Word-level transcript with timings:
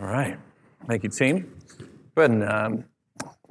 All 0.00 0.08
right. 0.08 0.36
Thank 0.88 1.04
you, 1.04 1.08
team. 1.08 1.54
Go 2.16 2.22
ahead 2.22 2.30
and 2.32 2.44
um, 2.44 2.84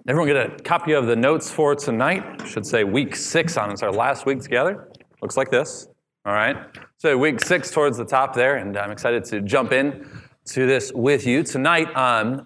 everyone 0.08 0.27
get 0.27 0.35
a 0.35 0.62
copy 0.64 0.92
of 0.92 1.08
the 1.08 1.16
notes 1.16 1.50
for 1.50 1.73
tonight. 1.73 2.46
Should 2.46 2.66
say 2.66 2.84
week 2.84 3.16
six 3.16 3.56
on 3.56 3.69
it. 3.69 3.73
It's 3.73 3.84
our 3.84 3.92
last 3.92 4.25
week 4.25 4.41
together. 4.41 4.89
Looks 5.21 5.37
like 5.37 5.49
this. 5.49 5.87
All 6.25 6.33
right. 6.33 6.57
So 6.97 7.17
week 7.17 7.39
six 7.39 7.71
towards 7.71 7.97
the 7.97 8.05
top 8.05 8.33
there, 8.33 8.57
and 8.57 8.77
I'm 8.77 8.91
excited 8.91 9.23
to 9.25 9.41
jump 9.41 9.71
in 9.71 10.05
to 10.47 10.67
this 10.67 10.91
with 10.93 11.25
you 11.25 11.43
tonight. 11.43 11.95
Um, 11.95 12.46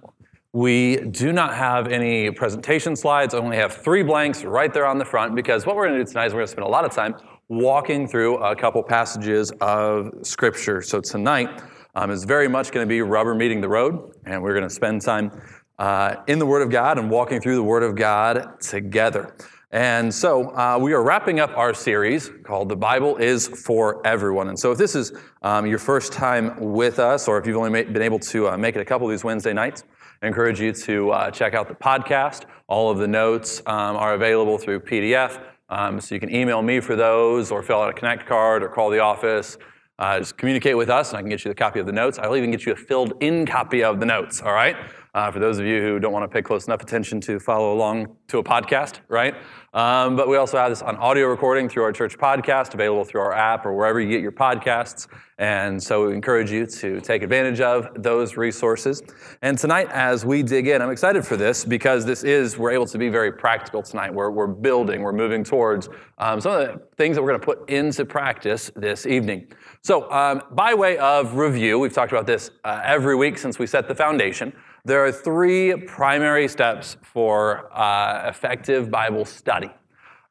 we 0.54 0.98
do 0.98 1.34
not 1.34 1.55
have 1.55 1.88
any 1.88 2.29
presentation 2.29 2.95
slides. 2.95 3.34
I 3.34 3.39
only 3.39 3.57
have 3.57 3.73
three 3.73 4.04
blanks 4.04 4.43
right 4.43 4.71
there 4.71 4.86
on 4.86 5.00
the 5.00 5.05
front 5.05 5.36
because 5.36 5.66
what 5.66 5.75
we're 5.75 5.88
going 5.88 6.00
to 6.00 6.05
do 6.05 6.09
tonight 6.09 6.27
is 6.27 6.34
we're 6.34 6.39
going 6.39 6.48
to 6.48 6.52
spend 6.52 6.66
a 6.68 6.70
lot 6.70 6.86
of 6.86 6.91
time 6.91 7.16
walking 7.50 8.07
through 8.07 8.38
a 8.38 8.55
couple 8.55 8.82
passages 8.84 9.52
of 9.59 10.11
Scripture. 10.21 10.82
So 10.82 11.02
tonight 11.02 11.61
um, 11.98 12.11
is 12.11 12.25
very 12.25 12.48
much 12.48 12.71
going 12.71 12.86
to 12.86 12.89
be 12.89 13.02
rubber 13.02 13.34
meeting 13.34 13.59
the 13.59 13.68
road, 13.68 14.13
and 14.23 14.43
we're 14.43 14.54
going 14.54 14.68
to 14.68 14.70
spend 14.70 15.02
time 15.02 15.32
uh, 15.80 16.17
in 16.27 16.38
the 16.38 16.45
Word 16.45 16.62
of 16.62 16.70
God 16.70 16.99
and 16.99 17.09
walking 17.09 17.41
through 17.41 17.55
the 17.55 17.63
Word 17.63 17.81
of 17.81 17.95
God 17.95 18.62
together. 18.62 19.35
And 19.72 20.13
so 20.13 20.55
uh, 20.55 20.77
we 20.80 20.94
are 20.94 21.02
wrapping 21.02 21.39
up 21.39 21.49
our 21.58 21.73
series 21.73 22.30
called 22.44 22.70
The 22.70 22.75
Bible 22.75 23.17
is 23.17 23.48
for 23.48 24.05
Everyone. 24.05 24.49
And 24.49 24.59
so 24.59 24.72
if 24.72 24.77
this 24.77 24.94
is 24.94 25.12
um, 25.41 25.66
your 25.66 25.80
first 25.80 26.13
time 26.13 26.55
with 26.59 26.99
us, 26.99 27.27
or 27.27 27.39
if 27.39 27.48
you've 27.48 27.58
only 27.58 27.84
been 27.84 28.03
able 28.03 28.20
to 28.20 28.50
uh, 28.50 28.58
make 28.58 28.75
it 28.75 28.80
a 28.80 28.86
couple 28.86 29.08
of 29.08 29.11
these 29.11 29.23
Wednesday 29.23 29.53
nights, 29.53 29.84
I 30.22 30.27
encourage 30.27 30.61
you 30.61 30.73
to 30.73 31.09
uh, 31.09 31.31
check 31.31 31.55
out 31.55 31.67
the 31.67 31.75
podcast. 31.75 32.44
All 32.67 32.91
of 32.91 33.00
the 33.00 33.08
notes 33.08 33.64
um, 33.66 33.95
are 33.95 34.14
available 34.14 34.59
through 34.59 34.81
PDF. 34.81 35.41
Um, 35.70 36.00
so 36.00 36.14
you 36.14 36.22
can 36.22 36.34
email 36.34 36.61
me 36.61 36.80
for 36.80 36.95
those, 36.95 37.50
or 37.50 37.64
fill 37.64 37.81
out 37.81 37.89
a 37.89 37.94
Connect 37.94 38.27
card, 38.27 38.61
or 38.61 38.70
call 38.70 38.91
the 38.91 39.00
office. 39.00 39.58
Uh, 40.00 40.20
just 40.20 40.38
communicate 40.38 40.78
with 40.78 40.90
us, 40.90 41.10
and 41.10 41.18
I 41.18 41.22
can 41.22 41.30
get 41.30 41.44
you 41.44 41.50
the 41.50 41.56
copy 41.56 41.80
of 41.80 41.88
the 41.88 41.92
notes. 41.92 42.20
I'll 42.20 42.36
even 42.36 42.52
get 42.52 42.66
you 42.66 42.74
a 42.74 42.76
filled 42.76 43.14
in 43.20 43.48
copy 43.48 43.84
of 43.84 44.00
the 44.00 44.06
notes, 44.06 44.42
all 44.42 44.54
right? 44.54 44.78
Uh, 45.13 45.31
for 45.31 45.39
those 45.39 45.57
of 45.59 45.66
you 45.66 45.81
who 45.81 45.99
don't 45.99 46.13
want 46.13 46.23
to 46.23 46.27
pay 46.27 46.41
close 46.41 46.67
enough 46.67 46.81
attention 46.81 47.20
to 47.21 47.39
follow 47.39 47.73
along 47.73 48.16
to 48.27 48.38
a 48.38 48.44
podcast, 48.44 49.00
right? 49.08 49.36
Um, 49.73 50.16
but 50.16 50.27
we 50.27 50.38
also 50.38 50.58
have 50.58 50.69
this 50.69 50.81
on 50.81 50.95
audio 50.95 51.27
recording 51.27 51.69
through 51.69 51.83
our 51.83 51.91
church 51.91 52.17
podcast, 52.17 52.73
available 52.73 53.03
through 53.03 53.22
our 53.22 53.33
app 53.33 53.66
or 53.66 53.73
wherever 53.73 53.99
you 53.99 54.09
get 54.09 54.22
your 54.22 54.31
podcasts. 54.31 55.08
And 55.39 55.81
so 55.81 56.08
we 56.08 56.16
encourage 56.16 56.49
you 56.49 56.66
to 56.66 56.99
take 56.99 57.22
advantage 57.22 57.61
of 57.61 57.89
those 58.02 58.38
resources. 58.38 59.03
And 59.44 59.55
tonight, 59.55 59.88
as 59.91 60.25
we 60.25 60.41
dig 60.41 60.67
in, 60.67 60.81
I'm 60.81 60.89
excited 60.89 61.27
for 61.27 61.38
this 61.38 61.64
because 61.64 62.05
this 62.05 62.23
is, 62.23 62.58
we're 62.58 62.71
able 62.71 62.88
to 62.88 62.97
be 62.97 63.09
very 63.09 63.31
practical 63.31 63.83
tonight. 63.83 64.11
We're, 64.11 64.31
we're 64.31 64.47
building, 64.47 65.02
we're 65.02 65.14
moving 65.14 65.44
towards 65.44 65.89
um, 66.17 66.42
some 66.42 66.53
of 66.53 66.67
the 66.67 66.81
things 66.95 67.16
that 67.16 67.21
we're 67.21 67.30
going 67.30 67.42
to 67.42 67.45
put 67.45 67.69
into 67.69 68.03
practice 68.03 68.71
this 68.75 69.05
evening. 69.05 69.52
So, 69.81 70.11
um, 70.11 70.42
by 70.52 70.73
way 70.73 70.97
of 70.97 71.36
review, 71.36 71.77
we've 71.77 71.94
talked 71.94 72.11
about 72.11 72.25
this 72.25 72.49
uh, 72.64 72.81
every 72.83 73.16
week 73.16 73.38
since 73.38 73.59
we 73.59 73.67
set 73.67 73.88
the 73.88 73.95
foundation. 73.95 74.53
There 74.88 75.03
are 75.03 75.11
three 75.11 75.75
primary 75.75 76.47
steps 76.47 76.95
for 77.03 77.69
uh, 77.77 78.30
effective 78.30 78.89
Bible 78.89 79.25
study. 79.25 79.69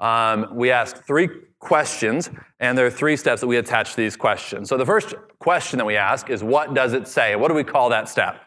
Um, 0.01 0.47
we 0.51 0.71
ask 0.71 1.05
three 1.05 1.29
questions, 1.59 2.31
and 2.59 2.79
there 2.79 2.87
are 2.87 2.91
three 2.91 3.19
steps 3.19 3.43
that 3.43 3.49
we 3.49 3.59
attach 3.59 3.91
to 3.91 3.97
these 3.99 4.17
questions. 4.17 4.71
So 4.71 4.79
the 4.79 4.87
first 4.87 5.15
question 5.41 5.77
that 5.77 5.85
we 5.85 5.97
ask 5.97 6.31
is, 6.31 6.43
What 6.43 6.73
does 6.73 6.95
it 6.95 7.07
say? 7.07 7.37
What 7.37 7.49
do 7.49 7.55
we 7.55 7.65
call 7.65 7.91
that 7.91 8.09
step? 8.09 8.41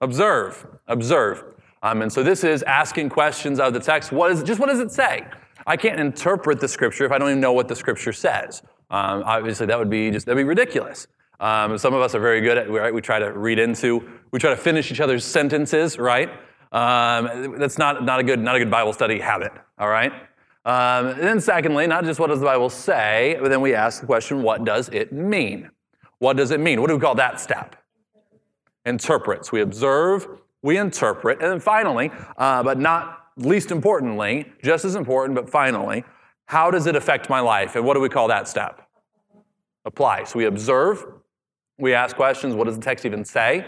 Observe. 0.00 0.66
Observe. 0.88 1.54
Um, 1.84 2.02
and 2.02 2.12
so 2.12 2.24
this 2.24 2.42
is 2.42 2.64
asking 2.64 3.10
questions 3.10 3.60
of 3.60 3.74
the 3.74 3.80
text. 3.80 4.10
What 4.10 4.32
is 4.32 4.42
just 4.42 4.58
what 4.58 4.66
does 4.66 4.80
it 4.80 4.90
say? 4.90 5.24
I 5.68 5.76
can't 5.76 6.00
interpret 6.00 6.58
the 6.58 6.66
scripture 6.66 7.04
if 7.04 7.12
I 7.12 7.18
don't 7.18 7.28
even 7.28 7.40
know 7.40 7.52
what 7.52 7.68
the 7.68 7.76
scripture 7.76 8.12
says. 8.12 8.60
Um, 8.90 9.22
obviously, 9.24 9.66
that 9.66 9.78
would 9.78 9.90
be 9.90 10.10
just 10.10 10.26
that'd 10.26 10.36
be 10.36 10.42
ridiculous. 10.42 11.06
Um, 11.40 11.78
some 11.78 11.94
of 11.94 12.00
us 12.00 12.14
are 12.14 12.20
very 12.20 12.40
good 12.40 12.58
at 12.58 12.70
right. 12.70 12.92
We 12.92 13.00
try 13.00 13.18
to 13.18 13.32
read 13.32 13.58
into, 13.58 14.08
we 14.30 14.38
try 14.38 14.50
to 14.50 14.56
finish 14.56 14.90
each 14.90 15.00
other's 15.00 15.24
sentences, 15.24 15.98
right? 15.98 16.30
Um, 16.72 17.58
that's 17.58 17.78
not, 17.78 18.04
not 18.04 18.20
a 18.20 18.22
good 18.22 18.40
not 18.40 18.56
a 18.56 18.58
good 18.58 18.70
Bible 18.70 18.92
study 18.92 19.18
habit. 19.18 19.52
All 19.78 19.88
right. 19.88 20.12
Um, 20.64 21.06
and 21.06 21.22
then 21.22 21.40
secondly, 21.40 21.86
not 21.86 22.04
just 22.04 22.18
what 22.18 22.26
does 22.26 22.40
the 22.40 22.46
Bible 22.46 22.70
say, 22.70 23.38
but 23.40 23.50
then 23.50 23.60
we 23.60 23.74
ask 23.74 24.00
the 24.00 24.06
question, 24.06 24.42
what 24.42 24.64
does 24.64 24.88
it 24.88 25.12
mean? 25.12 25.70
What 26.18 26.36
does 26.36 26.50
it 26.50 26.58
mean? 26.58 26.80
What 26.80 26.88
do 26.88 26.94
we 26.94 27.00
call 27.00 27.14
that 27.16 27.38
step? 27.38 27.76
Interprets. 28.84 29.52
We 29.52 29.60
observe, 29.60 30.26
we 30.62 30.76
interpret, 30.78 31.40
and 31.40 31.52
then 31.52 31.60
finally, 31.60 32.10
uh, 32.36 32.62
but 32.62 32.80
not 32.80 33.26
least 33.36 33.70
importantly, 33.70 34.52
just 34.62 34.84
as 34.84 34.96
important, 34.96 35.36
but 35.36 35.48
finally, 35.48 36.04
how 36.46 36.70
does 36.70 36.86
it 36.86 36.96
affect 36.96 37.28
my 37.28 37.40
life? 37.40 37.76
And 37.76 37.84
what 37.84 37.94
do 37.94 38.00
we 38.00 38.08
call 38.08 38.28
that 38.28 38.48
step? 38.48 38.88
Apply. 39.84 40.24
So 40.24 40.38
we 40.38 40.46
observe, 40.46 41.04
we 41.78 41.94
ask 41.94 42.16
questions 42.16 42.54
what 42.54 42.64
does 42.64 42.76
the 42.76 42.82
text 42.82 43.04
even 43.04 43.24
say? 43.24 43.66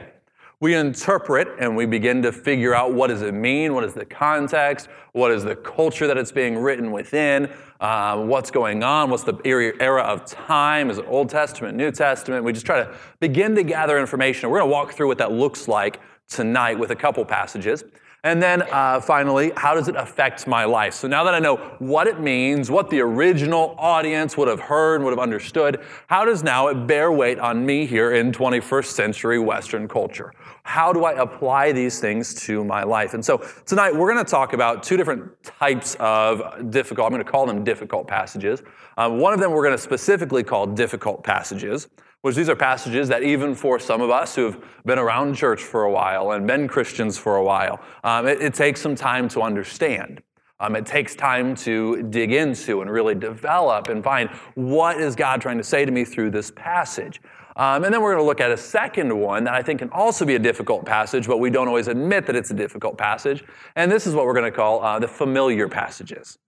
We 0.61 0.75
interpret 0.75 1.49
and 1.61 1.77
we 1.77 1.87
begin 1.87 2.21
to 2.23 2.33
figure 2.33 2.75
out 2.75 2.93
what 2.93 3.09
does 3.09 3.23
it 3.23 3.33
mean, 3.33 3.75
what 3.75 3.85
is 3.85 3.95
the 3.95 4.05
context, 4.05 4.89
what 5.13 5.31
is 5.31 5.45
the 5.45 5.55
culture 5.55 6.09
that 6.09 6.19
it's 6.19 6.33
being 6.33 6.59
written 6.59 6.91
within, 6.91 7.49
uh, 7.81 8.21
what's 8.25 8.51
going 8.51 8.83
on, 8.83 9.09
what's 9.09 9.23
the 9.23 9.39
era 9.45 10.03
of 10.03 10.25
time, 10.25 10.91
is 10.91 10.99
it 10.99 11.05
Old 11.07 11.29
Testament, 11.29 11.77
New 11.77 11.93
Testament? 11.93 12.43
We 12.45 12.53
just 12.53 12.67
try 12.67 12.83
to 12.83 12.93
begin 13.21 13.55
to 13.55 13.63
gather 13.63 14.01
information. 14.01 14.51
We're 14.51 14.59
going 14.59 14.69
to 14.69 14.73
walk 14.73 14.95
through 14.95 15.07
what 15.07 15.19
that 15.19 15.31
looks 15.31 15.69
like 15.69 16.01
tonight 16.29 16.77
with 16.77 16.91
a 16.91 16.97
couple 16.97 17.25
passages. 17.25 17.85
And 18.25 18.43
then 18.43 18.63
uh, 18.63 19.01
finally, 19.01 19.53
how 19.57 19.75
does 19.75 19.87
it 19.87 19.95
affect 19.95 20.49
my 20.49 20.65
life? 20.65 20.95
So 20.95 21.07
now 21.07 21.23
that 21.23 21.35
I 21.35 21.39
know 21.39 21.57
what 21.79 22.09
it 22.09 22.19
means, 22.19 22.69
what 22.69 22.91
the 22.91 23.01
original 23.01 23.77
audience 23.79 24.37
would 24.37 24.49
have 24.49 24.59
heard, 24.59 25.05
would 25.05 25.11
have 25.11 25.21
understood, 25.21 25.81
how 26.09 26.25
does 26.25 26.43
now 26.43 26.67
it 26.67 26.89
bear 26.89 27.13
weight 27.13 27.39
on 27.39 27.65
me 27.65 27.87
here 27.87 28.13
in 28.13 28.33
21st 28.33 28.87
century 28.87 29.39
Western 29.39 29.87
culture? 29.87 30.33
How 30.65 30.93
do 30.93 31.05
I 31.05 31.13
apply 31.13 31.71
these 31.71 32.01
things 32.01 32.35
to 32.47 32.65
my 32.65 32.83
life? 32.83 33.15
And 33.15 33.25
so 33.25 33.39
tonight 33.67 33.95
we're 33.95 34.13
going 34.13 34.25
to 34.25 34.31
talk 34.31 34.53
about 34.53 34.83
two 34.83 34.97
different 34.97 35.41
types 35.45 35.97
of 36.01 36.73
difficult, 36.73 37.07
I'm 37.07 37.13
going 37.13 37.25
to 37.25 37.31
call 37.31 37.47
them 37.47 37.63
difficult 37.63 38.09
passages. 38.09 38.65
Uh, 38.97 39.09
one 39.09 39.33
of 39.33 39.39
them 39.39 39.53
we're 39.53 39.65
going 39.65 39.77
to 39.77 39.83
specifically 39.83 40.43
call 40.43 40.67
difficult 40.67 41.23
passages 41.23 41.87
which 42.23 42.35
these 42.35 42.49
are 42.49 42.57
passages 42.57 43.09
that 43.09 43.23
even 43.23 43.55
for 43.55 43.79
some 43.79 44.01
of 44.01 44.11
us 44.11 44.35
who 44.35 44.45
have 44.45 44.63
been 44.85 44.99
around 44.99 45.35
church 45.35 45.63
for 45.63 45.85
a 45.85 45.91
while 45.91 46.33
and 46.33 46.47
been 46.47 46.67
Christians 46.67 47.17
for 47.17 47.37
a 47.37 47.45
while, 47.45 47.81
um, 48.03 48.27
it, 48.27 48.41
it, 48.41 48.55
takes 48.55 48.81
some 48.81 48.97
time 48.97 49.29
to 49.29 49.43
understand. 49.43 50.23
Um, 50.61 50.75
it 50.75 50.85
takes 50.85 51.15
time 51.15 51.55
to 51.57 52.03
dig 52.05 52.33
into 52.33 52.81
and 52.81 52.91
really 52.91 53.15
develop 53.15 53.89
and 53.89 54.03
find 54.03 54.29
what 54.55 55.01
is 55.01 55.15
God 55.15 55.41
trying 55.41 55.59
to 55.59 55.65
say 55.65 55.85
to 55.85 55.93
me 55.93 56.05
through 56.05 56.33
this 56.33 56.51
passage. 56.51 57.21
Um, 57.55 57.85
and 57.85 57.95
then 57.95 58.03
we're 58.03 58.15
going 58.15 58.23
to 58.23 58.27
look 58.27 58.41
at 58.41 58.51
a 58.51 58.57
second 58.57 59.17
one 59.17 59.45
that 59.45 59.55
I 59.55 59.63
think 59.63 59.79
can 59.79 59.91
also 59.91 60.25
be 60.25 60.35
a 60.35 60.39
difficult 60.39 60.85
passage, 60.85 61.27
but 61.27 61.39
we 61.39 61.51
don't 61.51 61.69
always 61.69 61.89
admit 61.89 62.27
that 62.27 62.35
it's 62.35 62.51
a 62.51 62.55
difficult 62.55 62.99
passage. 62.99 63.45
And 63.77 63.91
this 63.91 64.07
is 64.07 64.15
what 64.15 64.27
we're 64.27 64.35
going 64.35 64.51
to 64.51 64.57
call 64.57 64.83
uh, 64.83 64.99
the 64.99 65.09
familiar 65.09 65.69
passages. 65.69 66.39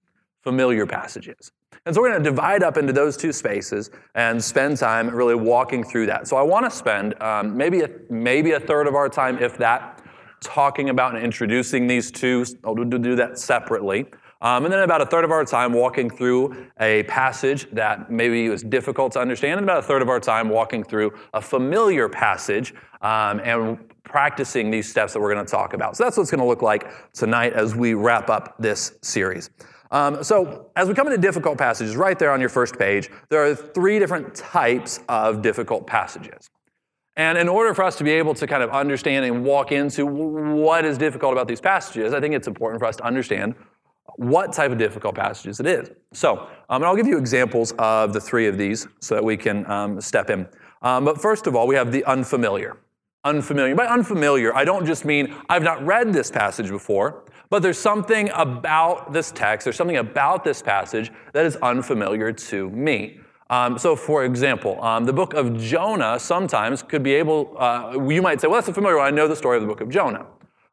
Familiar 0.42 0.86
passages. 0.86 1.52
And 1.90 1.94
so 1.96 2.02
we're 2.02 2.10
going 2.10 2.22
to 2.22 2.30
divide 2.30 2.62
up 2.62 2.76
into 2.76 2.92
those 2.92 3.16
two 3.16 3.32
spaces 3.32 3.90
and 4.14 4.40
spend 4.40 4.76
time 4.76 5.10
really 5.10 5.34
walking 5.34 5.82
through 5.82 6.06
that. 6.06 6.28
So 6.28 6.36
I 6.36 6.42
want 6.42 6.64
to 6.64 6.70
spend 6.70 7.20
um, 7.20 7.56
maybe, 7.56 7.80
a, 7.80 7.90
maybe 8.08 8.52
a 8.52 8.60
third 8.60 8.86
of 8.86 8.94
our 8.94 9.08
time, 9.08 9.42
if 9.42 9.58
that, 9.58 10.00
talking 10.40 10.90
about 10.90 11.16
and 11.16 11.24
introducing 11.24 11.88
these 11.88 12.12
two. 12.12 12.46
I'll 12.62 12.76
do 12.76 13.16
that 13.16 13.40
separately. 13.40 14.06
Um, 14.40 14.66
and 14.66 14.72
then 14.72 14.84
about 14.84 15.00
a 15.00 15.06
third 15.06 15.24
of 15.24 15.32
our 15.32 15.44
time 15.44 15.72
walking 15.72 16.08
through 16.08 16.68
a 16.78 17.02
passage 17.02 17.68
that 17.72 18.08
maybe 18.08 18.48
was 18.48 18.62
difficult 18.62 19.10
to 19.14 19.20
understand, 19.20 19.58
and 19.58 19.68
about 19.68 19.78
a 19.78 19.82
third 19.82 20.00
of 20.00 20.08
our 20.08 20.20
time 20.20 20.48
walking 20.48 20.84
through 20.84 21.12
a 21.34 21.42
familiar 21.42 22.08
passage 22.08 22.72
um, 23.02 23.40
and 23.40 23.80
practicing 24.04 24.70
these 24.70 24.88
steps 24.88 25.12
that 25.12 25.18
we're 25.18 25.34
going 25.34 25.44
to 25.44 25.50
talk 25.50 25.74
about. 25.74 25.96
So 25.96 26.04
that's 26.04 26.16
what 26.16 26.22
it's 26.22 26.30
going 26.30 26.38
to 26.38 26.46
look 26.46 26.62
like 26.62 26.88
tonight 27.14 27.54
as 27.54 27.74
we 27.74 27.94
wrap 27.94 28.30
up 28.30 28.54
this 28.60 28.92
series. 29.02 29.50
Um, 29.90 30.22
so, 30.22 30.70
as 30.76 30.86
we 30.88 30.94
come 30.94 31.08
into 31.08 31.18
difficult 31.18 31.58
passages, 31.58 31.96
right 31.96 32.18
there 32.18 32.30
on 32.30 32.40
your 32.40 32.48
first 32.48 32.78
page, 32.78 33.10
there 33.28 33.44
are 33.44 33.54
three 33.54 33.98
different 33.98 34.34
types 34.34 35.00
of 35.08 35.42
difficult 35.42 35.86
passages. 35.86 36.48
And 37.16 37.36
in 37.36 37.48
order 37.48 37.74
for 37.74 37.82
us 37.82 37.96
to 37.96 38.04
be 38.04 38.12
able 38.12 38.34
to 38.34 38.46
kind 38.46 38.62
of 38.62 38.70
understand 38.70 39.24
and 39.24 39.44
walk 39.44 39.72
into 39.72 40.06
what 40.06 40.84
is 40.84 40.96
difficult 40.96 41.32
about 41.32 41.48
these 41.48 41.60
passages, 41.60 42.14
I 42.14 42.20
think 42.20 42.34
it's 42.34 42.46
important 42.46 42.80
for 42.80 42.86
us 42.86 42.96
to 42.96 43.04
understand 43.04 43.56
what 44.16 44.52
type 44.52 44.70
of 44.70 44.78
difficult 44.78 45.16
passages 45.16 45.60
it 45.60 45.66
is. 45.66 45.90
So, 46.12 46.38
um, 46.68 46.82
and 46.82 46.84
I'll 46.84 46.96
give 46.96 47.06
you 47.06 47.18
examples 47.18 47.72
of 47.78 48.12
the 48.12 48.20
three 48.20 48.46
of 48.46 48.58
these 48.58 48.86
so 49.00 49.14
that 49.14 49.24
we 49.24 49.36
can 49.36 49.68
um, 49.70 50.00
step 50.00 50.30
in. 50.30 50.46
Um, 50.82 51.04
but 51.04 51.20
first 51.20 51.46
of 51.46 51.56
all, 51.56 51.66
we 51.66 51.74
have 51.74 51.92
the 51.92 52.04
unfamiliar. 52.04 52.76
Unfamiliar. 53.24 53.74
By 53.74 53.86
unfamiliar, 53.86 54.56
I 54.56 54.64
don't 54.64 54.86
just 54.86 55.04
mean 55.04 55.34
I've 55.48 55.62
not 55.62 55.84
read 55.84 56.12
this 56.12 56.30
passage 56.30 56.68
before. 56.68 57.24
But 57.50 57.62
there's 57.62 57.78
something 57.78 58.30
about 58.34 59.12
this 59.12 59.32
text, 59.32 59.64
there's 59.64 59.76
something 59.76 59.96
about 59.96 60.44
this 60.44 60.62
passage 60.62 61.10
that 61.32 61.44
is 61.44 61.56
unfamiliar 61.56 62.32
to 62.32 62.70
me. 62.70 63.18
Um, 63.50 63.76
so, 63.76 63.96
for 63.96 64.24
example, 64.24 64.80
um, 64.82 65.04
the 65.04 65.12
book 65.12 65.34
of 65.34 65.58
Jonah 65.58 66.20
sometimes 66.20 66.84
could 66.84 67.02
be 67.02 67.12
able, 67.14 67.56
uh, 67.58 67.98
you 68.08 68.22
might 68.22 68.40
say, 68.40 68.46
well, 68.46 68.58
that's 68.58 68.68
a 68.68 68.72
familiar 68.72 68.98
one. 68.98 69.06
I 69.06 69.10
know 69.10 69.26
the 69.26 69.34
story 69.34 69.56
of 69.56 69.62
the 69.62 69.66
book 69.66 69.80
of 69.80 69.90
Jonah. 69.90 70.26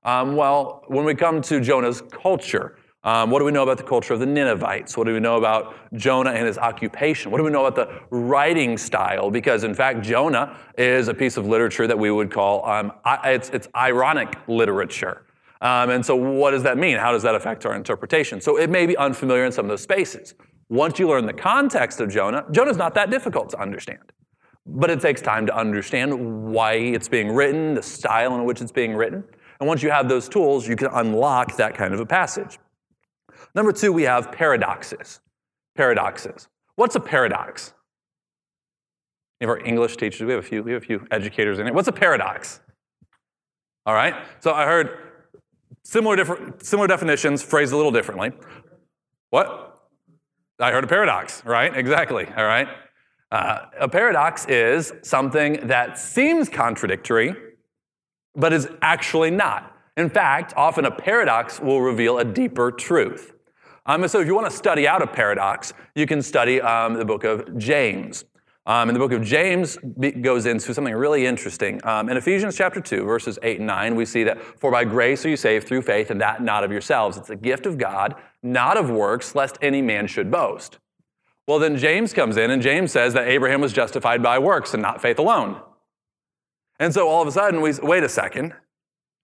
Um, 0.06 0.36
well, 0.36 0.84
when 0.88 1.04
we 1.04 1.16
come 1.16 1.42
to 1.42 1.60
Jonah's 1.60 2.02
culture, 2.02 2.78
Um, 3.08 3.32
what 3.32 3.40
do 3.40 3.46
we 3.46 3.54
know 3.54 3.64
about 3.64 3.78
the 3.78 3.86
culture 3.86 4.14
of 4.14 4.20
the 4.20 4.26
Ninevites? 4.26 4.98
What 4.98 5.08
do 5.08 5.14
we 5.14 5.22
know 5.22 5.38
about 5.38 5.74
Jonah 5.94 6.32
and 6.32 6.46
his 6.46 6.58
occupation? 6.58 7.32
What 7.32 7.38
do 7.38 7.46
we 7.46 7.50
know 7.50 7.66
about 7.66 7.78
the 7.78 8.02
writing 8.10 8.78
style? 8.78 9.32
Because, 9.32 9.64
in 9.64 9.74
fact, 9.74 10.02
Jonah 10.02 10.58
is 10.78 11.08
a 11.08 11.14
piece 11.14 11.38
of 11.38 11.48
literature 11.48 11.88
that 11.88 11.98
we 11.98 12.12
would 12.12 12.30
call 12.30 12.66
um, 12.66 12.92
it's, 13.24 13.50
it's 13.52 13.70
ironic 13.78 14.38
literature. 14.50 15.26
Um, 15.62 15.90
and 15.90 16.06
so, 16.06 16.18
what 16.18 16.52
does 16.52 16.64
that 16.64 16.78
mean? 16.78 16.98
How 16.98 17.14
does 17.14 17.24
that 17.24 17.34
affect 17.34 17.66
our 17.66 17.76
interpretation? 17.76 18.42
So, 18.42 18.58
it 18.58 18.70
may 18.70 18.86
be 18.86 18.98
unfamiliar 18.98 19.46
in 19.46 19.54
some 19.54 19.64
of 19.64 19.70
those 19.70 19.84
spaces. 19.84 20.36
Once 20.68 21.00
you 21.00 21.08
learn 21.08 21.26
the 21.26 21.32
context 21.32 22.02
of 22.02 22.10
Jonah, 22.10 22.44
Jonah's 22.52 22.76
not 22.76 22.94
that 22.96 23.10
difficult 23.10 23.50
to 23.52 23.62
understand. 23.62 24.12
But 24.66 24.90
it 24.90 25.00
takes 25.00 25.22
time 25.22 25.46
to 25.46 25.56
understand 25.56 26.52
why 26.52 26.74
it's 26.74 27.08
being 27.08 27.32
written, 27.32 27.74
the 27.74 27.84
style 27.84 28.36
in 28.36 28.44
which 28.44 28.60
it's 28.60 28.74
being 28.74 28.98
written. 28.98 29.24
And 29.62 29.68
once 29.70 29.82
you 29.82 29.92
have 29.92 30.10
those 30.10 30.28
tools, 30.28 30.68
you 30.68 30.76
can 30.76 30.90
unlock 30.92 31.56
that 31.56 31.74
kind 31.74 31.94
of 31.94 32.02
a 32.02 32.06
passage. 32.06 32.60
Number 33.56 33.72
two, 33.72 33.92
we 33.92 34.04
have 34.04 34.32
paradoxes. 34.32 35.20
Paradoxes. 35.76 36.48
What's 36.76 36.96
a 36.96 37.00
paradox? 37.00 37.74
Any 39.40 39.46
of 39.46 39.58
our 39.58 39.66
English 39.66 39.98
teachers, 39.98 40.26
we 40.26 40.34
have 40.34 40.44
a 40.44 40.48
few, 40.48 40.64
we 40.64 40.74
have 40.74 40.82
a 40.82 40.86
few 40.86 41.06
educators 41.12 41.60
in 41.60 41.68
it. 41.68 41.74
What's 41.74 41.88
a 41.88 41.92
paradox? 41.92 42.60
All 43.86 43.94
right. 43.94 44.16
So 44.40 44.54
I 44.54 44.66
heard 44.66 44.98
similar, 45.84 46.16
different, 46.16 46.66
similar 46.66 46.88
definitions 46.88 47.44
phrased 47.44 47.72
a 47.72 47.78
little 47.78 47.92
differently. 47.92 48.32
What? 49.30 49.80
I 50.60 50.72
heard 50.72 50.84
a 50.84 50.88
paradox, 50.88 51.44
right? 51.46 51.76
Exactly. 51.76 52.26
All 52.26 52.46
right. 52.46 52.68
Uh, 53.32 53.66
a 53.80 53.88
paradox 53.88 54.46
is 54.48 54.92
something 55.04 55.68
that 55.68 56.00
seems 56.00 56.50
contradictory, 56.50 57.36
but 58.36 58.54
is 58.54 58.68
actually 58.82 59.32
not. 59.32 59.76
In 59.98 60.10
fact, 60.10 60.54
often 60.56 60.86
a 60.86 60.92
paradox 60.92 61.60
will 61.60 61.82
reveal 61.82 62.18
a 62.18 62.26
deeper 62.26 62.72
truth. 62.72 63.34
Um, 63.88 64.04
and 64.04 64.12
so, 64.12 64.20
if 64.20 64.28
you 64.28 64.36
want 64.36 64.50
to 64.50 64.56
study 64.56 64.88
out 64.88 65.02
a 65.02 65.08
paradox, 65.08 65.74
you 65.96 66.06
can 66.06 66.22
study 66.22 66.62
um, 66.62 66.94
the 66.96 67.06
book 67.06 67.24
of 67.24 67.58
James. 67.58 68.26
Um, 68.68 68.90
and 68.90 68.96
the 68.98 69.00
book 69.00 69.14
of 69.14 69.22
James 69.22 69.78
goes 70.22 70.46
into 70.46 70.74
something 70.74 70.94
really 70.94 71.26
interesting. 71.26 71.80
Um, 71.86 72.10
in 72.10 72.18
Ephesians 72.18 72.58
chapter 72.58 72.82
2, 72.82 73.06
verses 73.06 73.40
8 73.42 73.60
and 73.60 73.68
9, 73.68 73.96
we 73.96 74.04
see 74.04 74.26
that, 74.26 74.44
For 74.60 74.70
by 74.70 74.84
grace 74.84 75.26
are 75.26 75.30
you 75.30 75.38
saved 75.38 75.70
through 75.70 75.84
faith, 75.84 76.12
and 76.12 76.20
that 76.20 76.44
not 76.44 76.66
of 76.66 76.72
yourselves. 76.72 77.16
It's 77.16 77.30
a 77.30 77.36
gift 77.38 77.66
of 77.66 77.78
God, 77.78 78.16
not 78.44 78.76
of 78.76 78.90
works, 78.90 79.36
lest 79.36 79.58
any 79.62 79.82
man 79.82 80.06
should 80.06 80.30
boast. 80.30 80.80
Well, 81.48 81.60
then 81.60 81.78
James 81.78 82.12
comes 82.12 82.36
in, 82.36 82.52
and 82.52 82.62
James 82.62 82.92
says 82.92 83.14
that 83.14 83.30
Abraham 83.30 83.62
was 83.62 83.72
justified 83.72 84.22
by 84.22 84.38
works 84.38 84.74
and 84.74 84.84
not 84.84 85.02
faith 85.02 85.18
alone. 85.18 85.62
And 86.78 86.94
so 86.94 87.08
all 87.08 87.22
of 87.22 87.28
a 87.30 87.32
sudden, 87.32 87.62
we 87.62 87.72
wait 87.82 88.04
a 88.04 88.10
second. 88.10 88.54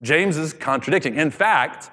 James 0.01 0.37
is 0.37 0.53
contradicting. 0.53 1.15
In 1.15 1.31
fact, 1.31 1.91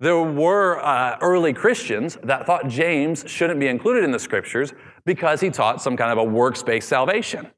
there 0.00 0.22
were 0.22 0.78
uh, 0.78 1.18
early 1.20 1.52
Christians 1.52 2.18
that 2.22 2.46
thought 2.46 2.68
James 2.68 3.24
shouldn't 3.26 3.58
be 3.58 3.66
included 3.66 4.04
in 4.04 4.12
the 4.12 4.18
scriptures 4.18 4.72
because 5.04 5.40
he 5.40 5.50
taught 5.50 5.82
some 5.82 5.96
kind 5.96 6.12
of 6.12 6.18
a 6.18 6.24
works 6.24 6.62
based 6.62 6.88
salvation. 6.88 7.50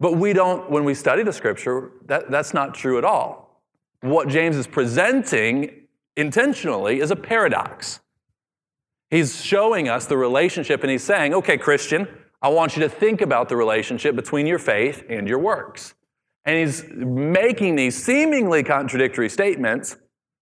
But 0.00 0.16
we 0.16 0.32
don't, 0.32 0.70
when 0.70 0.84
we 0.84 0.94
study 0.94 1.22
the 1.22 1.32
scripture, 1.32 1.92
that, 2.06 2.30
that's 2.30 2.54
not 2.54 2.74
true 2.74 2.98
at 2.98 3.04
all. 3.04 3.62
What 4.02 4.28
James 4.28 4.56
is 4.56 4.66
presenting 4.66 5.86
intentionally 6.16 7.00
is 7.00 7.10
a 7.10 7.16
paradox. 7.16 8.00
He's 9.10 9.42
showing 9.42 9.88
us 9.88 10.06
the 10.06 10.16
relationship 10.16 10.82
and 10.82 10.90
he's 10.90 11.02
saying, 11.02 11.32
okay, 11.34 11.56
Christian, 11.56 12.06
I 12.42 12.50
want 12.50 12.76
you 12.76 12.82
to 12.82 12.88
think 12.88 13.22
about 13.22 13.48
the 13.48 13.56
relationship 13.56 14.14
between 14.14 14.46
your 14.46 14.58
faith 14.58 15.04
and 15.08 15.26
your 15.26 15.38
works. 15.38 15.94
And 16.44 16.56
he's 16.56 16.84
making 16.88 17.76
these 17.76 18.00
seemingly 18.02 18.62
contradictory 18.62 19.28
statements 19.28 19.96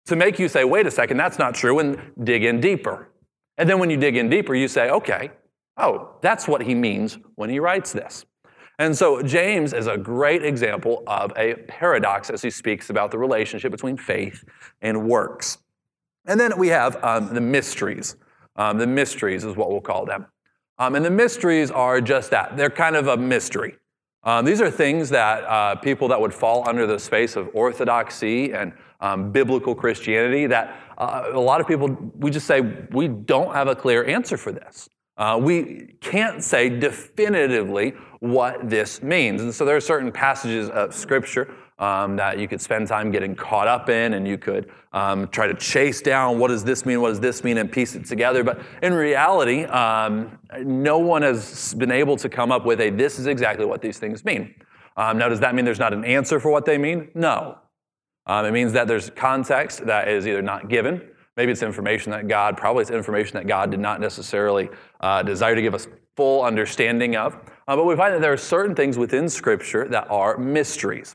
to 0.06 0.16
make 0.16 0.38
you 0.38 0.48
say, 0.48 0.64
wait 0.64 0.86
a 0.86 0.90
second, 0.90 1.16
that's 1.16 1.38
not 1.38 1.54
true, 1.54 1.78
and 1.78 2.00
dig 2.22 2.44
in 2.44 2.60
deeper. 2.60 3.10
And 3.58 3.68
then 3.68 3.78
when 3.78 3.90
you 3.90 3.96
dig 3.96 4.16
in 4.16 4.28
deeper, 4.28 4.54
you 4.54 4.68
say, 4.68 4.90
okay, 4.90 5.30
oh, 5.76 6.16
that's 6.20 6.46
what 6.46 6.62
he 6.62 6.74
means 6.74 7.18
when 7.34 7.50
he 7.50 7.58
writes 7.58 7.92
this. 7.92 8.24
And 8.78 8.96
so 8.96 9.22
James 9.22 9.72
is 9.72 9.86
a 9.86 9.96
great 9.96 10.44
example 10.44 11.02
of 11.06 11.32
a 11.36 11.54
paradox 11.66 12.28
as 12.28 12.42
he 12.42 12.50
speaks 12.50 12.90
about 12.90 13.10
the 13.10 13.18
relationship 13.18 13.72
between 13.72 13.96
faith 13.96 14.44
and 14.82 15.08
works. 15.08 15.58
And 16.26 16.38
then 16.38 16.58
we 16.58 16.68
have 16.68 17.02
um, 17.02 17.32
the 17.32 17.40
mysteries. 17.40 18.16
Um, 18.56 18.78
the 18.78 18.86
mysteries 18.86 19.44
is 19.44 19.56
what 19.56 19.70
we'll 19.70 19.80
call 19.80 20.04
them. 20.04 20.26
Um, 20.78 20.94
and 20.94 21.04
the 21.04 21.10
mysteries 21.10 21.70
are 21.70 22.02
just 22.02 22.30
that 22.32 22.56
they're 22.56 22.68
kind 22.70 22.96
of 22.96 23.06
a 23.08 23.16
mystery. 23.16 23.76
Um, 24.24 24.44
these 24.44 24.60
are 24.60 24.70
things 24.70 25.08
that 25.10 25.44
uh, 25.44 25.76
people 25.76 26.08
that 26.08 26.20
would 26.20 26.34
fall 26.34 26.68
under 26.68 26.86
the 26.86 26.98
space 26.98 27.36
of 27.36 27.48
orthodoxy 27.54 28.52
and 28.52 28.72
um, 29.00 29.32
biblical 29.32 29.74
Christianity 29.74 30.46
that 30.46 30.80
uh, 30.98 31.30
a 31.32 31.40
lot 31.40 31.60
of 31.60 31.66
people, 31.66 31.96
we 32.18 32.30
just 32.30 32.46
say, 32.46 32.60
we 32.90 33.08
don't 33.08 33.54
have 33.54 33.68
a 33.68 33.76
clear 33.76 34.04
answer 34.04 34.36
for 34.36 34.52
this. 34.52 34.88
Uh, 35.16 35.38
we 35.40 35.94
can't 36.00 36.44
say 36.44 36.68
definitively 36.68 37.94
what 38.20 38.68
this 38.68 39.02
means. 39.02 39.40
And 39.42 39.54
so 39.54 39.64
there 39.64 39.76
are 39.76 39.80
certain 39.80 40.12
passages 40.12 40.68
of 40.70 40.94
Scripture 40.94 41.54
um, 41.78 42.16
that 42.16 42.38
you 42.38 42.48
could 42.48 42.60
spend 42.60 42.88
time 42.88 43.10
getting 43.10 43.34
caught 43.34 43.68
up 43.68 43.88
in, 43.88 44.14
and 44.14 44.26
you 44.26 44.38
could 44.38 44.70
um, 44.92 45.28
try 45.28 45.46
to 45.46 45.54
chase 45.54 46.00
down 46.00 46.38
what 46.38 46.48
does 46.48 46.64
this 46.64 46.86
mean, 46.86 47.00
what 47.00 47.10
does 47.10 47.20
this 47.20 47.44
mean, 47.44 47.58
and 47.58 47.70
piece 47.70 47.94
it 47.94 48.06
together. 48.06 48.42
But 48.42 48.60
in 48.82 48.94
reality, 48.94 49.64
um, 49.64 50.38
no 50.58 50.98
one 50.98 51.22
has 51.22 51.74
been 51.74 51.90
able 51.90 52.16
to 52.18 52.28
come 52.28 52.50
up 52.50 52.64
with 52.64 52.80
a 52.80 52.90
this 52.90 53.18
is 53.18 53.26
exactly 53.26 53.66
what 53.66 53.82
these 53.82 53.98
things 53.98 54.24
mean. 54.24 54.54
Um, 54.96 55.18
now, 55.18 55.28
does 55.28 55.40
that 55.40 55.54
mean 55.54 55.66
there's 55.66 55.78
not 55.78 55.92
an 55.92 56.04
answer 56.04 56.40
for 56.40 56.50
what 56.50 56.64
they 56.64 56.78
mean? 56.78 57.10
No. 57.14 57.58
Um, 58.26 58.44
it 58.44 58.52
means 58.52 58.72
that 58.72 58.88
there's 58.88 59.10
context 59.10 59.86
that 59.86 60.08
is 60.08 60.26
either 60.26 60.42
not 60.42 60.68
given. 60.68 61.00
Maybe 61.36 61.52
it's 61.52 61.62
information 61.62 62.10
that 62.12 62.28
God, 62.28 62.56
probably 62.56 62.82
it's 62.82 62.90
information 62.90 63.34
that 63.34 63.46
God 63.46 63.70
did 63.70 63.80
not 63.80 64.00
necessarily 64.00 64.68
uh, 65.00 65.22
desire 65.22 65.54
to 65.54 65.62
give 65.62 65.74
us 65.74 65.86
full 66.16 66.42
understanding 66.42 67.14
of. 67.16 67.34
Uh, 67.68 67.76
but 67.76 67.84
we 67.84 67.94
find 67.94 68.14
that 68.14 68.20
there 68.20 68.32
are 68.32 68.38
certain 68.38 68.74
things 68.74 68.96
within 68.96 69.28
Scripture 69.28 69.86
that 69.88 70.10
are 70.10 70.38
mysteries. 70.38 71.14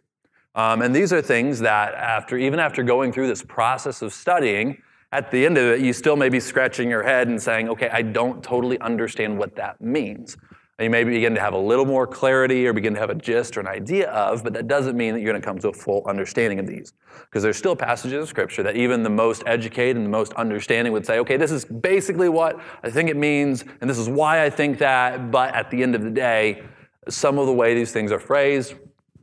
Um, 0.54 0.82
and 0.82 0.96
these 0.96 1.12
are 1.12 1.22
things 1.22 1.60
that, 1.60 1.94
after 1.96 2.38
even 2.38 2.60
after 2.60 2.84
going 2.84 3.12
through 3.12 3.28
this 3.28 3.42
process 3.44 4.02
of 4.02 4.14
studying, 4.14 4.82
at 5.12 5.32
the 5.32 5.46
end 5.46 5.58
of 5.58 5.66
it, 5.66 5.82
you 5.82 5.92
still 5.92 6.16
may 6.16 6.30
be 6.30 6.40
scratching 6.40 6.90
your 6.90 7.04
head 7.04 7.28
and 7.28 7.42
saying, 7.42 7.68
okay, 7.70 7.90
I 7.90 8.02
don't 8.02 8.44
totally 8.44 8.80
understand 8.80 9.38
what 9.38 9.56
that 9.56 9.82
means 9.82 10.38
you 10.84 10.90
may 10.90 11.04
begin 11.04 11.36
to 11.36 11.42
have 11.42 11.54
a 11.54 11.58
little 11.58 11.86
more 11.86 12.08
clarity 12.08 12.66
or 12.66 12.74
begin 12.74 12.94
to 12.94 13.00
have 13.00 13.10
a 13.10 13.16
gist 13.16 13.58
or 13.58 13.60
an 13.60 13.68
idea 13.68 14.10
of, 14.12 14.44
but 14.44 14.54
that 14.54 14.68
doesn't 14.68 14.96
mean 14.96 15.14
that 15.14 15.22
you're 15.22 15.32
going 15.32 15.42
to 15.42 15.46
come 15.46 15.60
to 15.60 15.70
a 15.70 15.74
full 15.74 16.04
understanding 16.08 16.60
of 16.60 16.68
these. 16.68 16.94
Because 17.26 17.44
there's 17.44 17.58
still 17.58 17.76
passages 17.76 18.24
of 18.24 18.30
Scripture 18.30 18.64
that 18.64 18.76
even 18.76 19.04
the 19.04 19.10
most 19.10 19.44
educated 19.46 19.98
and 19.98 20.06
the 20.06 20.10
most 20.10 20.34
understanding 20.34 20.94
would 20.94 21.06
say, 21.06 21.20
okay, 21.20 21.38
this 21.38 21.52
is 21.52 21.66
basically 21.66 22.30
what 22.30 22.60
I 22.84 22.90
think 22.90 23.10
it 23.10 23.18
means, 23.18 23.64
and 23.82 23.90
this 23.90 23.98
is 23.98 24.10
why 24.10 24.44
I 24.44 24.50
think 24.50 24.78
that, 24.80 25.32
but 25.32 25.54
at 25.54 25.70
the 25.72 25.84
end 25.84 25.96
of 25.96 26.04
the 26.04 26.12
day, 26.12 26.64
some 27.10 27.38
of 27.38 27.48
the 27.48 27.54
way 27.54 27.74
these 27.74 27.92
things 27.92 28.12
are 28.12 28.20
phrased, 28.20 28.76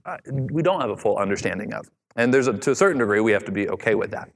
uh, 0.05 0.17
we 0.27 0.63
don't 0.63 0.81
have 0.81 0.91
a 0.91 0.97
full 0.97 1.17
understanding 1.19 1.73
of. 1.73 1.89
And 2.17 2.33
there's 2.35 2.49
a, 2.49 2.53
to 2.53 2.73
a 2.73 2.75
certain 2.75 2.99
degree, 2.99 3.21
we 3.21 3.33
have 3.33 3.45
to 3.45 3.53
be 3.53 3.69
okay 3.69 3.95
with 3.95 4.11
that. 4.11 4.31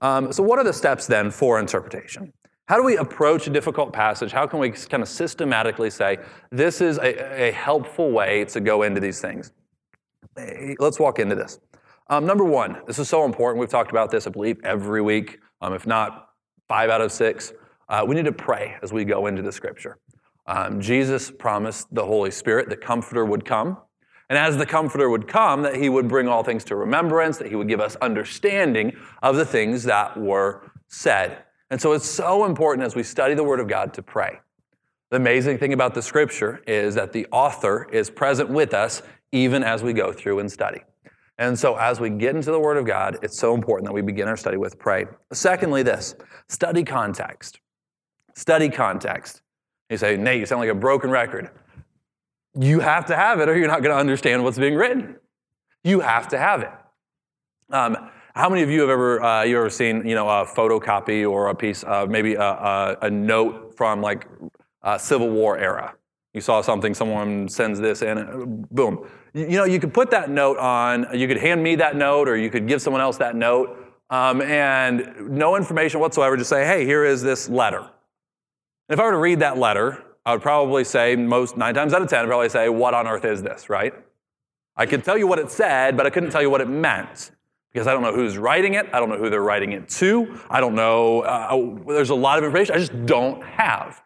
Um, 0.00 0.32
so, 0.32 0.42
what 0.42 0.58
are 0.58 0.64
the 0.64 0.72
steps 0.72 1.06
then 1.06 1.30
for 1.30 1.58
interpretation? 1.58 2.32
How 2.66 2.76
do 2.76 2.82
we 2.82 2.96
approach 2.96 3.46
a 3.46 3.50
difficult 3.50 3.92
passage? 3.92 4.32
How 4.32 4.46
can 4.48 4.58
we 4.58 4.70
kind 4.70 5.02
of 5.02 5.08
systematically 5.08 5.88
say, 5.88 6.18
this 6.50 6.80
is 6.80 6.98
a, 6.98 7.48
a 7.48 7.52
helpful 7.52 8.10
way 8.10 8.44
to 8.46 8.60
go 8.60 8.82
into 8.82 9.00
these 9.00 9.20
things? 9.20 9.52
Let's 10.80 10.98
walk 10.98 11.20
into 11.20 11.36
this. 11.36 11.60
Um, 12.08 12.26
number 12.26 12.44
one, 12.44 12.82
this 12.86 12.98
is 12.98 13.08
so 13.08 13.24
important. 13.24 13.60
We've 13.60 13.70
talked 13.70 13.90
about 13.90 14.10
this, 14.10 14.26
I 14.26 14.30
believe, 14.30 14.58
every 14.64 15.00
week, 15.00 15.38
um, 15.60 15.74
if 15.74 15.86
not 15.86 16.30
five 16.66 16.90
out 16.90 17.00
of 17.00 17.12
six. 17.12 17.52
Uh, 17.88 18.04
we 18.06 18.16
need 18.16 18.24
to 18.24 18.32
pray 18.32 18.76
as 18.82 18.92
we 18.92 19.04
go 19.04 19.26
into 19.26 19.42
the 19.42 19.52
scripture. 19.52 19.98
Um, 20.46 20.80
Jesus 20.80 21.30
promised 21.30 21.92
the 21.94 22.04
Holy 22.04 22.32
Spirit, 22.32 22.68
the 22.68 22.76
Comforter 22.76 23.24
would 23.24 23.44
come. 23.44 23.78
And 24.28 24.36
as 24.36 24.56
the 24.56 24.66
Comforter 24.66 25.08
would 25.08 25.28
come, 25.28 25.62
that 25.62 25.76
he 25.76 25.88
would 25.88 26.08
bring 26.08 26.26
all 26.26 26.42
things 26.42 26.64
to 26.64 26.74
remembrance, 26.74 27.38
that 27.38 27.46
he 27.46 27.54
would 27.54 27.68
give 27.68 27.80
us 27.80 27.94
understanding 27.96 28.96
of 29.22 29.36
the 29.36 29.46
things 29.46 29.84
that 29.84 30.16
were 30.16 30.68
said. 30.88 31.44
And 31.70 31.80
so 31.80 31.92
it's 31.92 32.08
so 32.08 32.44
important 32.44 32.86
as 32.86 32.94
we 32.94 33.02
study 33.02 33.34
the 33.34 33.44
Word 33.44 33.60
of 33.60 33.68
God 33.68 33.92
to 33.94 34.02
pray. 34.02 34.38
The 35.10 35.16
amazing 35.16 35.58
thing 35.58 35.72
about 35.72 35.94
the 35.94 36.02
Scripture 36.02 36.62
is 36.66 36.94
that 36.94 37.12
the 37.12 37.26
author 37.32 37.88
is 37.92 38.10
present 38.10 38.50
with 38.50 38.74
us 38.74 39.02
even 39.32 39.62
as 39.62 39.82
we 39.82 39.92
go 39.92 40.12
through 40.12 40.38
and 40.38 40.50
study. 40.50 40.80
And 41.38 41.58
so 41.58 41.76
as 41.76 42.00
we 42.00 42.08
get 42.10 42.34
into 42.34 42.50
the 42.50 42.60
Word 42.60 42.76
of 42.76 42.86
God, 42.86 43.18
it's 43.22 43.38
so 43.38 43.54
important 43.54 43.86
that 43.86 43.92
we 43.92 44.02
begin 44.02 44.26
our 44.26 44.36
study 44.36 44.56
with 44.56 44.78
pray. 44.78 45.06
Secondly, 45.32 45.82
this 45.82 46.14
study 46.48 46.82
context. 46.82 47.60
Study 48.34 48.68
context. 48.68 49.42
You 49.90 49.96
say, 49.96 50.16
Nate, 50.16 50.40
you 50.40 50.46
sound 50.46 50.60
like 50.60 50.70
a 50.70 50.74
broken 50.74 51.10
record. 51.10 51.50
You 52.58 52.80
have 52.80 53.06
to 53.06 53.16
have 53.16 53.40
it 53.40 53.48
or 53.48 53.56
you're 53.56 53.68
not 53.68 53.82
going 53.82 53.94
to 53.94 54.00
understand 54.00 54.42
what's 54.42 54.58
being 54.58 54.74
written. 54.74 55.16
You 55.84 56.00
have 56.00 56.28
to 56.28 56.38
have 56.38 56.62
it. 56.62 56.70
Um, 57.70 58.10
how 58.36 58.48
many 58.48 58.62
of 58.62 58.70
you 58.70 58.82
have 58.82 58.90
ever 58.90 59.22
uh, 59.22 59.42
you 59.42 59.58
ever 59.58 59.70
seen 59.70 60.06
you 60.06 60.14
know 60.14 60.28
a 60.28 60.44
photocopy 60.44 61.28
or 61.28 61.48
a 61.48 61.54
piece 61.54 61.82
of 61.82 62.10
maybe 62.10 62.34
a, 62.34 62.40
a, 62.40 62.96
a 63.02 63.10
note 63.10 63.74
from 63.76 64.00
like 64.00 64.28
Civil 64.98 65.30
War 65.30 65.58
era? 65.58 65.94
You 66.34 66.42
saw 66.42 66.60
something, 66.60 66.92
someone 66.92 67.48
sends 67.48 67.80
this 67.80 68.02
in, 68.02 68.66
boom. 68.70 69.08
You, 69.32 69.46
you 69.46 69.56
know, 69.56 69.64
you 69.64 69.80
could 69.80 69.94
put 69.94 70.10
that 70.10 70.28
note 70.28 70.58
on. 70.58 71.06
You 71.18 71.26
could 71.26 71.38
hand 71.38 71.62
me 71.62 71.76
that 71.76 71.96
note, 71.96 72.28
or 72.28 72.36
you 72.36 72.50
could 72.50 72.68
give 72.68 72.82
someone 72.82 73.00
else 73.00 73.16
that 73.16 73.34
note 73.34 73.86
um, 74.10 74.40
and 74.42 75.30
no 75.30 75.56
information 75.56 76.00
whatsoever, 76.00 76.36
just 76.36 76.50
say, 76.50 76.64
hey, 76.64 76.84
here 76.84 77.04
is 77.04 77.22
this 77.22 77.48
letter. 77.48 77.78
And 77.78 77.88
if 78.90 79.00
I 79.00 79.04
were 79.04 79.12
to 79.12 79.18
read 79.18 79.40
that 79.40 79.58
letter, 79.58 80.02
I 80.24 80.32
would 80.32 80.42
probably 80.42 80.84
say, 80.84 81.16
most 81.16 81.56
nine 81.56 81.74
times 81.74 81.92
out 81.92 82.02
of 82.02 82.08
10, 82.08 82.24
I'd 82.24 82.28
probably 82.28 82.48
say, 82.48 82.68
what 82.68 82.94
on 82.94 83.06
earth 83.06 83.24
is 83.24 83.42
this, 83.42 83.68
right? 83.68 83.92
I 84.76 84.86
could 84.86 85.04
tell 85.04 85.18
you 85.18 85.26
what 85.26 85.38
it 85.38 85.50
said, 85.50 85.96
but 85.96 86.06
I 86.06 86.10
couldn't 86.10 86.30
tell 86.30 86.42
you 86.42 86.50
what 86.50 86.60
it 86.60 86.68
meant 86.68 87.32
because 87.76 87.86
I 87.86 87.92
don't 87.92 88.00
know 88.00 88.14
who's 88.14 88.38
writing 88.38 88.72
it. 88.72 88.88
I 88.94 89.00
don't 89.00 89.10
know 89.10 89.18
who 89.18 89.28
they're 89.28 89.42
writing 89.42 89.72
it 89.72 89.86
to. 89.90 90.40
I 90.48 90.60
don't 90.60 90.74
know. 90.74 91.20
Uh, 91.20 91.48
oh, 91.50 91.78
there's 91.86 92.08
a 92.08 92.14
lot 92.14 92.38
of 92.38 92.44
information 92.44 92.74
I 92.74 92.78
just 92.78 93.04
don't 93.04 93.44
have. 93.44 94.02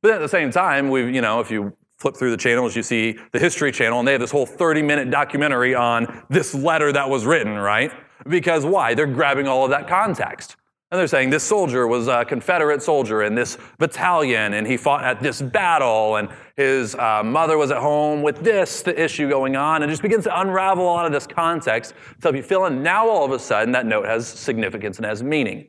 But 0.00 0.12
at 0.12 0.20
the 0.20 0.28
same 0.28 0.50
time, 0.50 0.88
we 0.88 1.14
you 1.14 1.20
know, 1.20 1.38
if 1.40 1.50
you 1.50 1.76
flip 1.98 2.16
through 2.16 2.30
the 2.30 2.38
channels, 2.38 2.74
you 2.74 2.82
see 2.82 3.18
the 3.32 3.38
History 3.38 3.72
Channel, 3.72 3.98
and 3.98 4.08
they 4.08 4.12
have 4.12 4.22
this 4.22 4.30
whole 4.30 4.46
30 4.46 4.80
minute 4.80 5.10
documentary 5.10 5.74
on 5.74 6.24
this 6.30 6.54
letter 6.54 6.92
that 6.92 7.10
was 7.10 7.26
written, 7.26 7.52
right? 7.58 7.92
Because 8.26 8.64
why? 8.64 8.94
They're 8.94 9.06
grabbing 9.06 9.48
all 9.48 9.64
of 9.64 9.70
that 9.70 9.86
context. 9.86 10.56
And 10.94 11.00
they're 11.00 11.08
saying 11.08 11.30
this 11.30 11.42
soldier 11.42 11.88
was 11.88 12.06
a 12.06 12.24
Confederate 12.24 12.80
soldier 12.80 13.24
in 13.24 13.34
this 13.34 13.58
battalion, 13.78 14.54
and 14.54 14.64
he 14.64 14.76
fought 14.76 15.02
at 15.02 15.20
this 15.20 15.42
battle, 15.42 16.14
and 16.14 16.28
his 16.56 16.94
uh, 16.94 17.20
mother 17.24 17.58
was 17.58 17.72
at 17.72 17.78
home 17.78 18.22
with 18.22 18.44
this 18.44 18.82
the 18.82 19.02
issue 19.02 19.28
going 19.28 19.56
on, 19.56 19.82
and 19.82 19.90
just 19.90 20.02
begins 20.02 20.22
to 20.22 20.40
unravel 20.40 20.84
a 20.84 20.86
lot 20.86 21.04
of 21.04 21.10
this 21.10 21.26
context 21.26 21.94
to 21.94 22.22
help 22.22 22.36
you 22.36 22.44
fill 22.44 22.66
in. 22.66 22.80
Now, 22.80 23.08
all 23.08 23.24
of 23.24 23.32
a 23.32 23.40
sudden, 23.40 23.72
that 23.72 23.86
note 23.86 24.06
has 24.06 24.28
significance 24.28 24.98
and 24.98 25.04
has 25.04 25.20
meaning 25.20 25.66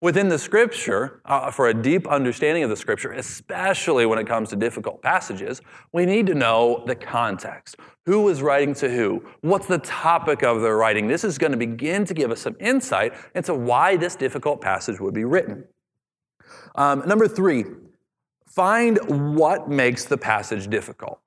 within 0.00 0.28
the 0.28 0.38
scripture, 0.38 1.20
uh, 1.24 1.50
for 1.50 1.68
a 1.68 1.74
deep 1.74 2.06
understanding 2.06 2.62
of 2.62 2.70
the 2.70 2.76
scripture, 2.76 3.12
especially 3.12 4.06
when 4.06 4.18
it 4.18 4.26
comes 4.26 4.50
to 4.50 4.56
difficult 4.56 5.02
passages, 5.02 5.60
we 5.92 6.06
need 6.06 6.26
to 6.26 6.34
know 6.34 6.84
the 6.86 6.94
context. 6.94 7.76
Who 8.04 8.28
is 8.28 8.42
writing 8.42 8.74
to 8.74 8.90
who? 8.90 9.24
What's 9.40 9.66
the 9.66 9.78
topic 9.78 10.42
of 10.42 10.60
their 10.60 10.76
writing? 10.76 11.08
This 11.08 11.24
is 11.24 11.38
going 11.38 11.52
to 11.52 11.58
begin 11.58 12.04
to 12.04 12.14
give 12.14 12.30
us 12.30 12.40
some 12.40 12.56
insight 12.60 13.14
into 13.34 13.54
why 13.54 13.96
this 13.96 14.14
difficult 14.14 14.60
passage 14.60 15.00
would 15.00 15.14
be 15.14 15.24
written. 15.24 15.64
Um, 16.76 17.02
number 17.06 17.26
three, 17.26 17.64
find 18.46 18.98
what 19.36 19.68
makes 19.68 20.04
the 20.04 20.18
passage 20.18 20.68
difficult. 20.68 21.20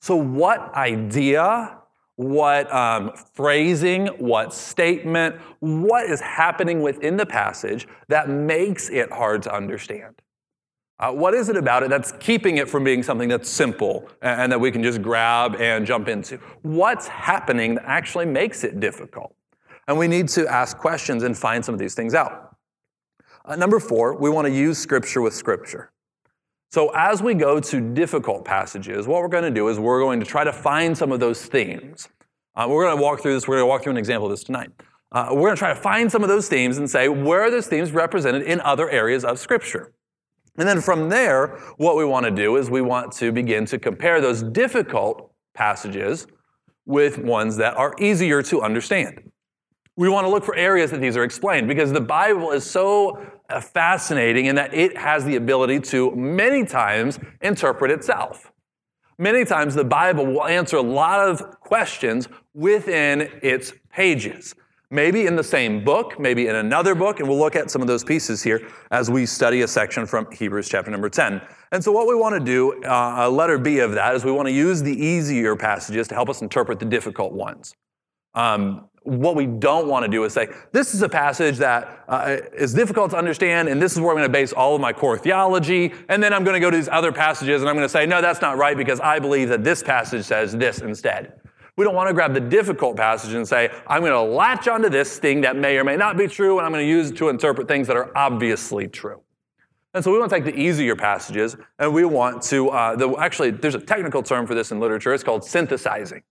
So, 0.00 0.14
what 0.16 0.74
idea 0.74 1.78
what 2.16 2.72
um, 2.72 3.12
phrasing, 3.34 4.06
what 4.18 4.52
statement, 4.52 5.36
what 5.60 6.06
is 6.06 6.20
happening 6.20 6.80
within 6.80 7.16
the 7.16 7.26
passage 7.26 7.86
that 8.08 8.28
makes 8.28 8.88
it 8.88 9.12
hard 9.12 9.42
to 9.42 9.54
understand. 9.54 10.20
Uh, 10.98 11.12
what 11.12 11.34
is 11.34 11.50
it 11.50 11.56
about 11.58 11.82
it 11.82 11.90
that's 11.90 12.12
keeping 12.12 12.56
it 12.56 12.70
from 12.70 12.82
being 12.82 13.02
something 13.02 13.28
that's 13.28 13.50
simple 13.50 14.08
and, 14.22 14.42
and 14.42 14.52
that 14.52 14.58
we 14.58 14.70
can 14.70 14.82
just 14.82 15.02
grab 15.02 15.54
and 15.56 15.86
jump 15.86 16.08
into? 16.08 16.38
What's 16.62 17.06
happening 17.06 17.74
that 17.74 17.84
actually 17.86 18.24
makes 18.24 18.64
it 18.64 18.80
difficult? 18.80 19.34
And 19.88 19.98
we 19.98 20.08
need 20.08 20.28
to 20.30 20.48
ask 20.48 20.78
questions 20.78 21.22
and 21.22 21.36
find 21.36 21.62
some 21.62 21.74
of 21.74 21.78
these 21.78 21.94
things 21.94 22.14
out. 22.14 22.56
Uh, 23.44 23.56
number 23.56 23.78
four, 23.78 24.16
we 24.16 24.30
want 24.30 24.46
to 24.46 24.52
use 24.52 24.78
scripture 24.78 25.20
with 25.20 25.34
scripture. 25.34 25.92
So, 26.70 26.90
as 26.94 27.22
we 27.22 27.34
go 27.34 27.60
to 27.60 27.80
difficult 27.80 28.44
passages, 28.44 29.06
what 29.06 29.22
we're 29.22 29.28
going 29.28 29.44
to 29.44 29.50
do 29.50 29.68
is 29.68 29.78
we're 29.78 30.00
going 30.00 30.20
to 30.20 30.26
try 30.26 30.44
to 30.44 30.52
find 30.52 30.96
some 30.96 31.12
of 31.12 31.20
those 31.20 31.46
themes. 31.46 32.08
Uh, 32.54 32.66
we're 32.68 32.84
going 32.84 32.96
to 32.96 33.02
walk 33.02 33.20
through 33.20 33.34
this, 33.34 33.46
we're 33.46 33.56
going 33.56 33.66
to 33.66 33.68
walk 33.68 33.82
through 33.82 33.92
an 33.92 33.98
example 33.98 34.26
of 34.26 34.32
this 34.32 34.44
tonight. 34.44 34.70
Uh, 35.12 35.28
we're 35.30 35.42
going 35.42 35.54
to 35.54 35.58
try 35.58 35.72
to 35.72 35.80
find 35.80 36.10
some 36.10 36.22
of 36.22 36.28
those 36.28 36.48
themes 36.48 36.78
and 36.78 36.90
say, 36.90 37.08
where 37.08 37.42
are 37.42 37.50
those 37.50 37.66
themes 37.66 37.92
represented 37.92 38.42
in 38.42 38.60
other 38.62 38.90
areas 38.90 39.24
of 39.24 39.38
Scripture? 39.38 39.92
And 40.58 40.66
then 40.66 40.80
from 40.80 41.08
there, 41.08 41.58
what 41.76 41.96
we 41.96 42.04
want 42.04 42.24
to 42.24 42.30
do 42.30 42.56
is 42.56 42.70
we 42.70 42.80
want 42.80 43.12
to 43.14 43.30
begin 43.30 43.66
to 43.66 43.78
compare 43.78 44.20
those 44.20 44.42
difficult 44.42 45.30
passages 45.54 46.26
with 46.86 47.18
ones 47.18 47.56
that 47.58 47.76
are 47.76 47.94
easier 47.98 48.42
to 48.44 48.62
understand. 48.62 49.25
We 49.96 50.10
want 50.10 50.26
to 50.26 50.30
look 50.30 50.44
for 50.44 50.54
areas 50.54 50.90
that 50.90 51.00
these 51.00 51.16
are 51.16 51.24
explained 51.24 51.68
because 51.68 51.90
the 51.90 52.02
Bible 52.02 52.52
is 52.52 52.68
so 52.68 53.26
uh, 53.48 53.60
fascinating 53.60 54.46
in 54.46 54.56
that 54.56 54.74
it 54.74 54.96
has 54.96 55.24
the 55.24 55.36
ability 55.36 55.80
to 55.80 56.14
many 56.14 56.64
times 56.64 57.18
interpret 57.40 57.90
itself. 57.90 58.52
Many 59.18 59.46
times 59.46 59.74
the 59.74 59.84
Bible 59.84 60.26
will 60.26 60.44
answer 60.44 60.76
a 60.76 60.82
lot 60.82 61.26
of 61.26 61.60
questions 61.60 62.28
within 62.52 63.30
its 63.42 63.72
pages. 63.90 64.54
Maybe 64.90 65.26
in 65.26 65.34
the 65.34 65.42
same 65.42 65.82
book, 65.82 66.20
maybe 66.20 66.46
in 66.46 66.54
another 66.54 66.94
book, 66.94 67.18
and 67.18 67.28
we'll 67.28 67.38
look 67.38 67.56
at 67.56 67.70
some 67.70 67.80
of 67.80 67.88
those 67.88 68.04
pieces 68.04 68.42
here 68.42 68.68
as 68.90 69.10
we 69.10 69.24
study 69.24 69.62
a 69.62 69.68
section 69.68 70.06
from 70.06 70.30
Hebrews 70.30 70.68
chapter 70.68 70.90
number 70.90 71.08
10. 71.08 71.40
And 71.72 71.82
so, 71.82 71.90
what 71.90 72.06
we 72.06 72.14
want 72.14 72.34
to 72.34 72.44
do, 72.44 72.84
uh, 72.84 73.28
letter 73.28 73.58
B 73.58 73.80
of 73.80 73.92
that, 73.92 74.14
is 74.14 74.24
we 74.24 74.30
want 74.30 74.46
to 74.46 74.52
use 74.52 74.82
the 74.82 74.92
easier 74.92 75.56
passages 75.56 76.06
to 76.08 76.14
help 76.14 76.28
us 76.28 76.40
interpret 76.40 76.78
the 76.78 76.84
difficult 76.84 77.32
ones. 77.32 77.74
Um, 78.34 78.88
what 79.06 79.36
we 79.36 79.46
don't 79.46 79.86
want 79.86 80.04
to 80.04 80.10
do 80.10 80.24
is 80.24 80.32
say, 80.32 80.48
this 80.72 80.94
is 80.94 81.02
a 81.02 81.08
passage 81.08 81.58
that 81.58 82.04
uh, 82.08 82.38
is 82.52 82.74
difficult 82.74 83.12
to 83.12 83.16
understand, 83.16 83.68
and 83.68 83.80
this 83.80 83.92
is 83.92 84.00
where 84.00 84.10
I'm 84.10 84.16
going 84.16 84.28
to 84.28 84.32
base 84.32 84.52
all 84.52 84.74
of 84.74 84.80
my 84.80 84.92
core 84.92 85.16
theology, 85.16 85.92
and 86.08 86.22
then 86.22 86.32
I'm 86.32 86.42
going 86.42 86.54
to 86.54 86.60
go 86.60 86.70
to 86.70 86.76
these 86.76 86.88
other 86.88 87.12
passages 87.12 87.62
and 87.62 87.68
I'm 87.68 87.76
going 87.76 87.84
to 87.84 87.88
say, 87.88 88.04
no, 88.04 88.20
that's 88.20 88.40
not 88.40 88.58
right 88.58 88.76
because 88.76 88.98
I 89.00 89.20
believe 89.20 89.48
that 89.50 89.62
this 89.62 89.82
passage 89.82 90.24
says 90.24 90.52
this 90.52 90.80
instead. 90.80 91.40
We 91.76 91.84
don't 91.84 91.94
want 91.94 92.08
to 92.08 92.14
grab 92.14 92.34
the 92.34 92.40
difficult 92.40 92.96
passage 92.96 93.34
and 93.34 93.46
say, 93.46 93.70
I'm 93.86 94.00
going 94.00 94.12
to 94.12 94.20
latch 94.20 94.66
onto 94.66 94.88
this 94.88 95.18
thing 95.18 95.42
that 95.42 95.56
may 95.56 95.76
or 95.78 95.84
may 95.84 95.96
not 95.96 96.16
be 96.16 96.26
true, 96.26 96.58
and 96.58 96.66
I'm 96.66 96.72
going 96.72 96.84
to 96.84 96.90
use 96.90 97.10
it 97.10 97.16
to 97.18 97.28
interpret 97.28 97.68
things 97.68 97.86
that 97.86 97.96
are 97.96 98.10
obviously 98.16 98.88
true. 98.88 99.20
And 99.94 100.02
so 100.02 100.10
we 100.10 100.18
want 100.18 100.30
to 100.30 100.36
take 100.36 100.44
the 100.44 100.58
easier 100.58 100.96
passages, 100.96 101.56
and 101.78 101.94
we 101.94 102.04
want 102.04 102.42
to, 102.44 102.70
uh, 102.70 102.96
the, 102.96 103.10
actually, 103.18 103.50
there's 103.52 103.74
a 103.74 103.80
technical 103.80 104.22
term 104.22 104.46
for 104.46 104.54
this 104.54 104.72
in 104.72 104.80
literature. 104.80 105.14
It's 105.14 105.22
called 105.22 105.44
synthesizing 105.44 106.22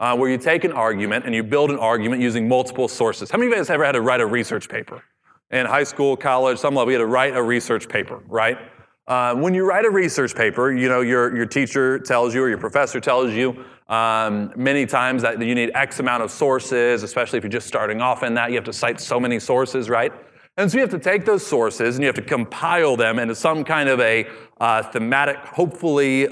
uh, 0.00 0.16
where 0.16 0.28
you 0.30 0.38
take 0.38 0.64
an 0.64 0.72
argument 0.72 1.24
and 1.24 1.34
you 1.34 1.42
build 1.42 1.70
an 1.70 1.78
argument 1.78 2.20
using 2.20 2.48
multiple 2.48 2.88
sources. 2.88 3.30
How 3.30 3.38
many 3.38 3.48
of 3.48 3.52
you 3.52 3.58
guys 3.58 3.70
ever 3.70 3.84
had 3.84 3.92
to 3.92 4.00
write 4.00 4.20
a 4.20 4.26
research 4.26 4.68
paper? 4.68 5.02
In 5.50 5.66
high 5.66 5.84
school, 5.84 6.16
college, 6.16 6.58
some 6.58 6.74
level, 6.74 6.86
we 6.86 6.94
had 6.94 6.98
to 6.98 7.06
write 7.06 7.36
a 7.36 7.42
research 7.42 7.88
paper, 7.88 8.22
right? 8.26 8.58
Uh, 9.06 9.34
when 9.34 9.52
you 9.54 9.66
write 9.66 9.84
a 9.84 9.90
research 9.90 10.34
paper, 10.34 10.72
you 10.72 10.88
know, 10.88 11.02
your, 11.02 11.36
your 11.36 11.46
teacher 11.46 11.98
tells 11.98 12.34
you 12.34 12.42
or 12.42 12.48
your 12.48 12.58
professor 12.58 13.00
tells 13.00 13.32
you 13.32 13.64
um, 13.88 14.50
many 14.56 14.86
times 14.86 15.20
that 15.22 15.40
you 15.40 15.54
need 15.54 15.70
X 15.74 16.00
amount 16.00 16.22
of 16.22 16.30
sources, 16.30 17.02
especially 17.02 17.36
if 17.36 17.44
you're 17.44 17.50
just 17.50 17.66
starting 17.66 18.00
off 18.00 18.22
in 18.22 18.34
that. 18.34 18.48
You 18.50 18.56
have 18.56 18.64
to 18.64 18.72
cite 18.72 19.00
so 19.00 19.20
many 19.20 19.38
sources, 19.38 19.90
right? 19.90 20.12
And 20.56 20.70
so 20.70 20.78
you 20.78 20.82
have 20.82 20.90
to 20.90 20.98
take 20.98 21.24
those 21.24 21.46
sources 21.46 21.96
and 21.96 22.02
you 22.02 22.06
have 22.06 22.14
to 22.16 22.22
compile 22.22 22.96
them 22.96 23.18
into 23.18 23.34
some 23.34 23.64
kind 23.64 23.88
of 23.88 24.00
a 24.00 24.26
uh, 24.60 24.82
thematic, 24.84 25.36
hopefully 25.36 26.28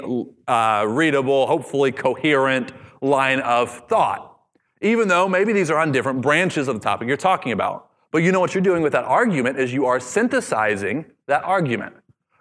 uh, 0.47 0.85
readable, 0.87 1.45
hopefully 1.45 1.91
coherent 1.91 2.71
line 3.03 3.39
of 3.41 3.87
thought, 3.87 4.39
even 4.81 5.07
though 5.07 5.27
maybe 5.27 5.53
these 5.53 5.69
are 5.69 5.77
on 5.77 5.91
different 5.91 6.21
branches 6.21 6.67
of 6.67 6.75
the 6.75 6.81
topic 6.81 7.07
you're 7.07 7.17
talking 7.17 7.51
about. 7.51 7.89
But 8.11 8.19
you 8.19 8.31
know 8.31 8.39
what 8.39 8.53
you're 8.53 8.63
doing 8.63 8.81
with 8.81 8.93
that 8.93 9.05
argument 9.05 9.59
is 9.59 9.73
you 9.73 9.85
are 9.85 9.99
synthesizing 9.99 11.05
that 11.27 11.43
argument. 11.43 11.95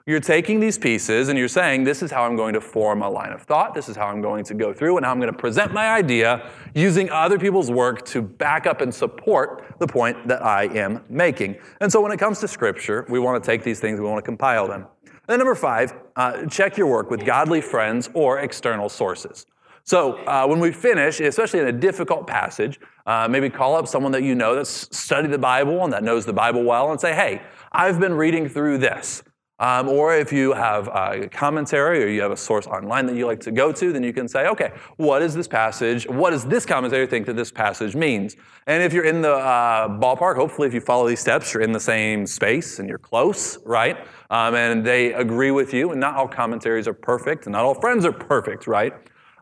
You're 0.04 0.20
taking 0.20 0.58
these 0.58 0.78
pieces 0.78 1.28
and 1.28 1.38
you're 1.38 1.46
saying, 1.46 1.84
this 1.84 2.02
is 2.02 2.10
how 2.10 2.24
I'm 2.24 2.34
going 2.34 2.54
to 2.54 2.60
form 2.60 3.02
a 3.02 3.08
line 3.08 3.32
of 3.32 3.42
thought. 3.42 3.72
This 3.72 3.88
is 3.88 3.94
how 3.94 4.08
I'm 4.08 4.20
going 4.20 4.44
to 4.44 4.54
go 4.54 4.72
through 4.72 4.96
and 4.96 5.06
how 5.06 5.12
I'm 5.12 5.20
going 5.20 5.32
to 5.32 5.38
present 5.38 5.72
my 5.72 5.90
idea 5.90 6.50
using 6.74 7.08
other 7.10 7.38
people's 7.38 7.70
work 7.70 8.04
to 8.06 8.20
back 8.20 8.66
up 8.66 8.80
and 8.80 8.92
support 8.92 9.76
the 9.78 9.86
point 9.86 10.26
that 10.26 10.44
I 10.44 10.64
am 10.64 11.04
making. 11.08 11.56
And 11.80 11.90
so 11.90 12.00
when 12.00 12.10
it 12.10 12.18
comes 12.18 12.40
to 12.40 12.48
scripture, 12.48 13.06
we 13.08 13.20
want 13.20 13.42
to 13.42 13.46
take 13.46 13.62
these 13.62 13.78
things, 13.78 14.00
we 14.00 14.06
want 14.06 14.18
to 14.18 14.28
compile 14.28 14.66
them. 14.66 14.86
And 15.04 15.28
then 15.28 15.38
number 15.38 15.54
five, 15.54 15.94
uh, 16.16 16.46
check 16.46 16.76
your 16.76 16.88
work 16.88 17.08
with 17.08 17.24
godly 17.24 17.60
friends 17.60 18.10
or 18.12 18.40
external 18.40 18.88
sources. 18.88 19.46
So 19.84 20.14
uh, 20.26 20.46
when 20.46 20.60
we 20.60 20.72
finish, 20.72 21.20
especially 21.20 21.60
in 21.60 21.68
a 21.68 21.72
difficult 21.72 22.26
passage, 22.26 22.78
uh, 23.06 23.26
maybe 23.28 23.50
call 23.50 23.76
up 23.76 23.88
someone 23.88 24.12
that 24.12 24.22
you 24.22 24.34
know 24.34 24.54
that's 24.54 24.96
studied 24.96 25.32
the 25.32 25.38
Bible 25.38 25.82
and 25.84 25.92
that 25.92 26.04
knows 26.04 26.24
the 26.24 26.32
Bible 26.32 26.62
well 26.62 26.90
and 26.92 27.00
say, 27.00 27.14
hey, 27.14 27.42
I've 27.72 27.98
been 27.98 28.14
reading 28.14 28.48
through 28.48 28.78
this. 28.78 29.22
Um, 29.58 29.88
or 29.88 30.16
if 30.16 30.32
you 30.32 30.54
have 30.54 30.88
a 30.88 31.28
commentary 31.28 32.02
or 32.02 32.08
you 32.08 32.20
have 32.22 32.32
a 32.32 32.36
source 32.36 32.66
online 32.66 33.06
that 33.06 33.14
you 33.14 33.26
like 33.26 33.38
to 33.40 33.52
go 33.52 33.70
to, 33.70 33.92
then 33.92 34.02
you 34.02 34.12
can 34.12 34.26
say, 34.26 34.48
okay, 34.48 34.72
what 34.96 35.22
is 35.22 35.34
this 35.34 35.46
passage? 35.46 36.08
What 36.08 36.30
does 36.30 36.44
this 36.44 36.66
commentary 36.66 37.06
think 37.06 37.26
that 37.26 37.36
this 37.36 37.52
passage 37.52 37.94
means? 37.94 38.34
And 38.66 38.82
if 38.82 38.92
you're 38.92 39.04
in 39.04 39.22
the 39.22 39.34
uh, 39.34 39.88
ballpark, 39.88 40.34
hopefully 40.34 40.66
if 40.66 40.74
you 40.74 40.80
follow 40.80 41.06
these 41.06 41.20
steps, 41.20 41.54
you're 41.54 41.62
in 41.62 41.70
the 41.70 41.78
same 41.78 42.26
space 42.26 42.80
and 42.80 42.88
you're 42.88 42.98
close, 42.98 43.56
right? 43.64 43.98
Um, 44.30 44.56
and 44.56 44.84
they 44.84 45.12
agree 45.12 45.52
with 45.52 45.72
you. 45.72 45.92
And 45.92 46.00
not 46.00 46.16
all 46.16 46.26
commentaries 46.26 46.88
are 46.88 46.94
perfect, 46.94 47.46
and 47.46 47.52
not 47.52 47.64
all 47.64 47.74
friends 47.74 48.04
are 48.04 48.12
perfect, 48.12 48.66
right? 48.66 48.94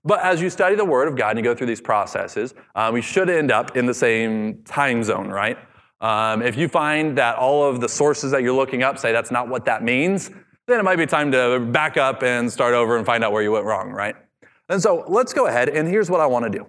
But 0.04 0.20
as 0.20 0.40
you 0.40 0.48
study 0.48 0.76
the 0.76 0.84
Word 0.84 1.08
of 1.08 1.16
God 1.16 1.30
and 1.30 1.38
you 1.38 1.44
go 1.44 1.54
through 1.54 1.66
these 1.66 1.80
processes, 1.80 2.54
um, 2.74 2.94
we 2.94 3.02
should 3.02 3.28
end 3.28 3.50
up 3.50 3.76
in 3.76 3.86
the 3.86 3.94
same 3.94 4.62
time 4.64 5.02
zone, 5.04 5.28
right? 5.28 5.58
Um, 6.00 6.40
if 6.40 6.56
you 6.56 6.68
find 6.68 7.18
that 7.18 7.36
all 7.36 7.64
of 7.64 7.80
the 7.80 7.88
sources 7.88 8.30
that 8.30 8.42
you're 8.42 8.54
looking 8.54 8.82
up 8.82 8.98
say 8.98 9.12
that's 9.12 9.30
not 9.30 9.48
what 9.48 9.66
that 9.66 9.82
means, 9.82 10.30
then 10.66 10.80
it 10.80 10.82
might 10.84 10.96
be 10.96 11.04
time 11.04 11.30
to 11.32 11.60
back 11.60 11.98
up 11.98 12.22
and 12.22 12.50
start 12.50 12.72
over 12.72 12.96
and 12.96 13.04
find 13.04 13.22
out 13.22 13.32
where 13.32 13.42
you 13.42 13.52
went 13.52 13.66
wrong, 13.66 13.90
right? 13.90 14.16
And 14.70 14.80
so 14.80 15.04
let's 15.08 15.34
go 15.34 15.46
ahead, 15.46 15.68
and 15.68 15.86
here's 15.86 16.08
what 16.08 16.20
I 16.20 16.26
want 16.26 16.44
to 16.44 16.50
do. 16.50 16.66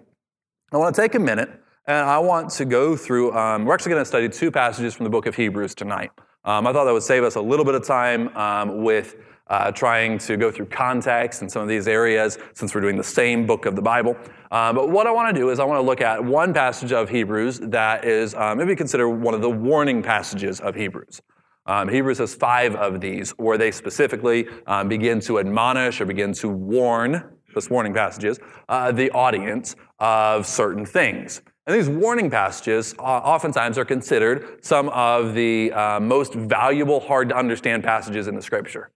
I 0.74 0.78
want 0.78 0.94
to 0.96 1.02
take 1.02 1.16
a 1.16 1.20
minute, 1.20 1.50
and 1.86 1.98
I 1.98 2.20
want 2.20 2.50
to 2.52 2.66
go 2.66 2.98
through, 2.98 3.32
um, 3.34 3.64
we're 3.64 3.74
actually 3.74 3.92
going 3.92 4.02
to 4.02 4.08
study 4.08 4.28
two 4.28 4.52
passages 4.52 4.94
from 4.94 5.04
the 5.06 5.10
book 5.10 5.26
of 5.26 5.36
Hebrews 5.36 5.76
tonight. 5.76 6.12
Um, 6.44 6.66
I 6.66 6.74
thought 6.74 6.86
that 6.86 6.94
would 6.94 7.04
save 7.04 7.24
us 7.24 7.36
a 7.36 7.42
little 7.42 7.64
bit 7.64 7.76
of 7.76 7.86
time 7.86 8.36
um, 8.36 8.84
with 8.84 9.16
uh, 9.52 9.70
trying 9.70 10.18
to 10.18 10.38
go 10.38 10.50
through 10.50 10.66
context 10.66 11.42
in 11.42 11.50
some 11.50 11.62
of 11.62 11.68
these 11.68 11.86
areas 11.86 12.38
since 12.54 12.74
we're 12.74 12.80
doing 12.80 12.96
the 12.96 13.04
same 13.04 13.46
book 13.46 13.66
of 13.66 13.76
the 13.76 13.82
Bible. 13.82 14.16
Uh, 14.50 14.72
but 14.72 14.90
what 14.90 15.08
I 15.08 15.12
want 15.12 15.36
to 15.36 15.40
do 15.40 15.50
is 15.50 15.60
I 15.60 15.66
want 15.66 15.78
to 15.78 15.86
look 15.86 16.00
at 16.00 16.24
one 16.24 16.54
passage 16.54 16.94
of 16.94 17.10
Hebrews 17.10 17.60
that 17.64 18.06
is 18.06 18.34
uh, 18.34 18.56
maybe 18.56 18.78
considered 18.78 19.10
one 19.10 19.34
of 19.34 19.42
the 19.42 19.50
warning 19.50 20.02
passages 20.02 20.62
of 20.62 20.74
Hebrews. 20.74 21.22
Um, 21.66 21.90
Hebrews 21.90 22.20
has 22.20 22.34
five 22.34 22.76
of 22.76 23.02
these 23.02 23.32
where 23.32 23.58
they 23.58 23.72
specifically 23.72 24.48
um, 24.68 24.88
begin 24.88 25.20
to 25.22 25.40
admonish 25.40 26.00
or 26.00 26.06
begin 26.06 26.32
to 26.36 26.48
warn, 26.48 27.22
this 27.54 27.70
warning 27.70 27.94
passages, 27.94 28.40
uh, 28.70 28.94
the 28.94 29.12
audience 29.12 29.76
of 30.00 30.48
certain 30.48 30.86
things. 30.86 31.42
And 31.68 31.76
these 31.76 31.90
warning 31.90 32.30
passages 32.30 32.96
uh, 32.98 33.02
oftentimes 33.02 33.78
are 33.78 33.86
considered 33.86 34.64
some 34.64 34.88
of 34.90 35.34
the 35.34 35.74
uh, 35.74 36.00
most 36.00 36.34
valuable, 36.34 37.02
hard 37.02 37.28
to 37.30 37.36
understand 37.36 37.84
passages 37.84 38.30
in 38.30 38.36
the 38.36 38.42
scripture. 38.42 38.92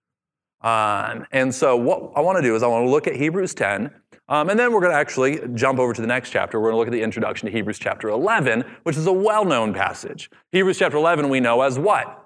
Um, 0.61 1.25
and 1.31 1.53
so, 1.53 1.75
what 1.77 2.13
I 2.15 2.21
want 2.21 2.37
to 2.37 2.41
do 2.41 2.55
is 2.55 2.63
I 2.63 2.67
want 2.67 2.85
to 2.85 2.89
look 2.89 3.07
at 3.07 3.15
Hebrews 3.15 3.53
10, 3.53 3.91
um, 4.27 4.49
and 4.49 4.59
then 4.59 4.73
we're 4.73 4.79
going 4.79 4.91
to 4.91 4.97
actually 4.97 5.39
jump 5.53 5.79
over 5.79 5.93
to 5.93 6.01
the 6.01 6.07
next 6.07 6.31
chapter. 6.31 6.59
We're 6.59 6.71
going 6.71 6.75
to 6.75 6.79
look 6.79 6.87
at 6.87 6.93
the 6.93 7.03
introduction 7.03 7.45
to 7.45 7.51
Hebrews 7.51 7.77
chapter 7.77 8.09
11, 8.09 8.63
which 8.83 8.97
is 8.97 9.05
a 9.05 9.13
well 9.13 9.45
known 9.45 9.73
passage. 9.73 10.31
Hebrews 10.51 10.79
chapter 10.79 10.97
11 10.97 11.29
we 11.29 11.39
know 11.39 11.61
as 11.61 11.77
what? 11.77 12.21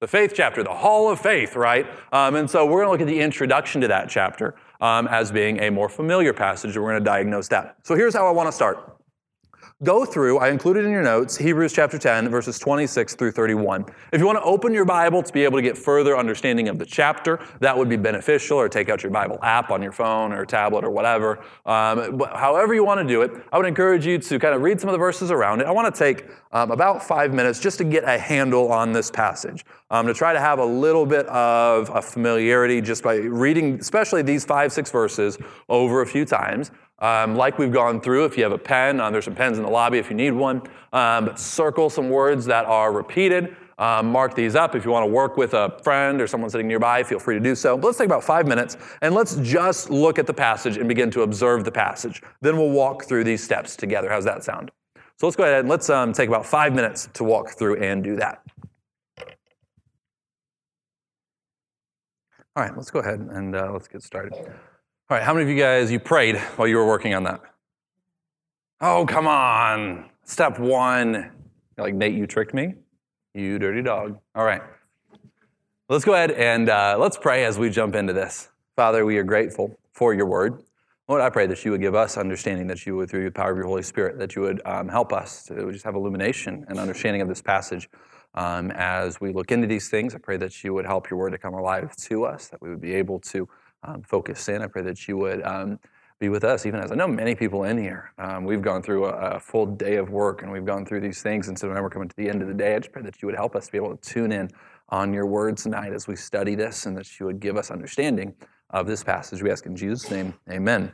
The 0.00 0.06
faith 0.06 0.32
chapter, 0.34 0.62
the 0.62 0.74
hall 0.74 1.10
of 1.10 1.20
faith, 1.20 1.56
right? 1.56 1.86
Um, 2.12 2.36
and 2.36 2.48
so 2.48 2.64
we're 2.66 2.84
going 2.84 2.86
to 2.86 2.90
look 2.92 3.00
at 3.00 3.08
the 3.08 3.20
introduction 3.20 3.80
to 3.80 3.88
that 3.88 4.08
chapter 4.08 4.54
um, 4.80 5.08
as 5.08 5.32
being 5.32 5.58
a 5.60 5.70
more 5.70 5.88
familiar 5.88 6.32
passage, 6.32 6.76
and 6.76 6.84
we're 6.84 6.92
going 6.92 7.02
to 7.02 7.04
diagnose 7.04 7.48
that. 7.48 7.78
So 7.82 7.96
here's 7.96 8.14
how 8.14 8.26
I 8.26 8.30
want 8.30 8.46
to 8.48 8.52
start. 8.52 8.97
Go 9.84 10.04
through, 10.04 10.38
I 10.38 10.48
included 10.48 10.84
in 10.86 10.90
your 10.90 11.04
notes, 11.04 11.36
Hebrews 11.36 11.72
chapter 11.72 11.98
10, 11.98 12.30
verses 12.30 12.58
26 12.58 13.14
through 13.14 13.30
31. 13.30 13.86
If 14.10 14.18
you 14.18 14.26
want 14.26 14.36
to 14.38 14.42
open 14.42 14.74
your 14.74 14.84
Bible 14.84 15.22
to 15.22 15.32
be 15.32 15.44
able 15.44 15.56
to 15.56 15.62
get 15.62 15.78
further 15.78 16.18
understanding 16.18 16.66
of 16.66 16.80
the 16.80 16.84
chapter, 16.84 17.38
that 17.60 17.78
would 17.78 17.88
be 17.88 17.94
beneficial, 17.96 18.58
or 18.58 18.68
take 18.68 18.88
out 18.88 19.04
your 19.04 19.12
Bible 19.12 19.38
app 19.40 19.70
on 19.70 19.80
your 19.80 19.92
phone 19.92 20.32
or 20.32 20.44
tablet 20.44 20.84
or 20.84 20.90
whatever. 20.90 21.38
Um, 21.64 22.18
however 22.34 22.74
you 22.74 22.82
want 22.82 23.00
to 23.02 23.06
do 23.06 23.22
it, 23.22 23.30
I 23.52 23.56
would 23.56 23.66
encourage 23.66 24.04
you 24.04 24.18
to 24.18 24.38
kind 24.40 24.52
of 24.52 24.62
read 24.62 24.80
some 24.80 24.88
of 24.88 24.94
the 24.94 24.98
verses 24.98 25.30
around 25.30 25.60
it. 25.60 25.68
I 25.68 25.70
want 25.70 25.94
to 25.94 25.96
take 25.96 26.26
um, 26.50 26.72
about 26.72 27.00
five 27.00 27.32
minutes 27.32 27.60
just 27.60 27.78
to 27.78 27.84
get 27.84 28.02
a 28.02 28.18
handle 28.18 28.72
on 28.72 28.90
this 28.90 29.12
passage, 29.12 29.64
um, 29.92 30.08
to 30.08 30.14
try 30.14 30.32
to 30.32 30.40
have 30.40 30.58
a 30.58 30.66
little 30.66 31.06
bit 31.06 31.26
of 31.26 31.88
a 31.94 32.02
familiarity 32.02 32.80
just 32.80 33.04
by 33.04 33.14
reading, 33.14 33.78
especially 33.78 34.22
these 34.22 34.44
five, 34.44 34.72
six 34.72 34.90
verses 34.90 35.38
over 35.68 36.02
a 36.02 36.06
few 36.06 36.24
times. 36.24 36.72
Um, 37.00 37.36
like 37.36 37.58
we've 37.58 37.72
gone 37.72 38.00
through, 38.00 38.24
if 38.24 38.36
you 38.36 38.42
have 38.42 38.52
a 38.52 38.58
pen, 38.58 39.00
uh, 39.00 39.10
there's 39.10 39.24
some 39.24 39.34
pens 39.34 39.58
in 39.58 39.64
the 39.64 39.70
lobby 39.70 39.98
if 39.98 40.10
you 40.10 40.16
need 40.16 40.32
one. 40.32 40.62
Um, 40.92 41.36
circle 41.36 41.90
some 41.90 42.10
words 42.10 42.44
that 42.46 42.64
are 42.66 42.92
repeated. 42.92 43.56
Um, 43.78 44.10
mark 44.10 44.34
these 44.34 44.56
up. 44.56 44.74
If 44.74 44.84
you 44.84 44.90
want 44.90 45.04
to 45.04 45.12
work 45.12 45.36
with 45.36 45.54
a 45.54 45.78
friend 45.84 46.20
or 46.20 46.26
someone 46.26 46.50
sitting 46.50 46.66
nearby, 46.66 47.04
feel 47.04 47.20
free 47.20 47.36
to 47.36 47.40
do 47.40 47.54
so. 47.54 47.76
But 47.76 47.86
let's 47.86 47.98
take 47.98 48.06
about 48.06 48.24
five 48.24 48.48
minutes 48.48 48.76
and 49.02 49.14
let's 49.14 49.36
just 49.36 49.88
look 49.88 50.18
at 50.18 50.26
the 50.26 50.34
passage 50.34 50.76
and 50.76 50.88
begin 50.88 51.12
to 51.12 51.22
observe 51.22 51.64
the 51.64 51.70
passage. 51.70 52.20
Then 52.40 52.56
we'll 52.56 52.70
walk 52.70 53.04
through 53.04 53.22
these 53.22 53.42
steps 53.44 53.76
together. 53.76 54.10
How's 54.10 54.24
that 54.24 54.42
sound? 54.42 54.72
So 55.20 55.26
let's 55.26 55.36
go 55.36 55.44
ahead 55.44 55.60
and 55.60 55.68
let's 55.68 55.88
um, 55.90 56.12
take 56.12 56.28
about 56.28 56.44
five 56.44 56.74
minutes 56.74 57.08
to 57.14 57.22
walk 57.22 57.50
through 57.50 57.80
and 57.80 58.02
do 58.02 58.16
that. 58.16 58.42
All 62.56 62.64
right, 62.64 62.76
let's 62.76 62.90
go 62.90 62.98
ahead 62.98 63.20
and 63.20 63.54
uh, 63.54 63.70
let's 63.72 63.86
get 63.86 64.02
started. 64.02 64.34
All 65.10 65.16
right, 65.16 65.24
how 65.24 65.32
many 65.32 65.44
of 65.44 65.48
you 65.48 65.56
guys, 65.56 65.90
you 65.90 65.98
prayed 65.98 66.36
while 66.56 66.68
you 66.68 66.76
were 66.76 66.86
working 66.86 67.14
on 67.14 67.22
that? 67.22 67.40
Oh, 68.82 69.06
come 69.06 69.26
on. 69.26 70.10
Step 70.24 70.58
one. 70.58 71.14
You're 71.14 71.86
like, 71.86 71.94
Nate, 71.94 72.12
you 72.12 72.26
tricked 72.26 72.52
me? 72.52 72.74
You 73.32 73.58
dirty 73.58 73.80
dog. 73.80 74.18
All 74.34 74.44
right. 74.44 74.60
Let's 75.88 76.04
go 76.04 76.12
ahead 76.12 76.32
and 76.32 76.68
uh, 76.68 76.98
let's 76.98 77.16
pray 77.16 77.46
as 77.46 77.58
we 77.58 77.70
jump 77.70 77.94
into 77.94 78.12
this. 78.12 78.50
Father, 78.76 79.06
we 79.06 79.16
are 79.16 79.24
grateful 79.24 79.78
for 79.92 80.12
your 80.12 80.26
word. 80.26 80.62
Lord, 81.08 81.22
I 81.22 81.30
pray 81.30 81.46
that 81.46 81.64
you 81.64 81.70
would 81.70 81.80
give 81.80 81.94
us 81.94 82.18
understanding, 82.18 82.66
that 82.66 82.84
you 82.84 82.94
would, 82.96 83.08
through 83.08 83.24
the 83.24 83.30
power 83.30 83.52
of 83.52 83.56
your 83.56 83.66
Holy 83.66 83.82
Spirit, 83.82 84.18
that 84.18 84.36
you 84.36 84.42
would 84.42 84.60
um, 84.66 84.90
help 84.90 85.14
us 85.14 85.42
to 85.44 85.72
just 85.72 85.86
have 85.86 85.94
illumination 85.94 86.66
and 86.68 86.78
understanding 86.78 87.22
of 87.22 87.28
this 87.28 87.40
passage 87.40 87.88
um, 88.34 88.70
as 88.72 89.22
we 89.22 89.32
look 89.32 89.52
into 89.52 89.66
these 89.66 89.88
things. 89.88 90.14
I 90.14 90.18
pray 90.18 90.36
that 90.36 90.62
you 90.62 90.74
would 90.74 90.84
help 90.84 91.08
your 91.08 91.18
word 91.18 91.30
to 91.30 91.38
come 91.38 91.54
alive 91.54 91.96
to 91.96 92.26
us, 92.26 92.48
that 92.48 92.60
we 92.60 92.68
would 92.68 92.82
be 92.82 92.92
able 92.92 93.20
to 93.20 93.48
um, 93.82 94.02
focus 94.02 94.48
in. 94.48 94.62
I 94.62 94.66
pray 94.66 94.82
that 94.82 95.08
you 95.08 95.16
would 95.18 95.42
um, 95.44 95.78
be 96.18 96.28
with 96.28 96.44
us, 96.44 96.66
even 96.66 96.80
as 96.80 96.90
I 96.90 96.94
know 96.94 97.06
many 97.06 97.34
people 97.34 97.64
in 97.64 97.78
here. 97.78 98.12
Um, 98.18 98.44
we've 98.44 98.62
gone 98.62 98.82
through 98.82 99.06
a, 99.06 99.36
a, 99.36 99.40
full 99.40 99.66
day 99.66 99.96
of 99.96 100.10
work 100.10 100.42
and 100.42 100.50
we've 100.50 100.64
gone 100.64 100.84
through 100.84 101.00
these 101.00 101.22
things. 101.22 101.48
And 101.48 101.58
so 101.58 101.72
now 101.72 101.80
we're 101.80 101.90
coming 101.90 102.08
to 102.08 102.16
the 102.16 102.28
end 102.28 102.42
of 102.42 102.48
the 102.48 102.54
day. 102.54 102.74
I 102.74 102.78
just 102.80 102.92
pray 102.92 103.02
that 103.02 103.22
you 103.22 103.26
would 103.26 103.36
help 103.36 103.54
us 103.54 103.66
to 103.66 103.72
be 103.72 103.78
able 103.78 103.96
to 103.96 104.08
tune 104.08 104.32
in 104.32 104.50
on 104.88 105.12
your 105.12 105.26
word 105.26 105.56
tonight 105.56 105.92
as 105.92 106.08
we 106.08 106.16
study 106.16 106.54
this 106.54 106.86
and 106.86 106.96
that 106.96 107.20
you 107.20 107.26
would 107.26 107.40
give 107.40 107.56
us 107.56 107.70
understanding 107.70 108.34
of 108.70 108.86
this 108.86 109.04
passage. 109.04 109.42
We 109.42 109.50
ask 109.50 109.66
in 109.66 109.76
Jesus' 109.76 110.10
name, 110.10 110.34
amen. 110.50 110.92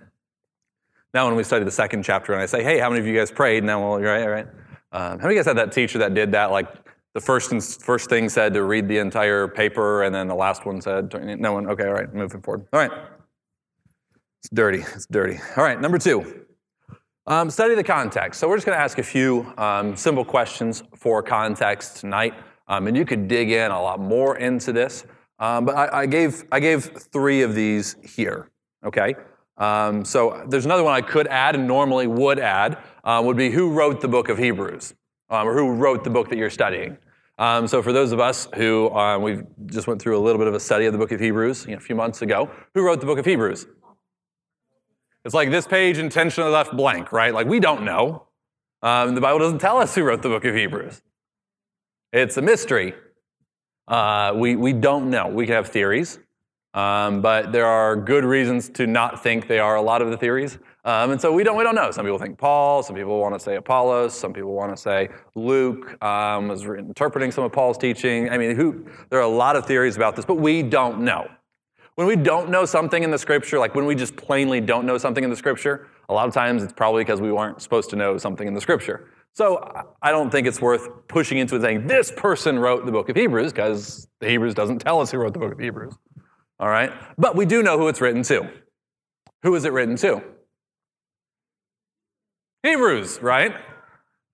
Now, 1.15 1.27
when 1.27 1.37
we 1.37 1.45
study 1.45 1.65
the 1.65 1.71
second 1.71 2.03
chapter 2.03 2.33
and 2.33 2.43
I 2.43 2.47
say, 2.47 2.63
hey, 2.63 2.79
how 2.79 2.91
many 2.91 3.01
of 3.01 3.07
you 3.07 3.17
guys 3.17 3.31
prayed? 3.31 3.65
Now, 3.65 3.81
well, 3.89 4.01
you're 4.01 4.13
right, 4.13 4.23
all 4.23 4.31
right. 4.31 4.47
Um, 4.93 5.19
how 5.19 5.27
many 5.27 5.27
of 5.27 5.31
you 5.33 5.39
guys 5.39 5.47
had 5.47 5.59
that 5.59 5.73
teacher 5.73 5.99
that 5.99 6.13
did 6.13 6.33
that? 6.33 6.51
Like 6.51 6.69
the 7.15 7.21
first, 7.21 7.81
first 7.83 8.11
thing 8.11 8.29
said 8.29 8.53
to 8.55 8.65
read 8.65 8.89
the 8.89 8.99
entire 8.99 9.47
paper, 9.47 10.03
and 10.03 10.15
then 10.15 10.27
the 10.27 10.35
last 10.35 10.67
one 10.67 10.81
said, 10.81 11.15
no 11.41 11.53
one, 11.53 11.69
okay, 11.69 11.87
all 11.87 11.95
right, 11.95 12.13
moving 12.13 12.43
forward. 12.43 12.67
All 12.73 12.81
right. 12.81 12.91
It's 14.41 14.51
dirty. 14.53 14.81
It's 14.81 15.07
dirty. 15.07 15.39
All 15.57 15.65
right, 15.65 15.81
number 15.81 15.97
two. 15.97 16.45
Um, 17.27 17.49
study 17.49 17.75
the 17.75 17.85
context. 17.85 18.41
So 18.41 18.49
we're 18.49 18.57
just 18.57 18.67
going 18.67 18.77
to 18.77 18.83
ask 18.83 18.99
a 18.99 19.03
few 19.03 19.51
um, 19.57 19.97
simple 19.97 20.25
questions 20.25 20.83
for 20.97 21.23
context 21.23 21.99
tonight, 21.99 22.35
um, 22.69 22.87
and 22.87 22.97
you 22.97 23.07
could 23.07 23.29
dig 23.29 23.51
in 23.51 23.71
a 23.71 23.81
lot 23.81 24.01
more 24.01 24.37
into 24.37 24.73
this. 24.73 25.07
Um, 25.39 25.65
but 25.65 25.77
I, 25.77 26.01
I, 26.01 26.07
gave 26.07 26.45
I 26.53 26.61
gave 26.61 26.85
three 26.85 27.43
of 27.43 27.55
these 27.55 27.97
here. 28.03 28.51
Okay. 28.85 29.15
Um, 29.57 30.05
so 30.05 30.45
there's 30.49 30.65
another 30.65 30.83
one 30.83 30.93
I 30.93 31.01
could 31.01 31.29
add 31.29 31.55
and 31.55 31.67
normally 31.67 32.07
would 32.07 32.39
add 32.39 32.77
uh, 33.05 33.23
would 33.25 33.37
be 33.37 33.51
who 33.51 33.71
wrote 33.71 34.01
the 34.01 34.09
book 34.09 34.29
of 34.29 34.37
Hebrews 34.37 34.95
um, 35.31 35.49
or 35.49 35.55
who 35.55 35.73
wrote 35.73 36.05
the 36.05 36.11
book 36.11 36.29
that 36.29 36.37
you're 36.37 36.51
studying. 36.51 36.99
Um, 37.37 37.67
so 37.67 37.83
for 37.83 37.93
those 37.93 38.13
of 38.13 38.21
us 38.21 38.47
who 38.55 38.89
uh, 38.91 39.19
we 39.19 39.41
just 39.67 39.89
went 39.89 40.01
through 40.01 40.17
a 40.17 40.23
little 40.23 40.39
bit 40.39 40.47
of 40.47 40.55
a 40.55 40.61
study 40.61 40.87
of 40.87 40.93
the 40.93 40.99
book 40.99 41.11
of 41.11 41.19
Hebrews 41.19 41.65
you 41.65 41.73
know, 41.73 41.79
a 41.79 41.81
few 41.81 41.97
months 41.97 42.23
ago, 42.23 42.51
who 42.75 42.85
wrote 42.85 43.01
the 43.01 43.07
book 43.07 43.19
of 43.19 43.25
Hebrews? 43.25 43.67
It's 45.25 45.35
like 45.35 45.51
this 45.51 45.67
page 45.67 45.99
intentionally 45.99 46.51
left 46.51 46.77
blank, 46.77 47.11
right? 47.11 47.35
Like 47.35 47.47
we 47.47 47.59
don't 47.59 47.85
know. 47.85 48.29
Um, 48.83 49.15
the 49.15 49.21
Bible 49.21 49.39
doesn't 49.41 49.59
tell 49.59 49.79
us 49.79 49.95
who 49.95 50.05
wrote 50.05 50.23
the 50.23 50.29
book 50.29 50.45
of 50.45 50.55
Hebrews. 50.55 51.03
It's 52.13 52.37
a 52.37 52.43
mystery. 52.43 52.95
Uh, 53.89 54.33
we, 54.37 54.55
we 54.55 54.73
don't 54.73 55.11
know. 55.11 55.29
We 55.29 55.47
can 55.47 55.55
have 55.57 55.69
theories. 55.69 56.19
Um, 56.75 57.23
but 57.23 57.53
there 57.53 57.67
are 57.67 57.97
good 57.97 58.25
reasons 58.25 58.69
to 58.71 58.87
not 58.87 59.23
think 59.23 59.49
they 59.49 59.59
are 59.59 59.77
a 59.77 59.83
lot 59.83 60.03
of 60.03 60.11
the 60.11 60.17
theories. 60.17 60.59
Um, 60.87 61.13
and 61.13 61.21
so 61.21 61.33
we 61.33 61.45
don't, 61.45 61.57
we 61.57 61.65
don't 61.65 61.75
know. 61.75 61.91
Some 61.91 62.05
people 62.05 62.19
think 62.19 62.37
Paul, 62.37 62.83
some 62.83 62.95
people 62.95 63.19
want 63.19 63.35
to 63.35 63.41
say 63.41 63.57
Apollos, 63.57 64.13
some 64.19 64.35
people 64.35 64.53
want 64.53 64.77
to 64.77 64.81
say 64.81 65.09
Luke 65.35 66.03
um, 66.05 66.49
was 66.49 66.63
interpreting 66.63 67.31
some 67.31 67.45
of 67.45 67.53
Paul's 67.53 67.79
teaching. 67.79 68.29
I 68.29 68.37
mean, 68.37 68.55
who, 68.55 68.87
there 69.09 69.19
are 69.19 69.23
a 69.23 69.29
lot 69.29 69.57
of 69.57 69.65
theories 69.65 69.97
about 69.97 70.15
this, 70.15 70.27
but 70.27 70.35
we 70.35 70.63
don't 70.63 71.01
know. 71.01 71.31
When 71.95 72.07
we 72.07 72.17
don't 72.17 72.51
know 72.51 72.67
something 72.67 73.03
in 73.03 73.11
the 73.11 73.19
scripture, 73.19 73.59
like 73.59 73.75
when 73.75 73.87
we 73.87 73.95
just 73.95 74.17
plainly 74.17 74.61
don't 74.61 74.85
know 74.85 74.99
something 74.99 75.25
in 75.25 75.31
the 75.31 75.37
scripture, 75.37 75.89
a 76.09 76.13
lot 76.13 76.29
of 76.29 76.35
times 76.35 76.63
it's 76.63 76.73
probably 76.73 77.03
because 77.03 77.21
we 77.21 77.33
weren't 77.33 77.63
supposed 77.63 77.89
to 77.91 77.97
know 77.97 78.19
something 78.19 78.47
in 78.47 78.53
the 78.53 78.61
scripture. 78.61 79.09
So 79.33 79.87
I 80.03 80.11
don't 80.11 80.31
think 80.31 80.47
it's 80.47 80.61
worth 80.61 81.09
pushing 81.09 81.39
into 81.39 81.57
it 81.57 81.63
saying 81.63 81.87
this 81.87 82.13
person 82.13 82.59
wrote 82.59 82.85
the 82.85 82.93
book 82.93 83.09
of 83.09 83.17
Hebrews 83.17 83.53
because 83.53 84.07
the 84.21 84.29
Hebrews 84.29 84.55
doesn't 84.55 84.81
tell 84.81 85.01
us 85.01 85.11
who 85.11 85.19
wrote 85.19 85.33
the 85.33 85.39
book 85.39 85.53
of 85.53 85.59
Hebrews. 85.59 85.95
All 86.61 86.69
right? 86.69 86.93
But 87.17 87.37
we 87.37 87.47
do 87.47 87.63
know 87.63 87.79
who 87.79 87.89
it's 87.89 88.01
written 88.01 88.23
to. 88.25 88.51
Who 89.43 89.55
is 89.55 89.65
it 89.65 89.73
written 89.73 89.97
to? 89.97 90.23
Hebrews, 92.65 93.21
right? 93.21 93.55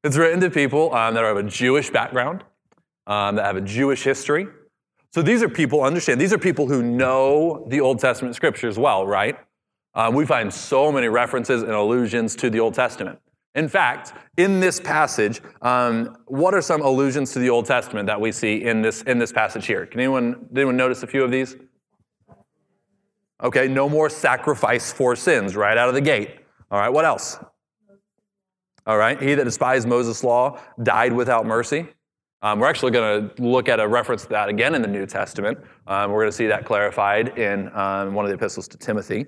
It's 0.05 0.16
written 0.16 0.38
to 0.40 0.51
people 0.51 0.95
um, 0.95 1.14
that 1.14 1.25
have 1.25 1.37
a 1.37 1.43
Jewish 1.43 1.90
background, 1.90 2.45
um, 3.09 3.35
that 3.35 3.45
have 3.45 3.57
a 3.57 3.61
Jewish 3.61 4.05
history. 4.05 4.47
So 5.12 5.21
these 5.21 5.43
are 5.43 5.49
people, 5.49 5.83
understand, 5.83 6.21
these 6.21 6.33
are 6.33 6.38
people 6.38 6.69
who 6.69 6.81
know 6.81 7.66
the 7.69 7.81
Old 7.81 7.99
Testament 7.99 8.37
scriptures 8.37 8.79
well, 8.79 9.05
right? 9.05 9.37
Um, 9.95 10.14
we 10.14 10.25
find 10.25 10.55
so 10.55 10.93
many 10.93 11.09
references 11.09 11.64
and 11.64 11.73
allusions 11.73 12.37
to 12.37 12.51
the 12.51 12.61
Old 12.61 12.75
Testament. 12.75 13.19
In 13.57 13.69
fact, 13.69 14.12
in 14.37 14.61
this 14.61 14.79
passage, 14.79 15.40
um, 15.61 16.16
what 16.27 16.55
are 16.55 16.62
some 16.62 16.83
allusions 16.83 17.33
to 17.33 17.40
the 17.40 17.51
Old 17.51 17.66
Testament 17.66 18.07
that 18.07 18.21
we 18.21 18.31
see 18.31 18.62
in 18.62 18.81
this, 18.81 19.03
in 19.03 19.19
this 19.19 19.33
passage 19.33 19.66
here? 19.66 19.87
Can 19.87 19.99
anyone, 19.99 20.47
anyone 20.55 20.77
notice 20.77 21.03
a 21.03 21.09
few 21.09 21.25
of 21.25 21.33
these? 21.33 21.57
Okay, 23.43 23.66
no 23.66 23.88
more 23.88 24.09
sacrifice 24.09 24.93
for 24.93 25.16
sins 25.16 25.57
right 25.57 25.77
out 25.77 25.88
of 25.88 25.97
the 25.97 26.01
gate. 26.01 26.37
All 26.71 26.79
right, 26.79 26.90
what 26.90 27.05
else? 27.05 27.40
All 28.87 28.97
right, 28.97 29.21
he 29.21 29.35
that 29.35 29.45
despised 29.45 29.87
Moses' 29.87 30.25
law 30.25 30.61
died 30.83 31.12
without 31.12 31.47
mercy. 31.47 31.88
Um, 32.43 32.59
we're 32.59 32.69
actually 32.69 32.93
going 32.93 33.29
to 33.29 33.43
look 33.43 33.69
at 33.69 33.81
a 33.81 33.87
reference 33.87 34.23
to 34.23 34.29
that 34.31 34.49
again 34.49 34.75
in 34.75 34.81
the 34.81 34.88
New 34.88 35.05
Testament. 35.05 35.59
Um, 35.87 36.11
we're 36.11 36.21
going 36.23 36.31
to 36.31 36.37
see 36.37 36.47
that 36.47 36.64
clarified 36.64 37.38
in 37.38 37.71
um, 37.77 38.14
one 38.14 38.25
of 38.25 38.31
the 38.31 38.35
epistles 38.35 38.66
to 38.69 38.79
Timothy. 38.79 39.27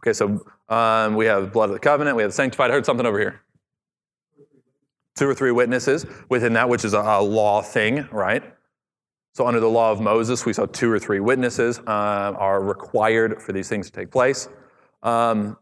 Okay, 0.00 0.14
so 0.14 0.42
um, 0.68 1.14
we 1.14 1.26
have 1.26 1.52
blood 1.52 1.68
of 1.68 1.74
the 1.74 1.80
covenant, 1.80 2.16
we 2.16 2.22
have 2.22 2.32
sanctified. 2.32 2.70
I 2.70 2.74
heard 2.74 2.86
something 2.86 3.06
over 3.06 3.18
here. 3.18 3.42
Two 5.16 5.28
or 5.28 5.34
three 5.34 5.50
witnesses 5.50 6.06
within 6.30 6.54
that, 6.54 6.68
which 6.68 6.84
is 6.84 6.94
a, 6.94 7.00
a 7.00 7.22
law 7.22 7.60
thing, 7.60 8.08
right? 8.10 8.42
So, 9.34 9.46
under 9.46 9.60
the 9.60 9.68
law 9.68 9.92
of 9.92 10.00
Moses, 10.00 10.46
we 10.46 10.54
saw 10.54 10.64
two 10.64 10.90
or 10.90 10.98
three 10.98 11.20
witnesses 11.20 11.78
uh, 11.80 11.82
are 12.38 12.62
required 12.62 13.42
for 13.42 13.52
these 13.52 13.68
things 13.68 13.90
to 13.90 13.92
take 13.92 14.10
place. 14.10 14.48
Um, 15.02 15.58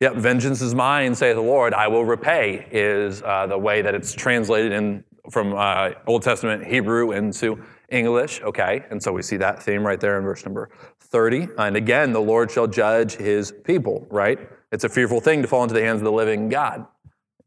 yep, 0.00 0.14
vengeance 0.16 0.60
is 0.60 0.74
mine, 0.74 1.14
saith 1.14 1.36
the 1.36 1.42
Lord, 1.42 1.74
I 1.74 1.88
will 1.88 2.04
repay, 2.04 2.66
is 2.70 3.22
uh, 3.22 3.46
the 3.46 3.58
way 3.58 3.82
that 3.82 3.94
it's 3.94 4.12
translated 4.12 4.72
in 4.72 5.04
from 5.30 5.54
uh, 5.54 5.90
Old 6.06 6.22
Testament 6.22 6.66
Hebrew 6.66 7.12
into 7.12 7.62
English. 7.90 8.40
Okay, 8.42 8.84
and 8.90 9.02
so 9.02 9.12
we 9.12 9.22
see 9.22 9.36
that 9.36 9.62
theme 9.62 9.86
right 9.86 10.00
there 10.00 10.18
in 10.18 10.24
verse 10.24 10.44
number 10.44 10.70
30. 11.00 11.48
And 11.58 11.76
again, 11.76 12.12
the 12.12 12.20
Lord 12.20 12.50
shall 12.50 12.66
judge 12.66 13.14
his 13.14 13.52
people, 13.64 14.06
right? 14.10 14.38
It's 14.72 14.84
a 14.84 14.88
fearful 14.88 15.20
thing 15.20 15.42
to 15.42 15.48
fall 15.48 15.62
into 15.62 15.74
the 15.74 15.82
hands 15.82 16.00
of 16.00 16.04
the 16.04 16.12
living 16.12 16.48
God. 16.48 16.86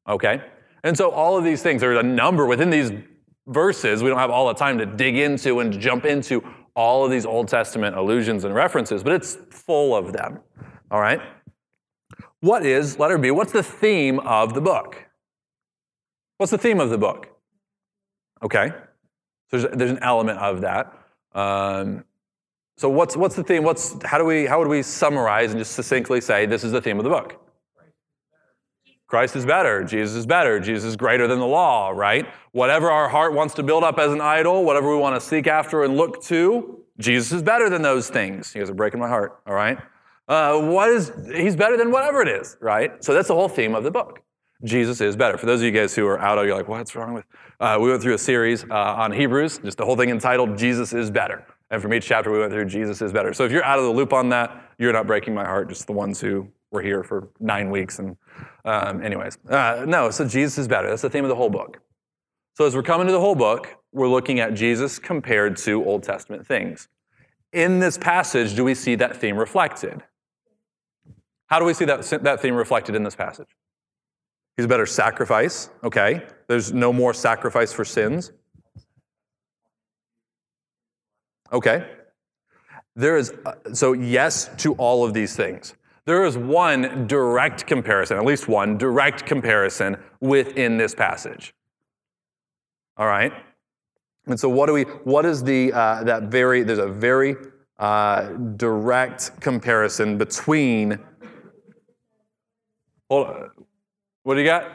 Okay? 0.08 0.42
And 0.84 0.98
so 0.98 1.10
all 1.12 1.38
of 1.38 1.44
these 1.44 1.64
things, 1.64 1.82
there's 1.82 1.98
a 1.98 2.04
number 2.04 2.46
within 2.46 2.70
these 2.70 2.92
verses. 3.48 4.04
We 4.04 4.10
don't 4.10 4.20
have 4.20 4.32
all 4.32 4.48
the 4.48 4.54
time 4.54 4.78
to 4.80 4.86
dig 4.86 5.18
into 5.18 5.62
and 5.62 5.80
jump 5.80 6.06
into 6.06 6.44
all 6.76 7.06
of 7.06 7.12
these 7.12 7.26
Old 7.26 7.48
Testament 7.48 7.96
allusions 7.96 8.44
and 8.44 8.54
references, 8.54 9.04
but 9.04 9.14
it's 9.14 9.36
full 9.50 9.96
of 9.96 10.12
them. 10.12 10.40
All 10.92 11.00
right? 11.00 11.22
What 12.44 12.66
is, 12.66 13.00
letter 13.00 13.18
B, 13.18 13.32
what's 13.32 13.54
the 13.54 13.64
theme 13.64 14.20
of 14.20 14.54
the 14.54 14.60
book? 14.60 14.98
What's 16.40 16.52
the 16.52 16.58
theme 16.58 16.82
of 16.82 16.90
the 16.90 16.98
book? 16.98 17.30
Okay? 18.42 18.68
So 19.50 19.60
there's, 19.60 19.78
there's 19.78 19.92
an 19.92 20.00
element 20.04 20.40
of 20.40 20.60
that. 20.60 20.94
Um, 21.34 22.04
so 22.76 22.90
what's, 22.90 23.16
what's 23.16 23.38
the 23.38 23.46
theme? 23.46 23.64
What's, 23.64 23.96
how, 24.04 24.18
do 24.18 24.26
we, 24.26 24.46
how 24.46 24.60
would 24.60 24.68
we 24.68 24.84
summarize 24.84 25.52
and 25.52 25.58
just 25.58 25.72
succinctly 25.72 26.20
say 26.20 26.46
this 26.46 26.66
is 26.66 26.74
the 26.74 26.82
theme 26.82 26.98
of 26.98 27.06
the 27.06 27.10
book? 27.10 27.40
Christ 29.08 29.38
is 29.38 29.46
better. 29.46 29.86
Jesus 29.86 30.18
is 30.18 30.26
better. 30.26 30.60
Jesus 30.60 30.84
is 30.84 30.98
greater 30.98 31.30
than 31.30 31.40
the 31.40 31.48
law, 31.48 31.92
right? 31.92 32.28
Whatever 32.52 32.92
our 32.92 33.08
heart 33.08 33.34
wants 33.34 33.54
to 33.54 33.64
build 33.64 33.86
up 33.86 33.98
as 33.98 34.12
an 34.12 34.20
idol, 34.20 34.66
whatever 34.66 34.90
we 34.90 34.98
want 34.98 35.16
to 35.16 35.22
seek 35.26 35.48
after 35.48 35.86
and 35.86 35.96
look 35.96 36.22
to, 36.24 36.84
Jesus 37.00 37.32
is 37.32 37.42
better 37.42 37.70
than 37.70 37.84
those 37.84 38.10
things. 38.10 38.54
You 38.54 38.60
guys 38.60 38.70
are 38.70 38.74
breaking 38.74 39.00
my 39.00 39.08
heart, 39.08 39.40
all 39.48 39.54
right? 39.54 39.78
Uh, 40.34 40.60
what 40.60 40.90
is, 40.90 41.12
he's 41.32 41.56
better 41.56 41.78
than 41.78 41.92
whatever 41.92 42.20
it 42.20 42.28
is, 42.28 42.58
right? 42.60 43.04
So 43.04 43.14
that's 43.14 43.28
the 43.28 43.36
whole 43.36 43.48
theme 43.48 43.76
of 43.76 43.84
the 43.84 43.92
book. 43.92 44.20
Jesus 44.64 45.00
is 45.00 45.16
better. 45.16 45.38
For 45.38 45.46
those 45.46 45.60
of 45.60 45.66
you 45.66 45.72
guys 45.72 45.94
who 45.94 46.08
are 46.08 46.20
out, 46.20 46.40
of, 46.40 46.48
you're 46.48 46.56
like, 46.56 46.68
what's 46.68 46.96
wrong 46.96 47.14
with? 47.14 47.26
Uh, 47.60 47.78
we 47.80 47.92
went 47.92 48.02
through 48.02 48.16
a 48.16 48.18
series 48.18 48.64
uh, 48.64 48.74
on 48.74 49.12
Hebrews, 49.12 49.60
just 49.60 49.78
the 49.78 49.86
whole 49.86 49.96
thing 49.96 50.10
entitled 50.10 50.58
Jesus 50.58 50.92
is 50.92 51.12
better. 51.12 51.46
And 51.70 51.80
from 51.84 51.94
each 51.94 52.08
chapter 52.08 52.32
we 52.32 52.40
went 52.40 52.52
through, 52.52 52.66
Jesus 52.66 53.00
is 53.00 53.14
better. 53.14 53.32
So 53.32 53.46
if 53.46 53.52
you're 53.52 53.64
out 53.64 53.78
of 53.78 53.86
the 53.86 53.92
loop 53.92 54.12
on 54.12 54.30
that, 54.30 54.72
you're 54.80 54.92
not 54.92 55.06
breaking 55.06 55.36
my 55.36 55.46
heart, 55.46 55.70
just 55.70 55.86
the 55.86 55.94
ones 55.94 56.20
who 56.20 56.48
were 56.72 56.82
here 56.82 57.04
for 57.04 57.30
nine 57.40 57.70
weeks. 57.70 58.00
And, 58.00 58.18
um, 58.66 59.04
anyways, 59.04 59.38
uh, 59.52 59.86
no, 59.88 60.10
so 60.10 60.28
Jesus 60.28 60.58
is 60.58 60.68
better. 60.68 60.90
That's 60.90 61.04
the 61.04 61.12
theme 61.12 61.26
of 61.26 61.30
the 61.30 61.36
whole 61.36 61.52
book. 61.52 61.80
So 62.56 62.66
as 62.66 62.76
we're 62.76 62.82
coming 62.82 63.06
to 63.06 63.14
the 63.14 63.20
whole 63.20 63.36
book, 63.36 63.68
we're 63.92 64.08
looking 64.08 64.40
at 64.40 64.56
Jesus 64.56 64.98
compared 64.98 65.58
to 65.58 65.86
Old 65.86 66.02
Testament 66.02 66.48
things. 66.48 66.88
In 67.52 67.78
this 67.78 68.00
passage, 68.00 68.56
do 68.56 68.64
we 68.64 68.74
see 68.74 68.96
that 68.96 69.16
theme 69.16 69.38
reflected? 69.38 70.02
How 71.54 71.60
do 71.60 71.66
we 71.66 71.76
see 71.76 71.86
that, 71.86 72.02
that 72.24 72.42
theme 72.42 72.56
reflected 72.56 72.96
in 72.96 73.04
this 73.04 73.14
passage? 73.14 73.50
He's 74.58 74.66
a 74.66 74.68
better 74.68 74.88
sacrifice, 74.88 75.70
okay? 75.84 76.26
There's 76.48 76.74
no 76.74 76.92
more 76.92 77.14
sacrifice 77.14 77.72
for 77.72 77.86
sins. 77.86 78.32
Okay. 81.52 81.88
There 82.96 83.18
is, 83.18 83.36
uh, 83.46 83.72
so 83.72 83.94
yes 83.94 84.50
to 84.64 84.74
all 84.78 85.06
of 85.06 85.14
these 85.14 85.36
things. 85.36 85.76
There 86.06 86.26
is 86.26 86.40
one 86.40 87.06
direct 87.06 87.68
comparison, 87.68 88.18
at 88.18 88.26
least 88.26 88.48
one 88.48 88.80
direct 88.80 89.28
comparison 89.28 89.98
within 90.22 90.78
this 90.78 90.96
passage. 90.96 91.54
All 92.98 93.06
right? 93.06 93.32
And 94.26 94.40
so, 94.40 94.50
what 94.50 94.66
do 94.66 94.74
we, 94.74 94.86
what 95.04 95.24
is 95.24 95.44
the, 95.44 95.72
uh, 95.72 96.04
that 96.06 96.24
very, 96.24 96.64
there's 96.64 96.80
a 96.80 96.88
very 96.88 97.36
uh, 97.78 98.30
direct 98.56 99.40
comparison 99.40 100.18
between, 100.18 100.98
hold 103.14 103.28
on, 103.28 103.50
what 104.24 104.36
do 104.36 104.42
you 104.42 104.48
got? 104.48 104.72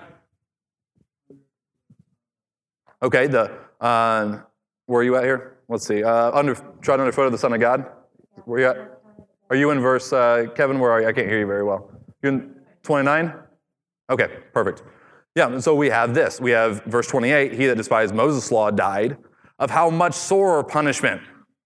Okay, 3.02 3.26
the, 3.26 3.50
um, 3.80 4.44
where 4.86 5.00
are 5.00 5.04
you 5.04 5.16
at 5.16 5.24
here? 5.24 5.58
Let's 5.68 5.86
see. 5.86 6.04
Uh, 6.04 6.30
under, 6.32 6.54
tread 6.80 7.00
underfoot 7.00 7.26
of 7.26 7.32
the 7.32 7.38
Son 7.38 7.52
of 7.52 7.60
God. 7.60 7.86
Where 8.44 8.60
you 8.60 8.66
at? 8.66 9.00
Are 9.50 9.56
you 9.56 9.70
in 9.70 9.80
verse, 9.80 10.12
uh, 10.12 10.46
Kevin, 10.54 10.78
where 10.78 10.90
are 10.92 11.00
you? 11.00 11.08
I 11.08 11.12
can't 11.12 11.28
hear 11.28 11.40
you 11.40 11.46
very 11.46 11.64
well. 11.64 11.90
You 12.22 12.28
in 12.28 12.54
29? 12.82 13.34
Okay, 14.10 14.28
perfect. 14.52 14.82
Yeah, 15.34 15.46
and 15.46 15.62
so 15.62 15.74
we 15.74 15.88
have 15.88 16.14
this. 16.14 16.40
We 16.40 16.50
have 16.52 16.84
verse 16.84 17.06
28 17.06 17.52
He 17.52 17.66
that 17.66 17.76
despised 17.76 18.14
Moses' 18.14 18.50
law 18.52 18.70
died 18.70 19.16
of 19.58 19.70
how 19.70 19.90
much 19.90 20.14
sorer 20.14 20.62
punishment? 20.62 21.22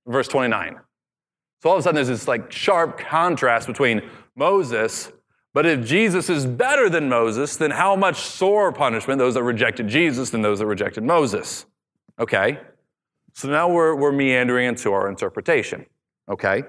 Verse 0.06 0.28
29. 0.28 0.78
So 1.62 1.70
all 1.70 1.76
of 1.76 1.80
a 1.80 1.82
sudden 1.82 1.96
there's 1.96 2.08
this 2.08 2.26
like 2.26 2.50
sharp 2.50 2.98
contrast 2.98 3.66
between 3.66 4.02
Moses, 4.36 5.12
but 5.54 5.66
if 5.66 5.84
Jesus 5.84 6.30
is 6.30 6.46
better 6.46 6.88
than 6.88 7.08
Moses, 7.08 7.56
then 7.56 7.72
how 7.72 7.94
much 7.94 8.20
sore 8.20 8.72
punishment 8.72 9.18
those 9.18 9.34
that 9.34 9.42
rejected 9.42 9.88
Jesus 9.88 10.30
than 10.30 10.42
those 10.42 10.60
that 10.60 10.66
rejected 10.66 11.04
Moses? 11.04 11.66
Okay. 12.18 12.58
So 13.34 13.48
now 13.48 13.68
we're, 13.68 13.94
we're 13.94 14.12
meandering 14.12 14.68
into 14.68 14.92
our 14.92 15.08
interpretation, 15.08 15.86
okay? 16.28 16.64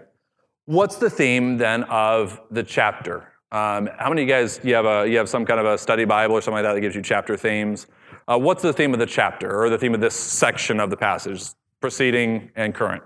What's 0.65 0.95
the 0.95 1.09
theme 1.09 1.57
then 1.57 1.83
of 1.83 2.39
the 2.51 2.63
chapter? 2.63 3.33
Um, 3.51 3.89
how 3.99 4.09
many 4.09 4.23
of 4.23 4.27
you 4.27 4.33
guys, 4.33 4.59
you 4.63 4.73
have, 4.73 4.85
a, 4.85 5.07
you 5.07 5.17
have 5.17 5.27
some 5.29 5.45
kind 5.45 5.59
of 5.59 5.65
a 5.65 5.77
study 5.77 6.05
Bible 6.05 6.35
or 6.35 6.41
something 6.41 6.63
like 6.63 6.63
that 6.63 6.73
that 6.73 6.81
gives 6.81 6.95
you 6.95 7.01
chapter 7.01 7.35
themes? 7.35 7.87
Uh, 8.27 8.39
what's 8.39 8.61
the 8.61 8.71
theme 8.71 8.93
of 8.93 8.99
the 8.99 9.05
chapter 9.05 9.61
or 9.61 9.69
the 9.69 9.77
theme 9.77 9.93
of 9.93 9.99
this 9.99 10.15
section 10.15 10.79
of 10.79 10.89
the 10.89 10.97
passage, 10.97 11.43
preceding 11.81 12.49
and 12.55 12.73
current? 12.73 13.03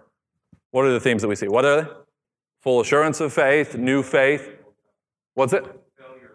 What 0.71 0.85
are 0.85 0.93
the 0.93 0.99
themes 0.99 1.23
that 1.23 1.27
we 1.27 1.35
see? 1.35 1.47
What 1.47 1.65
are 1.65 1.81
they? 1.81 1.89
Full 2.61 2.79
assurance 2.79 3.19
of 3.19 3.33
faith, 3.33 3.75
new 3.75 4.03
faith. 4.03 4.56
What's 5.37 5.53
it? 5.53 5.65
Failure. 5.99 6.31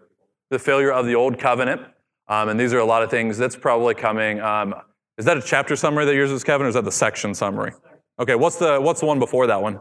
The 0.51 0.61
failure 0.61 0.93
of 0.93 1.07
the 1.07 1.17
old 1.17 1.37
covenant. 1.37 1.83
Um, 2.29 2.51
and 2.51 2.61
these 2.61 2.73
are 2.73 2.79
a 2.79 2.85
lot 2.85 3.03
of 3.03 3.11
things 3.11 3.37
that's 3.37 3.57
probably 3.57 3.97
coming. 3.97 4.41
Um, 4.41 4.77
is 5.19 5.25
that 5.25 5.37
a 5.37 5.43
chapter 5.43 5.75
summary 5.75 6.05
that 6.05 6.15
yours 6.15 6.31
is, 6.31 6.45
Kevin, 6.45 6.67
or 6.67 6.69
is 6.69 6.77
that 6.77 6.85
the 6.85 6.93
section 6.93 7.35
summary? 7.35 7.73
Okay, 8.21 8.37
what's 8.37 8.59
the 8.59 8.81
what's 8.81 9.01
the 9.01 9.07
one 9.07 9.19
before 9.19 9.49
that 9.49 9.61
one? 9.61 9.81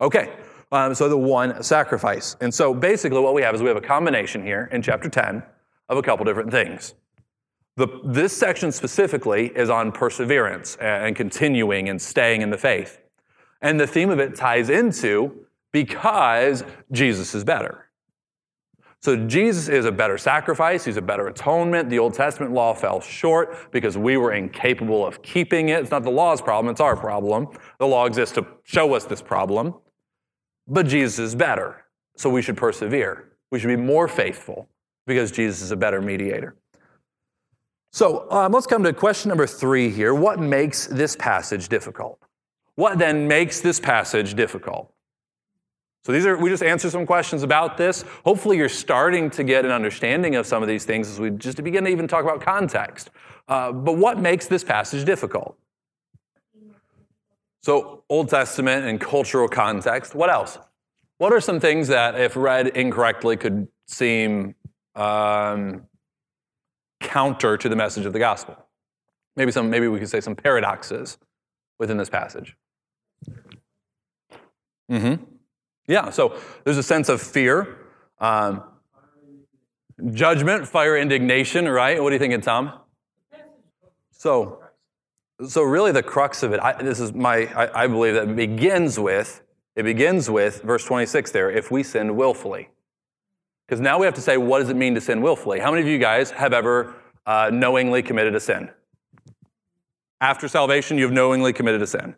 Okay, 0.00 0.32
um, 0.72 0.92
so 0.92 1.08
the 1.08 1.16
one 1.16 1.62
sacrifice. 1.62 2.34
And 2.40 2.52
so 2.52 2.74
basically, 2.74 3.20
what 3.20 3.32
we 3.32 3.42
have 3.42 3.54
is 3.54 3.62
we 3.62 3.68
have 3.68 3.76
a 3.76 3.80
combination 3.80 4.42
here 4.42 4.68
in 4.72 4.82
chapter 4.82 5.08
10 5.08 5.40
of 5.88 5.98
a 5.98 6.02
couple 6.02 6.24
different 6.24 6.50
things. 6.50 6.94
The, 7.76 7.86
this 8.04 8.36
section 8.36 8.72
specifically 8.72 9.52
is 9.54 9.70
on 9.70 9.92
perseverance 9.92 10.74
and 10.80 11.14
continuing 11.14 11.88
and 11.88 12.02
staying 12.02 12.42
in 12.42 12.50
the 12.50 12.58
faith. 12.58 12.98
And 13.60 13.78
the 13.78 13.86
theme 13.86 14.10
of 14.10 14.18
it 14.18 14.34
ties 14.34 14.68
into 14.68 15.46
because 15.72 16.64
Jesus 16.90 17.34
is 17.34 17.44
better. 17.44 17.88
So 19.00 19.16
Jesus 19.26 19.68
is 19.68 19.84
a 19.84 19.90
better 19.90 20.16
sacrifice, 20.16 20.84
he's 20.84 20.96
a 20.96 21.02
better 21.02 21.26
atonement. 21.26 21.90
The 21.90 21.98
Old 21.98 22.14
Testament 22.14 22.52
law 22.52 22.72
fell 22.72 23.00
short 23.00 23.72
because 23.72 23.98
we 23.98 24.16
were 24.16 24.32
incapable 24.32 25.04
of 25.04 25.22
keeping 25.22 25.70
it. 25.70 25.80
It's 25.80 25.90
not 25.90 26.04
the 26.04 26.10
law's 26.10 26.40
problem, 26.40 26.70
it's 26.70 26.80
our 26.80 26.96
problem. 26.96 27.48
The 27.80 27.86
law 27.86 28.06
exists 28.06 28.36
to 28.36 28.46
show 28.62 28.94
us 28.94 29.04
this 29.04 29.20
problem. 29.20 29.74
But 30.68 30.86
Jesus 30.86 31.18
is 31.18 31.34
better. 31.34 31.84
So 32.16 32.30
we 32.30 32.42
should 32.42 32.56
persevere. 32.56 33.32
We 33.50 33.58
should 33.58 33.68
be 33.68 33.76
more 33.76 34.06
faithful 34.06 34.68
because 35.06 35.32
Jesus 35.32 35.62
is 35.62 35.72
a 35.72 35.76
better 35.76 36.00
mediator. 36.00 36.56
So 37.90 38.30
um, 38.30 38.52
let's 38.52 38.66
come 38.66 38.84
to 38.84 38.92
question 38.92 39.30
number 39.30 39.46
three 39.46 39.90
here. 39.90 40.14
What 40.14 40.38
makes 40.38 40.86
this 40.86 41.16
passage 41.16 41.68
difficult? 41.68 42.20
What 42.76 42.98
then 42.98 43.26
makes 43.26 43.60
this 43.60 43.80
passage 43.80 44.34
difficult? 44.34 44.92
So 46.04 46.10
these 46.10 46.26
are 46.26 46.36
we 46.36 46.50
just 46.50 46.62
answer 46.62 46.90
some 46.90 47.06
questions 47.06 47.42
about 47.44 47.76
this. 47.76 48.04
Hopefully 48.24 48.56
you're 48.56 48.68
starting 48.68 49.30
to 49.30 49.44
get 49.44 49.64
an 49.64 49.70
understanding 49.70 50.34
of 50.34 50.46
some 50.46 50.62
of 50.62 50.68
these 50.68 50.84
things 50.84 51.08
as 51.08 51.20
we 51.20 51.30
just 51.30 51.62
begin 51.62 51.84
to 51.84 51.90
even 51.90 52.08
talk 52.08 52.24
about 52.24 52.40
context. 52.40 53.10
Uh, 53.46 53.70
but 53.70 53.96
what 53.96 54.18
makes 54.18 54.46
this 54.46 54.64
passage 54.64 55.04
difficult? 55.04 55.56
So 57.62 58.02
Old 58.08 58.28
Testament 58.28 58.84
and 58.86 59.00
cultural 59.00 59.46
context. 59.46 60.14
What 60.14 60.28
else? 60.28 60.58
What 61.18 61.32
are 61.32 61.40
some 61.40 61.60
things 61.60 61.86
that, 61.88 62.18
if 62.18 62.34
read 62.34 62.68
incorrectly, 62.68 63.36
could 63.36 63.68
seem 63.86 64.56
um, 64.96 65.84
counter 66.98 67.56
to 67.56 67.68
the 67.68 67.76
message 67.76 68.06
of 68.06 68.12
the 68.12 68.18
gospel? 68.18 68.56
Maybe 69.36 69.52
some. 69.52 69.70
Maybe 69.70 69.86
we 69.86 70.00
could 70.00 70.08
say 70.08 70.20
some 70.20 70.34
paradoxes 70.34 71.18
within 71.78 71.96
this 71.96 72.10
passage. 72.10 72.56
Mm-hmm. 74.90 75.22
Yeah, 75.92 76.08
so 76.08 76.34
there's 76.64 76.78
a 76.78 76.82
sense 76.82 77.10
of 77.10 77.20
fear, 77.20 77.76
um, 78.18 78.62
judgment, 80.12 80.66
fire, 80.66 80.96
indignation, 80.96 81.68
right? 81.68 82.02
What 82.02 82.08
do 82.08 82.14
you 82.14 82.18
think, 82.18 82.42
Tom? 82.42 82.80
So, 84.10 84.62
so 85.46 85.62
really 85.62 85.92
the 85.92 86.02
crux 86.02 86.42
of 86.42 86.54
it, 86.54 86.60
I, 86.60 86.82
this 86.82 86.98
is 86.98 87.12
my, 87.12 87.44
I, 87.54 87.84
I 87.84 87.86
believe 87.88 88.14
that 88.14 88.34
begins 88.34 88.98
with, 88.98 89.42
it 89.76 89.82
begins 89.82 90.30
with 90.30 90.62
verse 90.62 90.82
26 90.86 91.30
there, 91.30 91.50
if 91.50 91.70
we 91.70 91.82
sin 91.82 92.16
willfully. 92.16 92.70
Because 93.66 93.78
now 93.78 93.98
we 93.98 94.06
have 94.06 94.14
to 94.14 94.22
say, 94.22 94.38
what 94.38 94.60
does 94.60 94.70
it 94.70 94.76
mean 94.76 94.94
to 94.94 95.00
sin 95.02 95.20
willfully? 95.20 95.60
How 95.60 95.70
many 95.70 95.82
of 95.82 95.88
you 95.88 95.98
guys 95.98 96.30
have 96.30 96.54
ever 96.54 96.94
uh, 97.26 97.50
knowingly 97.52 98.02
committed 98.02 98.34
a 98.34 98.40
sin? 98.40 98.70
After 100.22 100.48
salvation, 100.48 100.96
you 100.96 101.04
have 101.04 101.12
knowingly 101.12 101.52
committed 101.52 101.82
a 101.82 101.86
sin. 101.86 102.16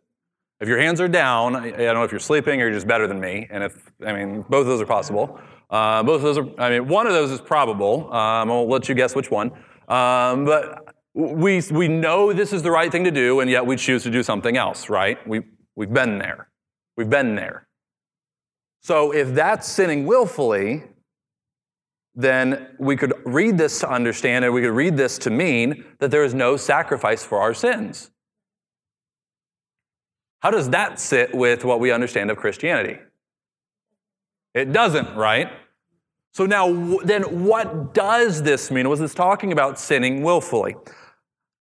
If 0.61 0.69
your 0.69 0.79
hands 0.79 1.01
are 1.01 1.09
down, 1.09 1.57
I 1.57 1.71
don't 1.71 1.95
know 1.95 2.05
if 2.05 2.11
you're 2.13 2.21
sleeping 2.21 2.61
or 2.61 2.65
you're 2.65 2.75
just 2.75 2.87
better 2.87 3.07
than 3.07 3.21
me. 3.21 3.47
And 3.51 3.65
if, 3.65 3.93
I 4.07 4.13
mean, 4.13 4.43
both 4.49 4.63
of 4.63 4.67
those 4.67 4.81
are 4.81 4.87
possible. 4.87 5.39
Uh, 5.69 6.03
both 6.03 6.17
of 6.17 6.23
those 6.23 6.39
are, 6.39 6.61
I 6.61 6.71
mean, 6.71 6.89
one 6.89 7.07
of 7.07 7.13
those 7.13 7.31
is 7.31 7.41
probable. 7.41 8.13
Um, 8.13 8.51
I'll 8.51 8.69
let 8.69 8.89
you 8.89 8.95
guess 8.95 9.15
which 9.15 9.31
one. 9.31 9.51
Um, 9.89 10.45
but 10.45 10.95
we, 11.15 11.61
we 11.71 11.89
know 11.89 12.33
this 12.33 12.53
is 12.53 12.63
the 12.63 12.71
right 12.71 12.91
thing 12.91 13.05
to 13.05 13.11
do, 13.11 13.41
and 13.41 13.51
yet 13.51 13.67
we 13.67 13.77
choose 13.77 14.03
to 14.05 14.11
do 14.11 14.23
something 14.23 14.57
else, 14.57 14.89
right? 14.89 15.27
We, 15.27 15.43
we've 15.75 15.93
been 15.93 16.19
there. 16.19 16.49
We've 16.97 17.11
been 17.11 17.35
there. 17.35 17.67
So 18.83 19.13
if 19.13 19.35
that's 19.35 19.67
sinning 19.67 20.07
willfully, 20.07 20.85
then 22.15 22.69
we 22.79 22.97
could 22.97 23.13
read 23.25 23.59
this 23.59 23.81
to 23.81 23.91
understand, 23.91 24.45
and 24.45 24.55
we 24.55 24.61
could 24.61 24.75
read 24.75 24.97
this 24.97 25.19
to 25.19 25.31
mean 25.31 25.85
that 25.99 26.11
there 26.11 26.23
is 26.23 26.35
no 26.35 26.57
sacrifice 26.57 27.25
for 27.25 27.41
our 27.41 27.55
sins. 27.55 28.11
How 30.45 30.51
does 30.51 30.69
that 30.71 31.01
sit 31.01 31.35
with 31.35 31.65
what 31.65 31.81
we 31.81 31.91
understand 31.91 32.31
of 32.31 32.37
Christianity? 32.37 32.99
It 34.53 34.75
doesn't, 34.75 35.17
right? 35.17 35.51
So 36.35 36.45
now, 36.45 36.99
then 36.99 37.47
what 37.47 37.95
does 37.95 38.43
this 38.43 38.71
mean? 38.71 38.91
Was 38.91 39.01
this 39.01 39.15
talking 39.15 39.53
about 39.53 39.79
sinning 39.79 40.23
willfully? 40.23 40.77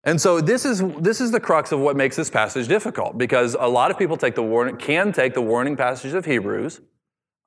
And 0.04 0.20
so 0.20 0.42
this 0.42 0.66
is 0.66 0.84
this 1.00 1.22
is 1.22 1.32
the 1.32 1.40
crux 1.40 1.72
of 1.72 1.80
what 1.80 1.96
makes 1.96 2.18
this 2.18 2.30
passage 2.30 2.68
difficult 2.68 3.18
because 3.18 3.56
a 3.58 3.70
lot 3.70 3.90
of 3.90 3.98
people 3.98 4.18
take 4.18 4.36
the 4.36 4.44
warning 4.44 4.76
can 4.76 5.14
take 5.14 5.34
the 5.34 5.42
warning 5.42 5.78
passage 5.78 6.14
of 6.14 6.26
Hebrews 6.26 6.82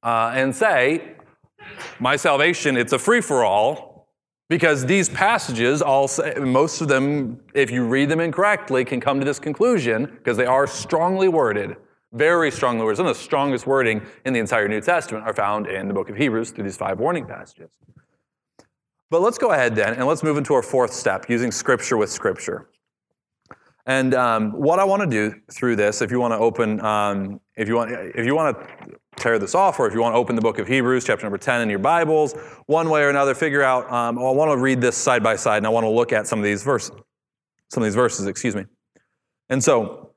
uh, 0.03 0.33
and 0.35 0.57
say, 0.57 1.17
"My 2.01 2.17
salvation, 2.17 2.79
it's 2.79 2.95
a 2.95 2.99
free 2.99 3.21
for 3.21 3.45
all," 3.45 3.86
because 4.49 4.87
these 4.87 5.09
passages, 5.09 5.83
all 5.83 6.09
most 6.39 6.81
of 6.81 6.89
them, 6.89 7.41
if 7.55 7.71
you 7.71 7.85
read 7.85 8.09
them 8.09 8.21
incorrectly, 8.21 8.85
can 8.85 9.01
come 9.01 9.19
to 9.19 9.27
this 9.27 9.39
conclusion 9.39 10.07
because 10.07 10.37
they 10.37 10.47
are 10.47 10.67
strongly 10.67 11.29
worded, 11.29 11.77
very 12.13 12.51
strongly 12.51 12.85
worded. 12.85 12.99
Some 12.99 13.07
of 13.07 13.17
the 13.17 13.23
strongest 13.23 13.67
wording 13.67 14.03
in 14.25 14.33
the 14.33 14.41
entire 14.41 14.69
New 14.69 14.81
Testament 14.81 15.27
are 15.27 15.35
found 15.35 15.67
in 15.67 15.89
the 15.89 15.95
book 15.95 16.09
of 16.09 16.17
Hebrews 16.17 16.51
through 16.51 16.65
these 16.65 16.77
five 16.77 17.01
warning 17.01 17.27
passages. 17.27 17.71
But 19.11 19.21
let's 19.21 19.39
go 19.39 19.53
ahead 19.53 19.75
then 19.75 19.95
and 19.95 20.07
let's 20.07 20.23
move 20.23 20.37
into 20.37 20.55
our 20.55 20.63
fourth 20.63 20.93
step 20.93 21.29
using 21.29 21.53
scripture 21.53 21.97
with 21.97 22.11
scripture. 22.11 22.69
And 23.87 24.15
um, 24.15 24.51
what 24.51 24.81
I 24.81 24.85
want 24.85 25.03
to 25.03 25.09
do 25.09 25.35
through 25.53 25.77
this, 25.77 26.03
if 26.03 26.11
you 26.11 26.19
want 26.19 26.33
to 26.33 26.39
open, 26.39 26.81
um, 26.85 27.41
if 27.57 27.69
you 27.69 27.77
want, 27.77 27.93
if 27.93 28.27
you 28.27 28.35
want 28.35 28.59
to 28.59 28.97
tear 29.17 29.39
this 29.39 29.55
off, 29.55 29.79
or 29.81 29.87
if 29.87 29.95
you 29.95 30.01
want 30.01 30.15
to 30.15 30.19
open 30.19 30.37
the 30.37 30.43
book 30.43 30.59
of 30.59 30.69
Hebrews, 30.69 31.05
chapter 31.05 31.25
number 31.25 31.39
ten, 31.39 31.61
in 31.61 31.71
your 31.71 31.79
Bibles, 31.79 32.35
one 32.67 32.91
way 32.91 33.03
or 33.03 33.09
another, 33.09 33.35
figure 33.35 33.63
out. 33.63 33.91
Um, 33.91 34.19
I 34.19 34.31
want 34.31 34.51
to 34.51 34.57
read 34.57 34.81
this 34.81 34.97
side 34.97 35.23
by 35.23 35.37
side, 35.37 35.59
and 35.59 35.67
I 35.67 35.71
want 35.71 35.85
to 35.85 35.91
look 35.91 36.13
at 36.13 36.27
some 36.27 36.39
of 36.39 36.45
these 36.45 36.63
verses, 36.63 36.93
some 37.71 37.83
of 37.83 37.87
these 37.87 37.95
verses, 37.95 38.27
excuse 38.27 38.55
me. 38.55 38.65
And 39.49 39.63
so, 39.63 40.11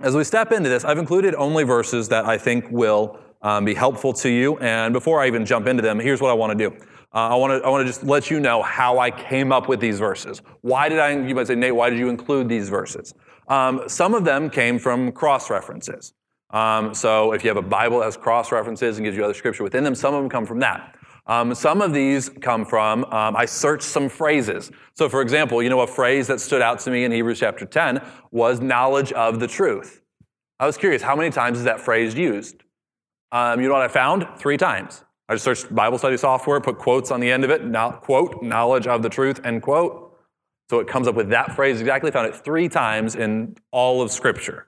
as 0.00 0.14
we 0.14 0.24
step 0.24 0.52
into 0.52 0.68
this, 0.68 0.84
I've 0.84 0.98
included 0.98 1.34
only 1.34 1.64
verses 1.64 2.08
that 2.08 2.24
I 2.24 2.38
think 2.38 2.70
will 2.70 3.18
um, 3.42 3.64
be 3.64 3.74
helpful 3.74 4.12
to 4.14 4.28
you. 4.28 4.58
And 4.58 4.92
before 4.92 5.20
I 5.20 5.26
even 5.26 5.46
jump 5.46 5.66
into 5.66 5.82
them, 5.82 5.98
here's 5.98 6.20
what 6.20 6.30
I 6.30 6.34
want 6.34 6.56
to 6.56 6.70
do. 6.70 6.76
Uh, 7.14 7.30
I 7.30 7.34
want 7.36 7.62
to 7.62 7.66
I 7.66 7.70
want 7.70 7.86
to 7.86 7.92
just 7.92 8.04
let 8.04 8.30
you 8.30 8.40
know 8.40 8.62
how 8.62 8.98
I 8.98 9.10
came 9.10 9.52
up 9.52 9.68
with 9.68 9.80
these 9.80 9.98
verses. 9.98 10.42
Why 10.60 10.88
did 10.88 10.98
I? 10.98 11.12
You 11.26 11.34
might 11.34 11.46
say, 11.46 11.54
Nate, 11.54 11.74
why 11.74 11.88
did 11.88 11.98
you 11.98 12.08
include 12.08 12.48
these 12.48 12.68
verses? 12.68 13.14
Um, 13.48 13.88
some 13.88 14.14
of 14.14 14.24
them 14.24 14.50
came 14.50 14.78
from 14.78 15.12
cross 15.12 15.48
references. 15.48 16.12
Um, 16.50 16.94
so 16.94 17.32
if 17.32 17.42
you 17.42 17.48
have 17.48 17.56
a 17.56 17.62
Bible 17.62 17.98
that 17.98 18.06
has 18.06 18.16
cross 18.16 18.52
references 18.52 18.96
and 18.98 19.04
gives 19.04 19.16
you 19.16 19.24
other 19.24 19.34
scripture 19.34 19.64
within 19.64 19.84
them, 19.84 19.94
some 19.94 20.14
of 20.14 20.22
them 20.22 20.30
come 20.30 20.46
from 20.46 20.60
that. 20.60 20.96
Um, 21.26 21.54
some 21.54 21.82
of 21.82 21.92
these 21.92 22.28
come 22.28 22.64
from, 22.64 23.04
um, 23.06 23.34
I 23.34 23.46
searched 23.46 23.82
some 23.82 24.08
phrases. 24.08 24.70
So, 24.94 25.08
for 25.08 25.22
example, 25.22 25.60
you 25.60 25.68
know, 25.68 25.80
a 25.80 25.86
phrase 25.86 26.28
that 26.28 26.40
stood 26.40 26.62
out 26.62 26.78
to 26.80 26.90
me 26.90 27.04
in 27.04 27.10
Hebrews 27.10 27.40
chapter 27.40 27.66
10 27.66 28.00
was 28.30 28.60
knowledge 28.60 29.12
of 29.12 29.40
the 29.40 29.48
truth. 29.48 30.02
I 30.60 30.66
was 30.66 30.76
curious, 30.76 31.02
how 31.02 31.16
many 31.16 31.30
times 31.30 31.58
is 31.58 31.64
that 31.64 31.80
phrase 31.80 32.14
used? 32.14 32.62
Um, 33.32 33.60
you 33.60 33.66
know 33.66 33.74
what 33.74 33.82
I 33.82 33.88
found? 33.88 34.26
Three 34.38 34.56
times. 34.56 35.04
I 35.28 35.34
just 35.34 35.44
searched 35.44 35.74
Bible 35.74 35.98
study 35.98 36.16
software, 36.16 36.60
put 36.60 36.78
quotes 36.78 37.10
on 37.10 37.18
the 37.18 37.30
end 37.30 37.42
of 37.42 37.50
it, 37.50 37.60
quote, 38.02 38.40
knowledge 38.42 38.86
of 38.86 39.02
the 39.02 39.08
truth, 39.08 39.40
end 39.44 39.62
quote. 39.62 40.16
So 40.70 40.78
it 40.78 40.86
comes 40.86 41.08
up 41.08 41.16
with 41.16 41.30
that 41.30 41.54
phrase 41.54 41.80
exactly. 41.80 42.10
Found 42.12 42.28
it 42.28 42.36
three 42.36 42.68
times 42.68 43.16
in 43.16 43.56
all 43.72 44.02
of 44.02 44.10
Scripture. 44.10 44.66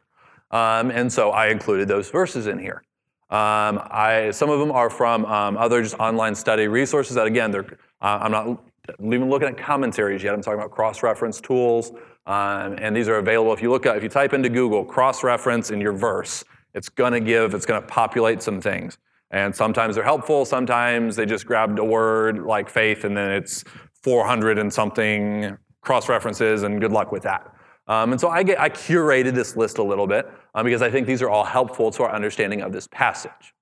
Um, 0.51 0.91
and 0.91 1.13
so 1.13 1.31
I 1.31 1.49
included 1.49 1.89
those 1.89 2.11
verses 2.11 2.47
in 2.47 2.59
here. 2.59 2.83
Um, 3.31 3.81
I, 3.91 4.31
some 4.33 4.49
of 4.49 4.59
them 4.59 4.73
are 4.73 4.89
from 4.89 5.27
um, 5.27 5.57
other 5.59 5.83
just 5.83 5.95
online 5.97 6.35
study 6.35 6.67
resources 6.67 7.15
that, 7.17 7.27
again, 7.27 7.55
uh, 7.55 7.63
I'm 8.01 8.33
not 8.33 8.65
even 9.01 9.29
looking 9.29 9.49
at 9.49 9.59
commentaries 9.59 10.23
yet. 10.23 10.33
I'm 10.33 10.41
talking 10.41 10.59
about 10.59 10.71
cross-reference 10.71 11.41
tools. 11.41 11.93
Um, 12.27 12.77
and 12.79 12.97
these 12.97 13.09
are 13.09 13.17
available. 13.17 13.53
If 13.53 13.61
you 13.61 13.71
look 13.71 13.85
at, 13.85 13.97
if 13.97 14.03
you 14.03 14.09
type 14.09 14.33
into 14.33 14.49
Google 14.49 14.85
cross-reference 14.85 15.71
in 15.71 15.81
your 15.81 15.93
verse, 15.93 16.43
it's 16.75 16.89
going 16.89 17.13
to 17.13 17.21
give, 17.21 17.55
it's 17.55 17.67
going 17.67 17.81
to 17.81 17.87
populate 17.87 18.43
some 18.43 18.61
things. 18.61 18.99
And 19.31 19.55
sometimes 19.55 19.95
they're 19.95 20.05
helpful, 20.05 20.47
sometimes 20.47 21.17
they 21.17 21.27
just 21.27 21.45
grabbed 21.45 21.79
a 21.79 21.85
word 21.85 22.39
like 22.41 22.71
faith 22.71 23.05
and 23.05 23.15
then 23.15 23.31
it's 23.31 23.63
400 24.03 24.59
and 24.59 24.73
something 24.73 25.57
cross 25.83 26.09
references, 26.09 26.63
and 26.63 26.81
good 26.81 26.93
luck 26.93 27.13
with 27.13 27.23
that. 27.23 27.55
Um, 27.89 28.13
and 28.13 28.21
so 28.21 28.29
I, 28.29 28.43
get, 28.43 28.61
I, 28.61 28.69
curated 28.69 29.35
this 29.35 29.57
list 29.57 29.79
a 29.79 29.83
little 29.83 30.07
bit 30.07 30.31
um, 30.55 30.65
because 30.65 30.83
I 30.83 30.91
think 30.91 31.07
these 31.07 31.23
are 31.23 31.31
all 31.31 31.45
helpful 31.45 31.91
to 31.93 32.03
our 32.03 32.15
understanding 32.15 32.61
of 32.61 32.71
this 32.71 32.87
passage. 32.87 33.55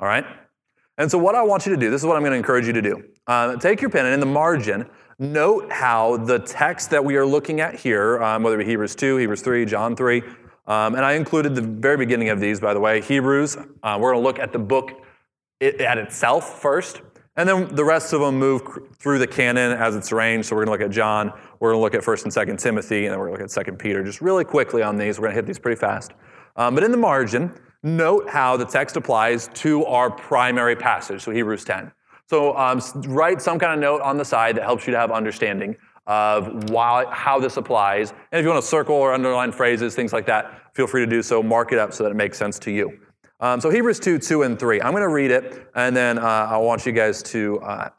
All 0.00 0.08
right? 0.08 0.26
And 0.98 1.08
so, 1.08 1.16
what 1.16 1.36
I 1.36 1.42
want 1.42 1.64
you 1.64 1.72
to 1.72 1.78
do, 1.78 1.90
this 1.90 2.02
is 2.02 2.06
what 2.06 2.16
I'm 2.16 2.22
going 2.22 2.32
to 2.32 2.38
encourage 2.38 2.66
you 2.66 2.72
to 2.72 2.82
do. 2.82 3.04
Uh, 3.28 3.56
take 3.56 3.80
your 3.80 3.88
pen 3.88 4.04
and 4.04 4.14
in 4.14 4.20
the 4.20 4.26
margin, 4.26 4.88
note 5.20 5.70
how 5.70 6.16
the 6.16 6.40
text 6.40 6.90
that 6.90 7.04
we 7.04 7.16
are 7.16 7.24
looking 7.24 7.60
at 7.60 7.76
here, 7.76 8.20
um, 8.20 8.42
whether 8.42 8.60
it 8.60 8.64
be 8.64 8.70
Hebrews 8.70 8.96
2, 8.96 9.16
Hebrews 9.16 9.42
3, 9.42 9.64
John 9.64 9.94
3, 9.94 10.22
um, 10.66 10.96
and 10.96 11.04
I 11.04 11.12
included 11.12 11.54
the 11.54 11.62
very 11.62 11.96
beginning 11.96 12.30
of 12.30 12.40
these, 12.40 12.60
by 12.60 12.74
the 12.74 12.80
way. 12.80 13.00
Hebrews, 13.00 13.56
uh, 13.56 13.96
we're 14.00 14.12
going 14.12 14.22
to 14.22 14.26
look 14.26 14.38
at 14.40 14.52
the 14.52 14.58
book 14.58 14.90
it, 15.60 15.80
at 15.80 15.98
itself 15.98 16.60
first, 16.60 17.00
and 17.38 17.48
then 17.48 17.72
the 17.74 17.84
rest 17.84 18.12
of 18.12 18.20
them 18.20 18.36
move 18.36 18.62
through 18.96 19.20
the 19.20 19.26
canon 19.26 19.70
as 19.70 19.94
it's 19.94 20.10
arranged. 20.10 20.48
So 20.48 20.56
we're 20.56 20.64
going 20.64 20.78
to 20.78 20.84
look 20.84 20.90
at 20.90 20.94
John, 20.94 21.32
we're 21.60 21.70
going 21.70 21.78
to 21.78 21.82
look 21.82 21.94
at 21.94 22.02
1st 22.02 22.24
and 22.24 22.32
2nd 22.32 22.60
Timothy, 22.60 23.06
and 23.06 23.12
then 23.12 23.18
we're 23.20 23.28
going 23.28 23.38
to 23.38 23.44
look 23.44 23.56
at 23.56 23.66
2nd 23.66 23.78
Peter. 23.78 24.02
Just 24.02 24.20
really 24.20 24.44
quickly 24.44 24.82
on 24.82 24.96
these, 24.96 25.18
we're 25.18 25.28
going 25.28 25.36
to 25.36 25.36
hit 25.36 25.46
these 25.46 25.58
pretty 25.58 25.78
fast. 25.78 26.12
Um, 26.56 26.74
but 26.74 26.82
in 26.82 26.90
the 26.90 26.98
margin, 26.98 27.54
note 27.84 28.28
how 28.28 28.56
the 28.56 28.64
text 28.64 28.96
applies 28.96 29.48
to 29.54 29.84
our 29.86 30.10
primary 30.10 30.74
passage, 30.74 31.22
so 31.22 31.30
Hebrews 31.30 31.64
10. 31.64 31.92
So 32.26 32.56
um, 32.56 32.82
write 33.06 33.40
some 33.40 33.58
kind 33.60 33.72
of 33.72 33.78
note 33.78 34.02
on 34.02 34.18
the 34.18 34.24
side 34.24 34.56
that 34.56 34.64
helps 34.64 34.88
you 34.88 34.92
to 34.92 34.98
have 34.98 35.12
understanding 35.12 35.76
of 36.08 36.70
why, 36.70 37.04
how 37.12 37.38
this 37.38 37.56
applies. 37.56 38.10
And 38.32 38.40
if 38.40 38.42
you 38.42 38.50
want 38.50 38.62
to 38.62 38.68
circle 38.68 38.96
or 38.96 39.14
underline 39.14 39.52
phrases, 39.52 39.94
things 39.94 40.12
like 40.12 40.26
that, 40.26 40.74
feel 40.74 40.88
free 40.88 41.04
to 41.04 41.10
do 41.10 41.22
so. 41.22 41.40
Mark 41.40 41.70
it 41.72 41.78
up 41.78 41.92
so 41.92 42.02
that 42.02 42.10
it 42.10 42.16
makes 42.16 42.36
sense 42.36 42.58
to 42.60 42.72
you. 42.72 42.98
Um, 43.40 43.60
so 43.60 43.70
Hebrews 43.70 44.00
2, 44.00 44.18
2 44.18 44.42
and 44.42 44.58
3. 44.58 44.82
I'm 44.82 44.90
going 44.90 45.02
to 45.02 45.08
read 45.08 45.30
it, 45.30 45.70
and 45.76 45.96
then 45.96 46.18
uh, 46.18 46.22
I 46.22 46.56
want 46.56 46.84
you 46.84 46.90
guys 46.90 47.22
to 47.24 47.60
uh, 47.60 47.90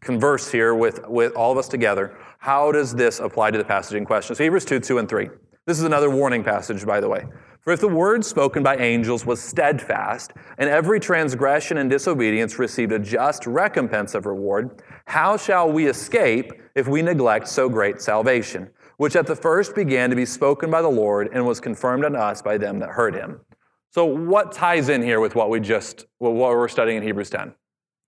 converse 0.00 0.50
here 0.50 0.74
with, 0.74 1.06
with 1.06 1.32
all 1.34 1.52
of 1.52 1.58
us 1.58 1.68
together. 1.68 2.18
How 2.38 2.72
does 2.72 2.92
this 2.92 3.20
apply 3.20 3.52
to 3.52 3.58
the 3.58 3.64
passage 3.64 3.96
in 3.96 4.04
question? 4.04 4.34
So 4.34 4.42
Hebrews 4.42 4.64
2, 4.64 4.80
2 4.80 4.98
and 4.98 5.08
3. 5.08 5.28
This 5.64 5.78
is 5.78 5.84
another 5.84 6.10
warning 6.10 6.42
passage, 6.42 6.84
by 6.84 7.00
the 7.00 7.08
way. 7.08 7.24
For 7.60 7.72
if 7.72 7.80
the 7.80 7.88
word 7.88 8.24
spoken 8.24 8.64
by 8.64 8.78
angels 8.78 9.24
was 9.24 9.40
steadfast, 9.40 10.32
and 10.58 10.68
every 10.68 10.98
transgression 10.98 11.76
and 11.76 11.88
disobedience 11.88 12.58
received 12.58 12.90
a 12.90 12.98
just 12.98 13.46
recompense 13.46 14.16
of 14.16 14.26
reward, 14.26 14.82
how 15.04 15.36
shall 15.36 15.70
we 15.70 15.86
escape 15.86 16.50
if 16.74 16.88
we 16.88 17.00
neglect 17.02 17.46
so 17.46 17.68
great 17.68 18.00
salvation, 18.00 18.70
which 18.96 19.14
at 19.14 19.26
the 19.26 19.36
first 19.36 19.76
began 19.76 20.10
to 20.10 20.16
be 20.16 20.24
spoken 20.24 20.68
by 20.68 20.82
the 20.82 20.88
Lord 20.88 21.28
and 21.32 21.46
was 21.46 21.60
confirmed 21.60 22.04
unto 22.04 22.18
us 22.18 22.42
by 22.42 22.58
them 22.58 22.80
that 22.80 22.88
heard 22.88 23.14
him? 23.14 23.40
So, 23.92 24.04
what 24.04 24.52
ties 24.52 24.88
in 24.88 25.02
here 25.02 25.20
with 25.20 25.34
what 25.34 25.50
we 25.50 25.60
just 25.60 26.06
what 26.18 26.34
we're 26.34 26.68
studying 26.68 26.98
in 26.98 27.02
Hebrews 27.02 27.30
10? 27.30 27.52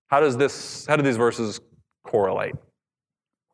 How 0.07 0.19
does 0.19 0.37
this? 0.37 0.85
How 0.85 0.95
do 0.95 1.03
these 1.03 1.17
verses 1.17 1.59
correlate? 2.05 2.55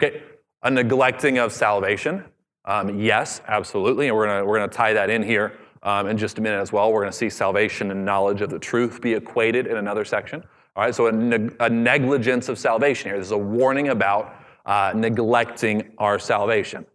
Okay, 0.02 0.24
a 0.62 0.70
neglecting 0.70 1.40
of 1.40 1.52
salvation. 1.52 2.24
Um, 2.66 3.00
yes, 3.00 3.42
absolutely, 3.48 4.08
and 4.08 4.16
we're 4.16 4.28
gonna 4.28 4.46
we're 4.46 4.60
gonna 4.60 4.72
tie 4.72 4.94
that 4.94 5.10
in 5.10 5.24
here 5.24 5.58
um, 5.82 6.08
in 6.08 6.18
just 6.18 6.38
a 6.38 6.42
minute 6.42 6.60
as 6.60 6.72
well. 6.72 6.92
We're 6.92 7.02
gonna 7.02 7.12
see 7.12 7.30
salvation 7.30 7.90
and 7.90 8.06
knowledge 8.06 8.42
of 8.42 8.50
the 8.50 8.60
truth 8.60 9.02
be 9.02 9.14
equated 9.14 9.66
in 9.66 9.78
another 9.78 10.06
section. 10.06 10.44
All 10.76 10.84
right, 10.84 10.94
so 10.94 11.08
a, 11.08 11.12
neg- 11.12 11.56
a 11.60 11.70
negligence 11.70 12.48
of 12.48 12.60
salvation 12.60 13.10
here. 13.10 13.18
This 13.18 13.28
is 13.28 13.32
a 13.32 13.38
warning 13.38 13.90
about 13.90 14.36
uh, 14.66 14.94
neglecting 14.96 15.92
our 15.98 16.20
salvation. 16.20 16.86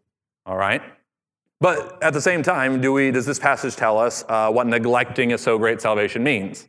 All 0.46 0.56
right. 0.56 0.80
But 1.64 1.96
at 2.02 2.12
the 2.12 2.20
same 2.20 2.42
time, 2.42 2.82
do 2.82 2.92
we, 2.92 3.10
does 3.10 3.24
this 3.24 3.38
passage 3.38 3.74
tell 3.74 3.98
us 3.98 4.22
uh, 4.28 4.50
what 4.50 4.66
neglecting 4.66 5.32
a 5.32 5.38
so 5.38 5.56
great 5.56 5.80
salvation 5.80 6.22
means? 6.22 6.68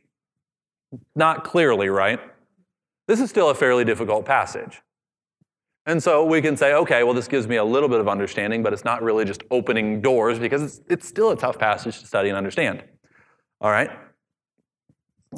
Not 1.18 1.44
clearly, 1.44 1.90
right? 1.90 2.18
This 3.06 3.20
is 3.20 3.30
still 3.30 3.50
a 3.50 3.56
fairly 3.56 3.84
difficult 3.84 4.26
passage. 4.26 4.82
And 5.86 6.02
so 6.02 6.24
we 6.24 6.42
can 6.42 6.56
say, 6.56 6.74
okay, 6.76 7.04
well, 7.04 7.14
this 7.14 7.28
gives 7.28 7.46
me 7.46 7.58
a 7.58 7.64
little 7.66 7.90
bit 7.90 8.00
of 8.00 8.08
understanding, 8.08 8.64
but 8.64 8.72
it's 8.72 8.86
not 8.86 9.04
really 9.04 9.26
just 9.26 9.44
opening 9.52 10.00
doors 10.00 10.40
because 10.40 10.62
it's, 10.62 10.82
it's 10.88 11.06
still 11.06 11.32
a 11.32 11.36
tough 11.36 11.60
passage 11.60 12.00
to 12.00 12.08
study 12.08 12.30
and 12.30 12.38
understand. 12.38 12.82
All 13.60 13.72
right? 13.72 13.92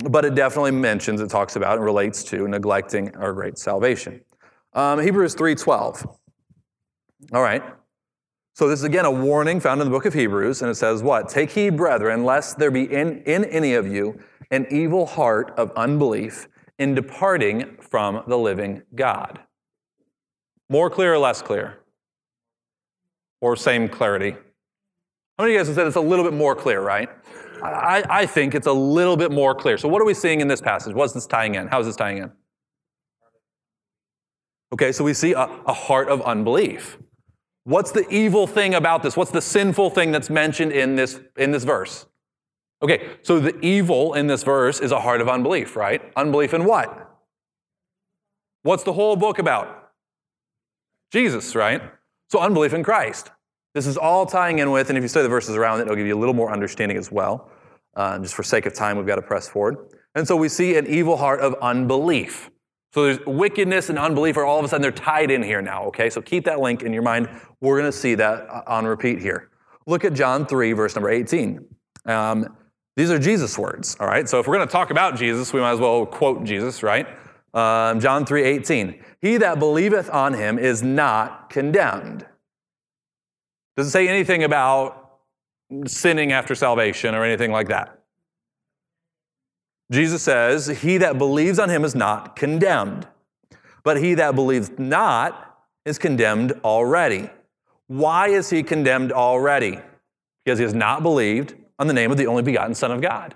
But 0.07 0.23
it 0.23 0.35
definitely 0.35 0.69
mentions, 0.69 1.19
it 1.19 1.31
talks 1.31 1.55
about, 1.55 1.77
and 1.77 1.83
relates 1.83 2.23
to 2.25 2.47
neglecting 2.47 3.15
our 3.15 3.33
great 3.33 3.57
salvation. 3.57 4.21
Um, 4.73 4.99
Hebrews 4.99 5.35
3.12. 5.35 6.15
All 7.33 7.41
right. 7.41 7.63
So 8.57 8.67
this 8.67 8.79
is 8.79 8.85
again 8.85 9.05
a 9.05 9.11
warning 9.11 9.59
found 9.59 9.81
in 9.81 9.85
the 9.85 9.91
book 9.91 10.07
of 10.07 10.15
Hebrews, 10.15 10.63
and 10.63 10.71
it 10.71 10.73
says 10.73 11.03
what? 11.03 11.29
Take 11.29 11.51
heed, 11.51 11.77
brethren, 11.77 12.25
lest 12.25 12.57
there 12.57 12.71
be 12.71 12.91
in, 12.91 13.21
in 13.21 13.45
any 13.45 13.75
of 13.75 13.85
you 13.85 14.19
an 14.49 14.65
evil 14.71 15.05
heart 15.05 15.53
of 15.57 15.71
unbelief 15.75 16.47
in 16.79 16.95
departing 16.95 17.77
from 17.79 18.23
the 18.25 18.35
living 18.35 18.81
God. 18.95 19.41
More 20.71 20.89
clear 20.89 21.13
or 21.13 21.19
less 21.19 21.39
clear? 21.39 21.77
Or 23.41 23.55
same 23.55 23.87
clarity? 23.87 24.31
How 24.31 25.43
many 25.43 25.51
of 25.51 25.53
you 25.53 25.59
guys 25.59 25.67
have 25.67 25.75
said 25.75 25.85
it's 25.85 25.95
a 25.95 26.01
little 26.01 26.25
bit 26.25 26.33
more 26.33 26.55
clear, 26.55 26.81
right? 26.81 27.11
I, 27.61 28.03
I 28.09 28.25
think 28.25 28.55
it's 28.55 28.65
a 28.65 28.73
little 28.73 29.17
bit 29.17 29.31
more 29.31 29.53
clear. 29.53 29.77
So, 29.77 29.87
what 29.87 30.01
are 30.01 30.05
we 30.05 30.15
seeing 30.15 30.41
in 30.41 30.47
this 30.47 30.61
passage? 30.61 30.95
What's 30.95 31.13
this 31.13 31.27
tying 31.27 31.53
in? 31.53 31.67
How 31.67 31.79
is 31.79 31.85
this 31.85 31.95
tying 31.95 32.17
in? 32.17 32.31
Okay, 34.73 34.91
so 34.91 35.03
we 35.03 35.13
see 35.13 35.33
a, 35.33 35.43
a 35.43 35.73
heart 35.73 36.09
of 36.09 36.23
unbelief. 36.23 36.97
What's 37.67 37.91
the 37.91 38.07
evil 38.07 38.47
thing 38.47 38.75
about 38.75 39.03
this? 39.03 39.17
What's 39.17 39.31
the 39.31 39.41
sinful 39.41 39.89
thing 39.89 40.13
that's 40.13 40.29
mentioned 40.29 40.71
in 40.71 40.95
this, 40.95 41.19
in 41.35 41.51
this 41.51 41.65
verse? 41.65 42.05
Okay, 42.81 43.09
so 43.23 43.41
the 43.41 43.59
evil 43.59 44.13
in 44.13 44.27
this 44.27 44.43
verse 44.43 44.79
is 44.79 44.93
a 44.93 45.01
heart 45.01 45.19
of 45.19 45.27
unbelief, 45.27 45.75
right? 45.75 46.01
Unbelief 46.15 46.53
in 46.53 46.63
what? 46.63 47.11
What's 48.63 48.83
the 48.83 48.93
whole 48.93 49.17
book 49.17 49.37
about? 49.37 49.91
Jesus, 51.11 51.55
right? 51.55 51.81
So 52.29 52.39
unbelief 52.39 52.73
in 52.73 52.83
Christ. 52.83 53.31
This 53.75 53.85
is 53.85 53.97
all 53.97 54.25
tying 54.25 54.59
in 54.59 54.71
with, 54.71 54.87
and 54.87 54.97
if 54.97 55.01
you 55.01 55.09
study 55.09 55.23
the 55.23 55.29
verses 55.29 55.57
around 55.57 55.81
it, 55.81 55.83
it'll 55.83 55.97
give 55.97 56.07
you 56.07 56.15
a 56.15 56.21
little 56.21 56.33
more 56.33 56.53
understanding 56.53 56.97
as 56.97 57.11
well. 57.11 57.51
Uh, 57.97 58.17
just 58.19 58.33
for 58.33 58.43
sake 58.43 58.65
of 58.65 58.75
time, 58.75 58.95
we've 58.95 59.05
got 59.05 59.17
to 59.17 59.21
press 59.21 59.49
forward. 59.49 59.75
And 60.15 60.25
so 60.25 60.37
we 60.37 60.47
see 60.47 60.77
an 60.77 60.87
evil 60.87 61.17
heart 61.17 61.41
of 61.41 61.53
unbelief. 61.61 62.49
So 62.97 63.03
there's 63.03 63.19
wickedness 63.27 63.89
and 63.89 63.99
unbelief 63.99 64.37
are 64.37 64.43
all 64.43 64.57
of 64.57 64.65
a 64.65 64.67
sudden 64.67 64.81
they're 64.81 64.91
tied 64.91 65.29
in 65.29 65.43
here 65.43 65.61
now, 65.61 65.83
okay? 65.83 66.09
So 66.09 66.19
keep 66.19 66.45
that 66.45 66.61
link 66.61 66.81
in 66.81 66.93
your 66.93 67.03
mind. 67.03 67.29
We're 67.61 67.79
going 67.79 67.91
to 67.91 67.95
see 67.95 68.15
that 68.15 68.49
uh, 68.49 68.63
on 68.65 68.87
repeat 68.87 69.19
here. 69.19 69.51
Look 69.85 70.03
at 70.03 70.15
John 70.15 70.47
3, 70.47 70.73
verse 70.73 70.95
number 70.95 71.11
18. 71.11 71.63
Um, 72.07 72.57
these 72.95 73.11
are 73.11 73.19
Jesus' 73.19 73.55
words, 73.55 73.97
all 73.99 74.07
right? 74.07 74.27
So 74.27 74.39
if 74.39 74.47
we're 74.47 74.55
going 74.55 74.67
to 74.67 74.71
talk 74.71 74.89
about 74.89 75.15
Jesus, 75.15 75.53
we 75.53 75.59
might 75.59 75.73
as 75.73 75.79
well 75.79 76.07
quote 76.07 76.43
Jesus, 76.43 76.81
right? 76.81 77.05
Um, 77.53 77.99
John 77.99 78.25
3 78.25 78.41
18. 78.41 78.99
He 79.21 79.37
that 79.37 79.59
believeth 79.59 80.09
on 80.09 80.33
him 80.33 80.57
is 80.57 80.81
not 80.81 81.51
condemned. 81.51 82.25
Does 83.75 83.85
it 83.85 83.91
say 83.91 84.07
anything 84.07 84.43
about 84.43 85.19
sinning 85.85 86.31
after 86.31 86.55
salvation 86.55 87.13
or 87.13 87.23
anything 87.23 87.51
like 87.51 87.67
that? 87.67 87.96
Jesus 89.91 90.21
says, 90.21 90.67
He 90.67 90.97
that 90.97 91.17
believes 91.17 91.59
on 91.59 91.69
him 91.69 91.85
is 91.85 91.95
not 91.95 92.35
condemned, 92.35 93.07
but 93.83 93.97
he 93.97 94.13
that 94.15 94.35
believes 94.35 94.71
not 94.77 95.57
is 95.85 95.97
condemned 95.97 96.53
already. 96.63 97.29
Why 97.87 98.27
is 98.29 98.49
he 98.49 98.63
condemned 98.63 99.11
already? 99.11 99.79
Because 100.43 100.59
he 100.59 100.63
has 100.63 100.73
not 100.73 101.03
believed 101.03 101.55
on 101.79 101.87
the 101.87 101.93
name 101.93 102.11
of 102.11 102.17
the 102.17 102.27
only 102.27 102.43
begotten 102.43 102.75
Son 102.75 102.91
of 102.91 103.01
God? 103.01 103.35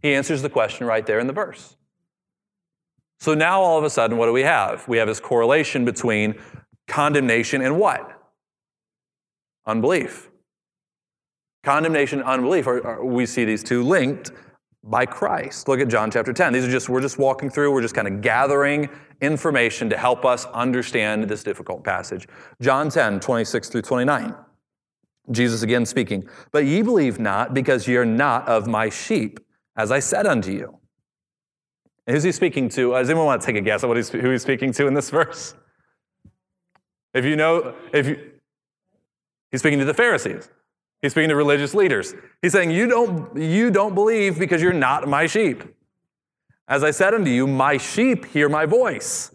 He 0.00 0.14
answers 0.14 0.42
the 0.42 0.50
question 0.50 0.86
right 0.86 1.04
there 1.04 1.18
in 1.18 1.26
the 1.26 1.32
verse. 1.32 1.76
So 3.18 3.34
now 3.34 3.60
all 3.60 3.76
of 3.76 3.84
a 3.84 3.90
sudden, 3.90 4.16
what 4.16 4.26
do 4.26 4.32
we 4.32 4.42
have? 4.42 4.86
We 4.88 4.98
have 4.98 5.08
this 5.08 5.20
correlation 5.20 5.84
between 5.84 6.36
condemnation 6.88 7.60
and 7.60 7.78
what? 7.78 8.18
Unbelief. 9.66 10.30
Condemnation 11.62 12.20
and 12.20 12.28
unbelief, 12.28 12.66
are, 12.66 12.84
are, 12.86 13.04
we 13.04 13.26
see 13.26 13.44
these 13.44 13.62
two 13.62 13.82
linked 13.82 14.30
by 14.84 15.04
Christ. 15.04 15.68
Look 15.68 15.80
at 15.80 15.88
John 15.88 16.10
chapter 16.10 16.32
10. 16.32 16.52
These 16.52 16.64
are 16.64 16.70
just, 16.70 16.88
we're 16.88 17.00
just 17.00 17.18
walking 17.18 17.50
through, 17.50 17.72
we're 17.72 17.82
just 17.82 17.94
kind 17.94 18.08
of 18.08 18.22
gathering 18.22 18.88
information 19.20 19.90
to 19.90 19.96
help 19.96 20.24
us 20.24 20.46
understand 20.46 21.24
this 21.24 21.42
difficult 21.42 21.84
passage. 21.84 22.26
John 22.60 22.88
10, 22.88 23.20
26 23.20 23.68
through 23.68 23.82
29. 23.82 24.34
Jesus 25.30 25.62
again 25.62 25.84
speaking, 25.84 26.26
But 26.50 26.64
ye 26.64 26.82
believe 26.82 27.20
not, 27.20 27.52
because 27.54 27.86
ye 27.86 27.96
are 27.96 28.06
not 28.06 28.48
of 28.48 28.66
my 28.66 28.88
sheep, 28.88 29.38
as 29.76 29.92
I 29.92 30.00
said 30.00 30.26
unto 30.26 30.50
you. 30.50 30.78
And 32.06 32.14
who's 32.16 32.24
he 32.24 32.32
speaking 32.32 32.68
to? 32.70 32.92
Does 32.92 33.10
anyone 33.10 33.26
want 33.26 33.42
to 33.42 33.46
take 33.46 33.56
a 33.56 33.60
guess 33.60 33.84
at 33.84 33.88
what 33.88 33.96
he's, 33.96 34.08
who 34.08 34.30
he's 34.30 34.42
speaking 34.42 34.72
to 34.72 34.86
in 34.86 34.94
this 34.94 35.10
verse? 35.10 35.54
If 37.12 37.24
you 37.24 37.36
know, 37.36 37.74
if 37.92 38.06
you, 38.06 38.32
he's 39.50 39.60
speaking 39.60 39.78
to 39.80 39.84
the 39.84 39.94
Pharisees. 39.94 40.48
He's 41.02 41.12
speaking 41.12 41.30
to 41.30 41.36
religious 41.36 41.74
leaders. 41.74 42.14
He's 42.42 42.52
saying, 42.52 42.70
you 42.70 42.86
don't, 42.86 43.36
you 43.36 43.70
don't 43.70 43.94
believe 43.94 44.38
because 44.38 44.60
you're 44.60 44.72
not 44.72 45.08
my 45.08 45.26
sheep. 45.26 45.64
As 46.68 46.84
I 46.84 46.90
said 46.90 47.14
unto 47.14 47.30
you, 47.30 47.46
my 47.46 47.78
sheep 47.78 48.26
hear 48.26 48.48
my 48.48 48.66
voice. 48.66 49.34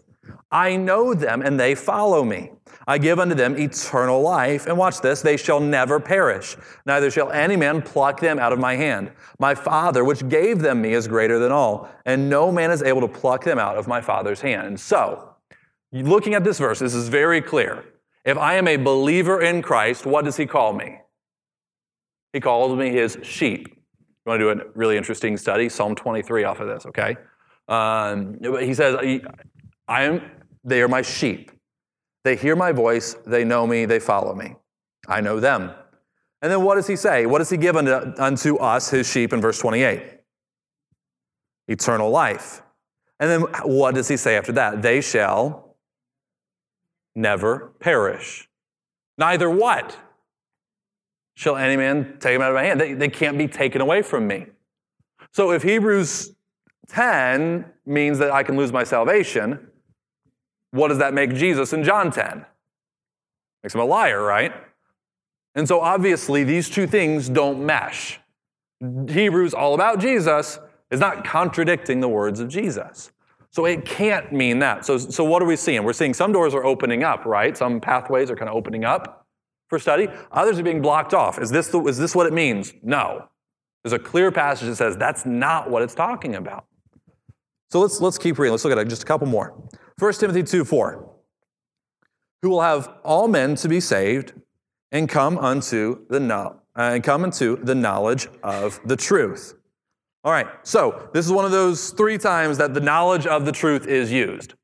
I 0.50 0.76
know 0.76 1.12
them 1.12 1.42
and 1.42 1.58
they 1.58 1.74
follow 1.74 2.24
me. 2.24 2.52
I 2.88 2.98
give 2.98 3.18
unto 3.18 3.34
them 3.34 3.58
eternal 3.58 4.22
life. 4.22 4.66
And 4.66 4.78
watch 4.78 5.00
this, 5.00 5.20
they 5.20 5.36
shall 5.36 5.58
never 5.58 5.98
perish, 5.98 6.56
neither 6.86 7.10
shall 7.10 7.32
any 7.32 7.56
man 7.56 7.82
pluck 7.82 8.20
them 8.20 8.38
out 8.38 8.52
of 8.52 8.60
my 8.60 8.76
hand. 8.76 9.10
My 9.40 9.54
Father, 9.56 10.04
which 10.04 10.28
gave 10.28 10.60
them 10.60 10.82
me, 10.82 10.92
is 10.92 11.08
greater 11.08 11.40
than 11.40 11.50
all, 11.50 11.90
and 12.04 12.30
no 12.30 12.52
man 12.52 12.70
is 12.70 12.82
able 12.82 13.00
to 13.00 13.08
pluck 13.08 13.42
them 13.42 13.58
out 13.58 13.76
of 13.76 13.88
my 13.88 14.00
Father's 14.00 14.40
hand. 14.40 14.68
And 14.68 14.78
so, 14.78 15.34
looking 15.92 16.34
at 16.34 16.44
this 16.44 16.58
verse, 16.58 16.78
this 16.78 16.94
is 16.94 17.08
very 17.08 17.40
clear. 17.40 17.84
If 18.24 18.38
I 18.38 18.54
am 18.54 18.68
a 18.68 18.76
believer 18.76 19.40
in 19.40 19.62
Christ, 19.62 20.06
what 20.06 20.24
does 20.24 20.36
he 20.36 20.46
call 20.46 20.72
me? 20.72 21.00
He 22.36 22.40
calls 22.40 22.76
me 22.76 22.90
his 22.90 23.16
sheep. 23.22 23.66
You 23.66 24.30
want 24.30 24.40
to 24.40 24.54
do 24.54 24.60
a 24.60 24.64
really 24.74 24.98
interesting 24.98 25.38
study? 25.38 25.70
Psalm 25.70 25.94
23 25.94 26.44
off 26.44 26.60
of 26.60 26.68
this, 26.68 26.84
okay? 26.84 27.16
Um, 27.66 28.38
he 28.60 28.74
says, 28.74 28.94
I 29.88 30.02
am, 30.02 30.20
they 30.62 30.82
are 30.82 30.88
my 30.88 31.00
sheep. 31.00 31.50
They 32.24 32.36
hear 32.36 32.54
my 32.54 32.72
voice, 32.72 33.16
they 33.26 33.42
know 33.42 33.66
me, 33.66 33.86
they 33.86 33.98
follow 33.98 34.34
me. 34.34 34.54
I 35.08 35.22
know 35.22 35.40
them. 35.40 35.70
And 36.42 36.52
then 36.52 36.60
what 36.62 36.74
does 36.74 36.86
he 36.86 36.94
say? 36.94 37.24
What 37.24 37.38
does 37.38 37.48
he 37.48 37.56
give 37.56 37.74
unto, 37.74 38.12
unto 38.20 38.58
us, 38.58 38.90
his 38.90 39.10
sheep, 39.10 39.32
in 39.32 39.40
verse 39.40 39.58
28? 39.58 40.02
Eternal 41.68 42.10
life. 42.10 42.60
And 43.18 43.30
then 43.30 43.40
what 43.64 43.94
does 43.94 44.08
he 44.08 44.18
say 44.18 44.36
after 44.36 44.52
that? 44.52 44.82
They 44.82 45.00
shall 45.00 45.78
never 47.14 47.72
perish. 47.80 48.46
Neither 49.16 49.48
what? 49.48 49.96
Shall 51.36 51.56
any 51.56 51.76
man 51.76 52.16
take 52.18 52.34
them 52.34 52.42
out 52.42 52.50
of 52.50 52.54
my 52.54 52.64
hand? 52.64 52.80
They, 52.80 52.94
they 52.94 53.08
can't 53.08 53.36
be 53.36 53.46
taken 53.46 53.82
away 53.82 54.00
from 54.00 54.26
me. 54.26 54.46
So 55.32 55.52
if 55.52 55.62
Hebrews 55.62 56.34
10 56.88 57.66
means 57.84 58.18
that 58.18 58.30
I 58.30 58.42
can 58.42 58.56
lose 58.56 58.72
my 58.72 58.84
salvation, 58.84 59.70
what 60.70 60.88
does 60.88 60.98
that 60.98 61.12
make 61.12 61.34
Jesus 61.34 61.74
in 61.74 61.84
John 61.84 62.10
10? 62.10 62.46
Makes 63.62 63.74
him 63.74 63.82
a 63.82 63.84
liar, 63.84 64.22
right? 64.22 64.54
And 65.54 65.68
so 65.68 65.80
obviously 65.80 66.42
these 66.42 66.70
two 66.70 66.86
things 66.86 67.28
don't 67.28 67.64
mesh. 67.64 68.18
Hebrews, 68.80 69.52
all 69.52 69.74
about 69.74 70.00
Jesus, 70.00 70.58
is 70.90 71.00
not 71.00 71.22
contradicting 71.22 72.00
the 72.00 72.08
words 72.08 72.40
of 72.40 72.48
Jesus. 72.48 73.12
So 73.50 73.66
it 73.66 73.84
can't 73.84 74.32
mean 74.32 74.60
that. 74.60 74.86
So, 74.86 74.96
so 74.96 75.22
what 75.22 75.42
are 75.42 75.46
we 75.46 75.56
seeing? 75.56 75.84
We're 75.84 75.92
seeing 75.92 76.14
some 76.14 76.32
doors 76.32 76.54
are 76.54 76.64
opening 76.64 77.04
up, 77.04 77.26
right? 77.26 77.54
Some 77.54 77.78
pathways 77.78 78.30
are 78.30 78.36
kind 78.36 78.48
of 78.48 78.56
opening 78.56 78.86
up 78.86 79.25
for 79.68 79.78
study. 79.78 80.08
Others 80.32 80.58
are 80.58 80.62
being 80.62 80.82
blocked 80.82 81.14
off. 81.14 81.38
Is 81.38 81.50
this, 81.50 81.68
the, 81.68 81.80
is 81.84 81.98
this 81.98 82.14
what 82.14 82.26
it 82.26 82.32
means? 82.32 82.72
No. 82.82 83.28
There's 83.82 83.92
a 83.92 83.98
clear 83.98 84.32
passage 84.32 84.68
that 84.68 84.76
says 84.76 84.96
that's 84.96 85.24
not 85.26 85.70
what 85.70 85.82
it's 85.82 85.94
talking 85.94 86.34
about. 86.34 86.66
So 87.70 87.80
let's, 87.80 88.00
let's 88.00 88.18
keep 88.18 88.38
reading. 88.38 88.52
Let's 88.52 88.64
look 88.64 88.76
at 88.76 88.88
just 88.88 89.02
a 89.02 89.06
couple 89.06 89.26
more. 89.26 89.54
1 89.98 90.12
Timothy 90.14 90.42
2 90.42 90.64
4. 90.64 91.12
Who 92.42 92.50
will 92.50 92.62
have 92.62 92.92
all 93.04 93.28
men 93.28 93.54
to 93.56 93.68
be 93.68 93.80
saved 93.80 94.32
and 94.92 95.08
come 95.08 95.38
unto 95.38 96.06
the 96.08 96.20
no- 96.20 96.60
uh, 96.76 96.90
and 96.94 97.02
come 97.02 97.24
into 97.24 97.56
the 97.56 97.74
knowledge 97.74 98.28
of 98.42 98.80
the 98.84 98.96
truth. 98.96 99.54
All 100.24 100.32
right, 100.32 100.46
so 100.62 101.08
this 101.14 101.24
is 101.24 101.32
one 101.32 101.44
of 101.44 101.50
those 101.50 101.90
three 101.90 102.18
times 102.18 102.58
that 102.58 102.74
the 102.74 102.80
knowledge 102.80 103.26
of 103.26 103.46
the 103.46 103.52
truth 103.52 103.86
is 103.86 104.12
used. 104.12 104.54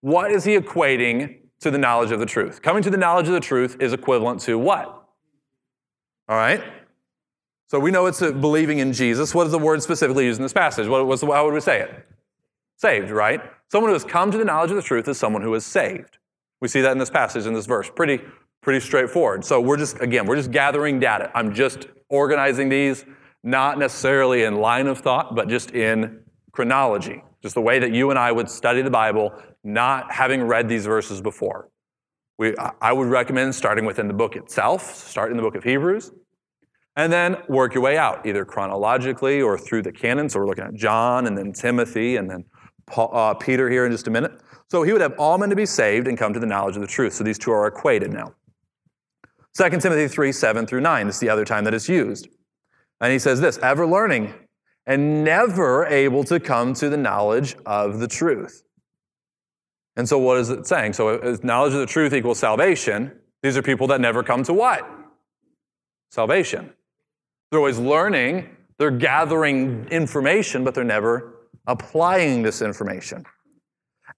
What 0.00 0.30
is 0.30 0.44
he 0.44 0.56
equating 0.56 1.40
to 1.64 1.70
the 1.70 1.78
knowledge 1.78 2.12
of 2.12 2.20
the 2.20 2.26
truth? 2.26 2.62
Coming 2.62 2.82
to 2.84 2.90
the 2.90 2.96
knowledge 2.96 3.26
of 3.26 3.34
the 3.34 3.40
truth 3.40 3.76
is 3.80 3.92
equivalent 3.92 4.40
to 4.42 4.58
what? 4.58 4.86
All 6.28 6.36
right? 6.36 6.62
So 7.66 7.80
we 7.80 7.90
know 7.90 8.06
it's 8.06 8.20
believing 8.20 8.78
in 8.78 8.92
Jesus. 8.92 9.34
What 9.34 9.46
is 9.46 9.52
the 9.52 9.58
word 9.58 9.82
specifically 9.82 10.26
used 10.26 10.38
in 10.38 10.42
this 10.42 10.52
passage? 10.52 10.86
What, 10.86 11.06
what's 11.06 11.22
the, 11.22 11.26
how 11.26 11.44
would 11.44 11.54
we 11.54 11.60
say 11.60 11.80
it? 11.80 12.06
Saved, 12.76 13.10
right? 13.10 13.40
Someone 13.70 13.88
who 13.88 13.94
has 13.94 14.04
come 14.04 14.30
to 14.30 14.38
the 14.38 14.44
knowledge 14.44 14.70
of 14.70 14.76
the 14.76 14.82
truth 14.82 15.08
is 15.08 15.18
someone 15.18 15.42
who 15.42 15.54
is 15.54 15.66
saved. 15.66 16.18
We 16.60 16.68
see 16.68 16.80
that 16.82 16.92
in 16.92 16.98
this 16.98 17.10
passage, 17.10 17.46
in 17.46 17.54
this 17.54 17.66
verse. 17.66 17.90
Pretty, 17.90 18.20
pretty 18.60 18.80
straightforward. 18.80 19.44
So 19.44 19.60
we're 19.60 19.76
just, 19.76 20.00
again, 20.00 20.26
we're 20.26 20.36
just 20.36 20.50
gathering 20.50 21.00
data. 21.00 21.30
I'm 21.34 21.54
just 21.54 21.88
organizing 22.08 22.68
these, 22.68 23.04
not 23.42 23.78
necessarily 23.78 24.44
in 24.44 24.56
line 24.56 24.86
of 24.86 25.00
thought, 25.00 25.34
but 25.34 25.48
just 25.48 25.72
in 25.72 26.20
chronology. 26.52 27.22
Just 27.44 27.54
the 27.54 27.60
way 27.60 27.78
that 27.78 27.92
you 27.92 28.08
and 28.08 28.18
I 28.18 28.32
would 28.32 28.48
study 28.48 28.80
the 28.80 28.90
Bible, 28.90 29.34
not 29.62 30.10
having 30.10 30.44
read 30.44 30.66
these 30.66 30.86
verses 30.86 31.20
before. 31.20 31.68
We, 32.38 32.54
I 32.80 32.90
would 32.90 33.08
recommend 33.08 33.54
starting 33.54 33.84
within 33.84 34.08
the 34.08 34.14
book 34.14 34.34
itself, 34.34 34.94
start 34.94 35.30
in 35.30 35.36
the 35.36 35.42
book 35.42 35.54
of 35.54 35.62
Hebrews, 35.62 36.10
and 36.96 37.12
then 37.12 37.36
work 37.46 37.74
your 37.74 37.82
way 37.82 37.98
out, 37.98 38.24
either 38.24 38.46
chronologically 38.46 39.42
or 39.42 39.58
through 39.58 39.82
the 39.82 39.92
canon. 39.92 40.30
So 40.30 40.40
we're 40.40 40.46
looking 40.46 40.64
at 40.64 40.72
John 40.72 41.26
and 41.26 41.36
then 41.36 41.52
Timothy 41.52 42.16
and 42.16 42.30
then 42.30 42.46
Paul, 42.86 43.10
uh, 43.12 43.34
Peter 43.34 43.68
here 43.68 43.84
in 43.84 43.92
just 43.92 44.06
a 44.06 44.10
minute. 44.10 44.32
So 44.70 44.82
he 44.82 44.92
would 44.92 45.02
have 45.02 45.14
all 45.18 45.36
men 45.36 45.50
to 45.50 45.56
be 45.56 45.66
saved 45.66 46.08
and 46.08 46.16
come 46.16 46.32
to 46.32 46.40
the 46.40 46.46
knowledge 46.46 46.76
of 46.76 46.80
the 46.80 46.88
truth. 46.88 47.12
So 47.12 47.24
these 47.24 47.38
two 47.38 47.50
are 47.50 47.66
equated 47.66 48.10
now. 48.10 48.32
2 49.58 49.68
Timothy 49.68 50.08
3 50.08 50.32
7 50.32 50.66
through 50.66 50.80
9. 50.80 51.06
This 51.08 51.16
is 51.16 51.20
the 51.20 51.28
other 51.28 51.44
time 51.44 51.64
that 51.64 51.74
it's 51.74 51.90
used. 51.90 52.26
And 53.02 53.12
he 53.12 53.18
says 53.18 53.42
this 53.42 53.58
ever 53.58 53.86
learning 53.86 54.32
and 54.86 55.24
never 55.24 55.86
able 55.86 56.24
to 56.24 56.38
come 56.38 56.74
to 56.74 56.88
the 56.88 56.96
knowledge 56.96 57.56
of 57.64 58.00
the 58.00 58.08
truth. 58.08 58.62
And 59.96 60.08
so, 60.08 60.18
what 60.18 60.38
is 60.38 60.50
it 60.50 60.66
saying? 60.66 60.94
So, 60.94 61.08
uh, 61.08 61.36
knowledge 61.42 61.72
of 61.72 61.80
the 61.80 61.86
truth 61.86 62.12
equals 62.12 62.38
salvation. 62.38 63.12
These 63.42 63.56
are 63.56 63.62
people 63.62 63.86
that 63.88 64.00
never 64.00 64.22
come 64.22 64.42
to 64.44 64.52
what? 64.52 64.88
Salvation. 66.10 66.72
They're 67.50 67.60
always 67.60 67.78
learning, 67.78 68.48
they're 68.78 68.90
gathering 68.90 69.86
information, 69.90 70.64
but 70.64 70.74
they're 70.74 70.82
never 70.82 71.34
applying 71.66 72.42
this 72.42 72.62
information. 72.62 73.24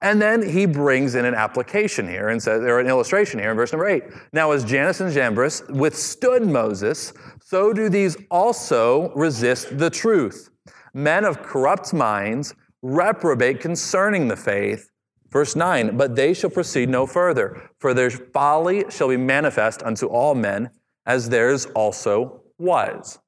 And 0.02 0.20
then 0.20 0.46
he 0.46 0.66
brings 0.66 1.14
in 1.14 1.24
an 1.24 1.34
application 1.34 2.06
here 2.06 2.28
and 2.28 2.42
says, 2.42 2.62
or 2.62 2.80
an 2.80 2.86
illustration 2.86 3.40
here 3.40 3.50
in 3.50 3.56
verse 3.56 3.72
number 3.72 3.88
eight. 3.88 4.04
Now, 4.32 4.52
as 4.52 4.64
Jannes 4.64 5.00
and 5.00 5.12
Jambres 5.12 5.62
withstood 5.70 6.46
Moses, 6.46 7.12
so 7.42 7.72
do 7.72 7.88
these 7.88 8.16
also 8.30 9.10
resist 9.14 9.78
the 9.78 9.88
truth. 9.88 10.50
Men 10.96 11.24
of 11.24 11.42
corrupt 11.42 11.92
minds 11.92 12.54
reprobate 12.82 13.60
concerning 13.60 14.28
the 14.28 14.36
faith. 14.36 14.90
Verse 15.30 15.54
9, 15.54 15.96
but 15.96 16.16
they 16.16 16.32
shall 16.32 16.50
proceed 16.50 16.88
no 16.88 17.06
further, 17.06 17.68
for 17.78 17.92
their 17.92 18.10
folly 18.10 18.84
shall 18.88 19.08
be 19.08 19.16
manifest 19.16 19.82
unto 19.82 20.06
all 20.06 20.34
men, 20.34 20.70
as 21.04 21.28
theirs 21.28 21.66
also 21.74 22.40
was. 22.58 23.18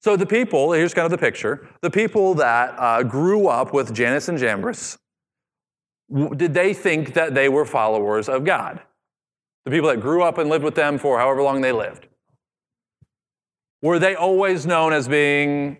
So 0.00 0.16
the 0.16 0.26
people, 0.26 0.72
here's 0.72 0.92
kind 0.92 1.06
of 1.06 1.10
the 1.10 1.18
picture 1.18 1.68
the 1.80 1.90
people 1.90 2.34
that 2.34 2.74
uh, 2.76 3.02
grew 3.02 3.48
up 3.48 3.72
with 3.72 3.94
Jannes 3.94 4.28
and 4.28 4.38
Jambres 4.38 4.98
did 6.36 6.54
they 6.54 6.74
think 6.74 7.14
that 7.14 7.34
they 7.34 7.48
were 7.48 7.64
followers 7.64 8.28
of 8.28 8.44
God? 8.44 8.80
The 9.64 9.70
people 9.70 9.88
that 9.88 10.00
grew 10.00 10.22
up 10.22 10.38
and 10.38 10.50
lived 10.50 10.64
with 10.64 10.74
them 10.74 10.98
for 10.98 11.18
however 11.18 11.42
long 11.42 11.60
they 11.60 11.72
lived. 11.72 12.08
Were 13.82 13.98
they 13.98 14.14
always 14.14 14.66
known 14.66 14.92
as 14.92 15.06
being, 15.06 15.78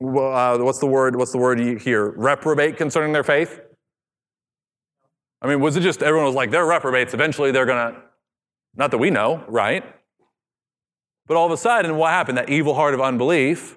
uh, 0.00 0.58
what's 0.58 0.78
the 0.78 0.86
word, 0.86 1.16
what's 1.16 1.32
the 1.32 1.38
word 1.38 1.58
here, 1.80 2.10
reprobate 2.10 2.76
concerning 2.76 3.12
their 3.12 3.24
faith? 3.24 3.60
I 5.40 5.48
mean, 5.48 5.60
was 5.60 5.76
it 5.76 5.82
just 5.82 6.02
everyone 6.02 6.26
was 6.26 6.34
like, 6.34 6.50
they're 6.50 6.66
reprobates, 6.66 7.14
eventually 7.14 7.50
they're 7.50 7.66
gonna, 7.66 8.02
not 8.76 8.90
that 8.90 8.98
we 8.98 9.10
know, 9.10 9.44
right? 9.48 9.84
But 11.26 11.36
all 11.36 11.46
of 11.46 11.52
a 11.52 11.56
sudden, 11.56 11.96
what 11.96 12.10
happened? 12.10 12.38
That 12.38 12.48
evil 12.48 12.74
heart 12.74 12.94
of 12.94 13.00
unbelief 13.00 13.76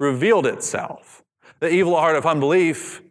revealed 0.00 0.46
itself. 0.46 1.22
The 1.60 1.70
evil 1.70 1.96
heart 1.96 2.16
of 2.16 2.26
unbelief 2.26 3.02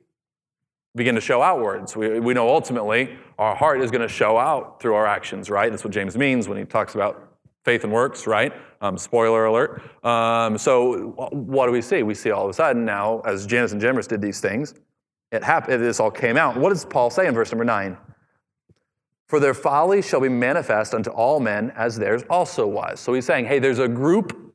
begin 0.95 1.15
to 1.15 1.21
show 1.21 1.41
outwards. 1.41 1.95
We, 1.95 2.19
we 2.19 2.33
know 2.33 2.49
ultimately 2.49 3.17
our 3.39 3.55
heart 3.55 3.81
is 3.81 3.91
going 3.91 4.01
to 4.01 4.07
show 4.07 4.37
out 4.37 4.81
through 4.81 4.95
our 4.95 5.07
actions, 5.07 5.49
right? 5.49 5.69
That's 5.69 5.83
what 5.83 5.93
James 5.93 6.17
means 6.17 6.47
when 6.47 6.57
he 6.57 6.65
talks 6.65 6.95
about 6.95 7.37
faith 7.63 7.83
and 7.83 7.91
works, 7.91 8.27
right? 8.27 8.53
Um, 8.85 8.97
spoiler 8.97 9.45
alert. 9.45 9.81
Um, 10.05 10.57
so 10.57 11.13
what 11.31 11.65
do 11.65 11.71
we 11.71 11.81
see? 11.81 12.03
We 12.03 12.13
see 12.13 12.31
all 12.31 12.43
of 12.43 12.49
a 12.49 12.53
sudden 12.53 12.85
now, 12.85 13.21
as 13.21 13.45
Jannes 13.47 13.71
and 13.71 13.81
Jambres 13.81 14.07
did 14.07 14.21
these 14.21 14.39
things, 14.39 14.75
it 15.31 15.43
happened. 15.43 15.83
This 15.83 15.99
all 15.99 16.11
came 16.11 16.37
out. 16.37 16.55
What 16.55 16.69
does 16.69 16.85
Paul 16.85 17.09
say 17.09 17.27
in 17.27 17.33
verse 17.33 17.51
number 17.51 17.65
nine? 17.65 17.97
For 19.27 19.39
their 19.39 19.55
folly 19.55 20.03
shall 20.03 20.21
be 20.21 20.29
manifest 20.29 20.93
unto 20.93 21.09
all 21.09 21.39
men, 21.39 21.71
as 21.75 21.97
theirs 21.97 22.23
also 22.29 22.67
was. 22.67 22.99
So 22.99 23.13
he's 23.13 23.25
saying, 23.25 23.45
hey, 23.45 23.57
there's 23.57 23.79
a 23.79 23.87
group 23.87 24.53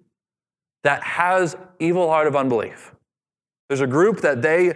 that 0.85 1.03
has 1.03 1.57
evil 1.81 2.09
heart 2.09 2.29
of 2.29 2.37
unbelief. 2.37 2.95
There's 3.69 3.81
a 3.81 3.87
group 3.87 4.21
that 4.21 4.43
they 4.43 4.75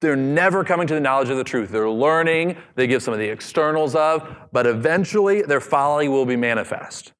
they're 0.00 0.16
never 0.16 0.64
coming 0.64 0.86
to 0.86 0.94
the 0.94 1.00
knowledge 1.00 1.28
of 1.28 1.36
the 1.36 1.44
truth. 1.44 1.70
They're 1.70 1.90
learning, 1.90 2.56
they 2.74 2.86
give 2.86 3.02
some 3.02 3.12
of 3.12 3.20
the 3.20 3.28
externals 3.28 3.94
of, 3.94 4.26
but 4.52 4.66
eventually 4.66 5.42
their 5.42 5.60
folly 5.60 6.08
will 6.08 6.24
be 6.24 6.36
manifest. 6.36 7.12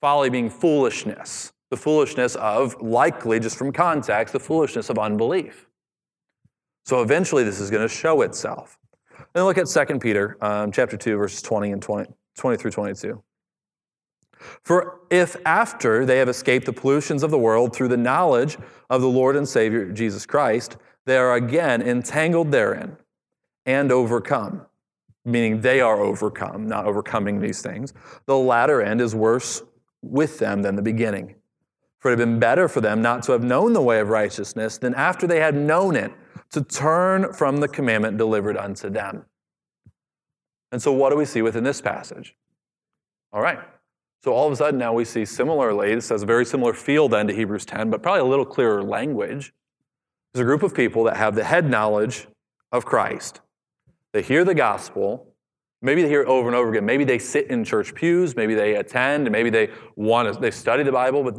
Folly 0.00 0.30
being 0.30 0.48
foolishness, 0.48 1.52
the 1.70 1.76
foolishness 1.76 2.36
of, 2.36 2.80
likely 2.80 3.40
just 3.40 3.56
from 3.56 3.72
context, 3.72 4.32
the 4.32 4.40
foolishness 4.40 4.90
of 4.90 4.98
unbelief. 4.98 5.68
So 6.84 7.02
eventually 7.02 7.44
this 7.44 7.60
is 7.60 7.70
going 7.70 7.86
to 7.86 7.94
show 7.94 8.22
itself. 8.22 8.78
Then 9.34 9.44
look 9.44 9.58
at 9.58 9.66
2 9.66 9.98
Peter 9.98 10.36
um, 10.40 10.72
chapter 10.72 10.96
2, 10.96 11.16
verses 11.16 11.42
20 11.42 11.72
and 11.72 11.82
20, 11.82 12.10
20 12.36 12.56
through 12.56 12.70
22. 12.70 13.22
For 14.62 15.00
if 15.10 15.36
after 15.44 16.06
they 16.06 16.18
have 16.18 16.28
escaped 16.28 16.66
the 16.66 16.72
pollutions 16.72 17.22
of 17.22 17.30
the 17.30 17.38
world 17.38 17.74
through 17.74 17.88
the 17.88 17.96
knowledge 17.96 18.56
of 18.88 19.00
the 19.00 19.08
Lord 19.08 19.36
and 19.36 19.48
Savior 19.48 19.90
Jesus 19.92 20.26
Christ, 20.26 20.76
they 21.06 21.16
are 21.16 21.34
again 21.34 21.82
entangled 21.82 22.52
therein 22.52 22.96
and 23.66 23.90
overcome, 23.90 24.62
meaning 25.24 25.60
they 25.60 25.80
are 25.80 26.00
overcome, 26.00 26.66
not 26.66 26.86
overcoming 26.86 27.40
these 27.40 27.60
things. 27.60 27.92
The 28.26 28.36
latter 28.36 28.80
end 28.80 29.00
is 29.00 29.14
worse 29.14 29.62
with 30.02 30.38
them 30.38 30.62
than 30.62 30.76
the 30.76 30.82
beginning. 30.82 31.34
For 31.98 32.10
it 32.10 32.18
had 32.18 32.26
been 32.26 32.38
better 32.38 32.68
for 32.68 32.80
them 32.80 33.02
not 33.02 33.22
to 33.24 33.32
have 33.32 33.42
known 33.42 33.72
the 33.72 33.82
way 33.82 33.98
of 34.00 34.08
righteousness 34.08 34.78
than 34.78 34.94
after 34.94 35.26
they 35.26 35.40
had 35.40 35.54
known 35.54 35.96
it 35.96 36.12
to 36.52 36.62
turn 36.62 37.32
from 37.32 37.58
the 37.58 37.68
commandment 37.68 38.16
delivered 38.16 38.56
unto 38.56 38.88
them. 38.88 39.24
And 40.70 40.80
so, 40.80 40.92
what 40.92 41.10
do 41.10 41.16
we 41.16 41.24
see 41.24 41.42
within 41.42 41.64
this 41.64 41.80
passage? 41.80 42.36
All 43.32 43.40
right. 43.40 43.58
So, 44.22 44.32
all 44.32 44.46
of 44.46 44.52
a 44.52 44.56
sudden, 44.56 44.78
now 44.78 44.92
we 44.92 45.04
see 45.04 45.24
similarly, 45.24 45.94
this 45.94 46.08
has 46.08 46.22
a 46.22 46.26
very 46.26 46.44
similar 46.44 46.72
feel 46.72 47.08
then 47.08 47.26
to 47.26 47.34
Hebrews 47.34 47.64
10, 47.64 47.90
but 47.90 48.02
probably 48.02 48.20
a 48.20 48.24
little 48.24 48.44
clearer 48.44 48.82
language. 48.82 49.52
There's 50.32 50.42
a 50.42 50.46
group 50.46 50.62
of 50.62 50.74
people 50.74 51.04
that 51.04 51.16
have 51.16 51.34
the 51.34 51.44
head 51.44 51.68
knowledge 51.68 52.26
of 52.72 52.84
Christ. 52.84 53.40
They 54.12 54.22
hear 54.22 54.44
the 54.44 54.54
gospel. 54.54 55.27
Maybe 55.80 56.02
they 56.02 56.08
hear 56.08 56.22
it 56.22 56.28
over 56.28 56.48
and 56.48 56.56
over 56.56 56.70
again. 56.70 56.84
Maybe 56.84 57.04
they 57.04 57.18
sit 57.18 57.48
in 57.48 57.64
church 57.64 57.94
pews. 57.94 58.34
Maybe 58.34 58.54
they 58.54 58.76
attend. 58.76 59.26
And 59.26 59.32
maybe 59.32 59.50
they 59.50 59.70
want 59.96 60.32
to, 60.32 60.40
they 60.40 60.50
study 60.50 60.82
the 60.82 60.92
Bible. 60.92 61.22
But 61.22 61.38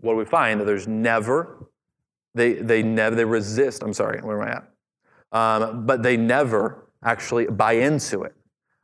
what 0.00 0.12
do 0.12 0.16
we 0.16 0.24
find? 0.24 0.60
That 0.60 0.64
there's 0.64 0.88
never, 0.88 1.68
they, 2.34 2.54
they 2.54 2.82
never, 2.82 3.14
they 3.14 3.24
resist. 3.24 3.82
I'm 3.82 3.92
sorry, 3.92 4.20
where 4.20 4.42
am 4.42 4.48
I 4.48 4.52
at? 4.56 4.68
Um, 5.32 5.86
but 5.86 6.02
they 6.02 6.16
never 6.16 6.88
actually 7.04 7.46
buy 7.46 7.72
into 7.72 8.22
it. 8.22 8.34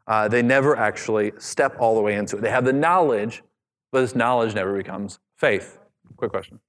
Uh, 0.07 0.27
they 0.29 0.43
never 0.43 0.77
actually 0.77 1.33
step 1.39 1.77
all 1.79 1.95
the 1.95 2.01
way 2.01 2.15
into 2.15 2.37
it. 2.37 2.41
They 2.41 2.51
have 2.51 2.65
the 2.65 2.73
knowledge, 2.73 3.43
but 3.93 4.01
this 4.01 4.15
knowledge 4.15 4.55
never 4.55 4.75
becomes 4.77 5.19
faith. 5.37 5.79
Quick 6.17 6.31
question. 6.31 6.61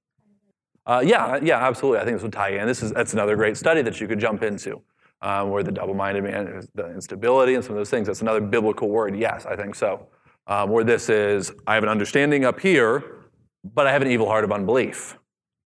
Uh, 0.84 1.02
yeah, 1.04 1.38
yeah, 1.42 1.66
absolutely. 1.66 2.00
I 2.00 2.04
think 2.04 2.16
this 2.16 2.22
would 2.22 2.32
tie 2.32 2.50
in. 2.50 2.66
This 2.66 2.82
is 2.82 2.92
that's 2.92 3.12
another 3.12 3.36
great 3.36 3.56
study 3.56 3.80
that 3.82 4.00
you 4.00 4.08
could 4.08 4.18
jump 4.18 4.42
into, 4.42 4.82
um, 5.22 5.50
where 5.50 5.62
the 5.62 5.72
double-minded 5.72 6.24
man, 6.24 6.66
the 6.74 6.92
instability, 6.92 7.54
and 7.54 7.64
some 7.64 7.72
of 7.72 7.78
those 7.78 7.90
things. 7.90 8.06
That's 8.06 8.22
another 8.22 8.40
biblical 8.40 8.88
word. 8.88 9.16
Yes, 9.16 9.46
I 9.46 9.56
think 9.56 9.74
so. 9.74 10.06
Um, 10.46 10.70
where 10.70 10.84
this 10.84 11.08
is, 11.08 11.52
I 11.66 11.74
have 11.74 11.82
an 11.82 11.88
understanding 11.88 12.44
up 12.44 12.60
here, 12.60 13.20
but 13.62 13.86
I 13.86 13.92
have 13.92 14.02
an 14.02 14.10
evil 14.10 14.26
heart 14.26 14.44
of 14.44 14.52
unbelief. 14.52 15.18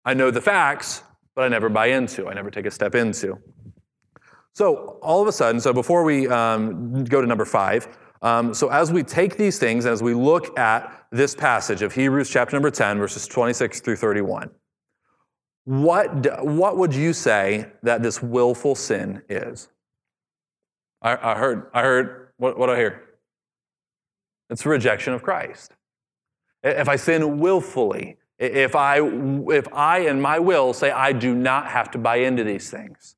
I 0.05 0.13
know 0.13 0.31
the 0.31 0.41
facts, 0.41 1.03
but 1.35 1.43
I 1.43 1.47
never 1.47 1.69
buy 1.69 1.87
into. 1.87 2.27
I 2.27 2.33
never 2.33 2.51
take 2.51 2.65
a 2.65 2.71
step 2.71 2.95
into. 2.95 3.39
So 4.53 4.99
all 5.01 5.21
of 5.21 5.27
a 5.27 5.31
sudden, 5.31 5.59
so 5.61 5.73
before 5.73 6.03
we 6.03 6.27
um, 6.27 7.03
go 7.05 7.21
to 7.21 7.27
number 7.27 7.45
five, 7.45 7.87
um, 8.21 8.53
so 8.53 8.69
as 8.69 8.91
we 8.91 9.03
take 9.03 9.35
these 9.37 9.59
things, 9.59 9.85
as 9.85 10.01
we 10.01 10.13
look 10.13 10.57
at 10.57 11.05
this 11.11 11.35
passage 11.35 11.81
of 11.81 11.93
Hebrews 11.93 12.29
chapter 12.29 12.55
number 12.55 12.71
10, 12.71 12.97
verses 12.97 13.27
26 13.27 13.81
through 13.81 13.97
31. 13.97 14.49
What, 15.65 16.43
what 16.45 16.77
would 16.77 16.93
you 16.93 17.13
say 17.13 17.67
that 17.83 18.03
this 18.03 18.21
willful 18.21 18.75
sin 18.75 19.21
is? 19.29 19.69
I, 21.01 21.17
I 21.31 21.35
heard, 21.35 21.69
I 21.73 21.81
heard, 21.81 22.29
what, 22.37 22.57
what 22.57 22.69
I 22.69 22.77
hear? 22.77 23.03
It's 24.49 24.65
rejection 24.65 25.13
of 25.13 25.23
Christ. 25.23 25.73
If 26.63 26.87
I 26.87 26.95
sin 26.95 27.39
willfully, 27.39 28.17
if 28.39 28.75
I, 28.75 28.99
if 28.99 29.71
I 29.73 29.99
in 29.99 30.21
my 30.21 30.39
will 30.39 30.73
say 30.73 30.91
I 30.91 31.13
do 31.13 31.33
not 31.33 31.67
have 31.67 31.91
to 31.91 31.97
buy 31.97 32.17
into 32.17 32.43
these 32.43 32.69
things, 32.69 33.15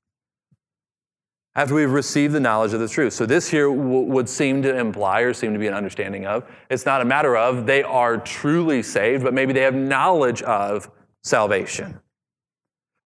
after 1.55 1.73
we've 1.73 1.91
received 1.91 2.33
the 2.33 2.39
knowledge 2.39 2.73
of 2.73 2.81
the 2.81 2.87
truth. 2.87 3.13
So 3.13 3.25
this 3.25 3.49
here 3.49 3.69
w- 3.69 4.01
would 4.01 4.27
seem 4.27 4.61
to 4.63 4.77
imply 4.77 5.21
or 5.21 5.33
seem 5.33 5.53
to 5.53 5.59
be 5.59 5.67
an 5.67 5.73
understanding 5.73 6.25
of 6.25 6.43
it's 6.69 6.85
not 6.85 7.01
a 7.01 7.05
matter 7.05 7.37
of 7.37 7.65
they 7.65 7.81
are 7.81 8.17
truly 8.17 8.83
saved, 8.83 9.23
but 9.23 9.33
maybe 9.33 9.53
they 9.53 9.61
have 9.61 9.73
knowledge 9.73 10.41
of 10.41 10.89
salvation. 11.23 11.99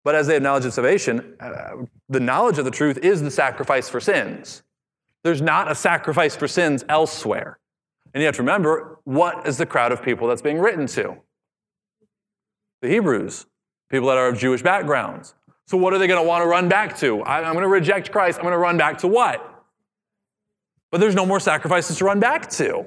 But 0.10 0.16
as 0.16 0.26
they 0.26 0.34
have 0.34 0.42
knowledge 0.42 0.66
of 0.66 0.74
salvation, 0.74 1.36
uh, 1.40 1.86
the 2.10 2.20
knowledge 2.20 2.58
of 2.58 2.66
the 2.66 2.72
truth 2.72 2.98
is 2.98 3.22
the 3.22 3.30
sacrifice 3.30 3.90
for 3.90 4.00
sins. 4.00 4.64
There's 5.24 5.40
not 5.40 5.70
a 5.70 5.76
sacrifice 5.76 6.36
for 6.36 6.48
sins 6.48 6.84
elsewhere. 6.90 7.60
And 8.12 8.20
you 8.20 8.26
have 8.26 8.36
to 8.38 8.42
remember 8.42 8.98
what 9.04 9.46
is 9.46 9.60
the 9.60 9.68
crowd 9.68 9.92
of 9.92 10.02
people 10.02 10.28
that's 10.28 10.42
being 10.42 10.58
written 10.58 10.88
to? 10.88 11.18
The 12.82 12.90
Hebrews, 12.90 13.46
people 13.92 14.08
that 14.08 14.18
are 14.18 14.30
of 14.30 14.40
Jewish 14.40 14.64
backgrounds. 14.64 15.36
So, 15.68 15.78
what 15.78 15.94
are 15.94 16.00
they 16.00 16.08
going 16.08 16.20
to 16.20 16.28
want 16.28 16.42
to 16.42 16.48
run 16.48 16.68
back 16.68 16.98
to? 17.02 17.22
I, 17.22 17.48
am 17.48 17.54
going 17.54 17.62
to 17.62 17.68
reject 17.68 18.12
Christ. 18.12 18.40
I'm 18.40 18.46
going 18.46 18.54
to 18.54 18.58
run 18.58 18.80
back 18.80 18.98
to 19.02 19.08
what? 19.08 19.64
But 20.92 21.02
there's 21.02 21.14
no 21.14 21.28
more 21.28 21.40
sacrifices 21.40 22.00
to 22.00 22.06
run 22.06 22.20
back 22.20 22.50
to. 22.54 22.84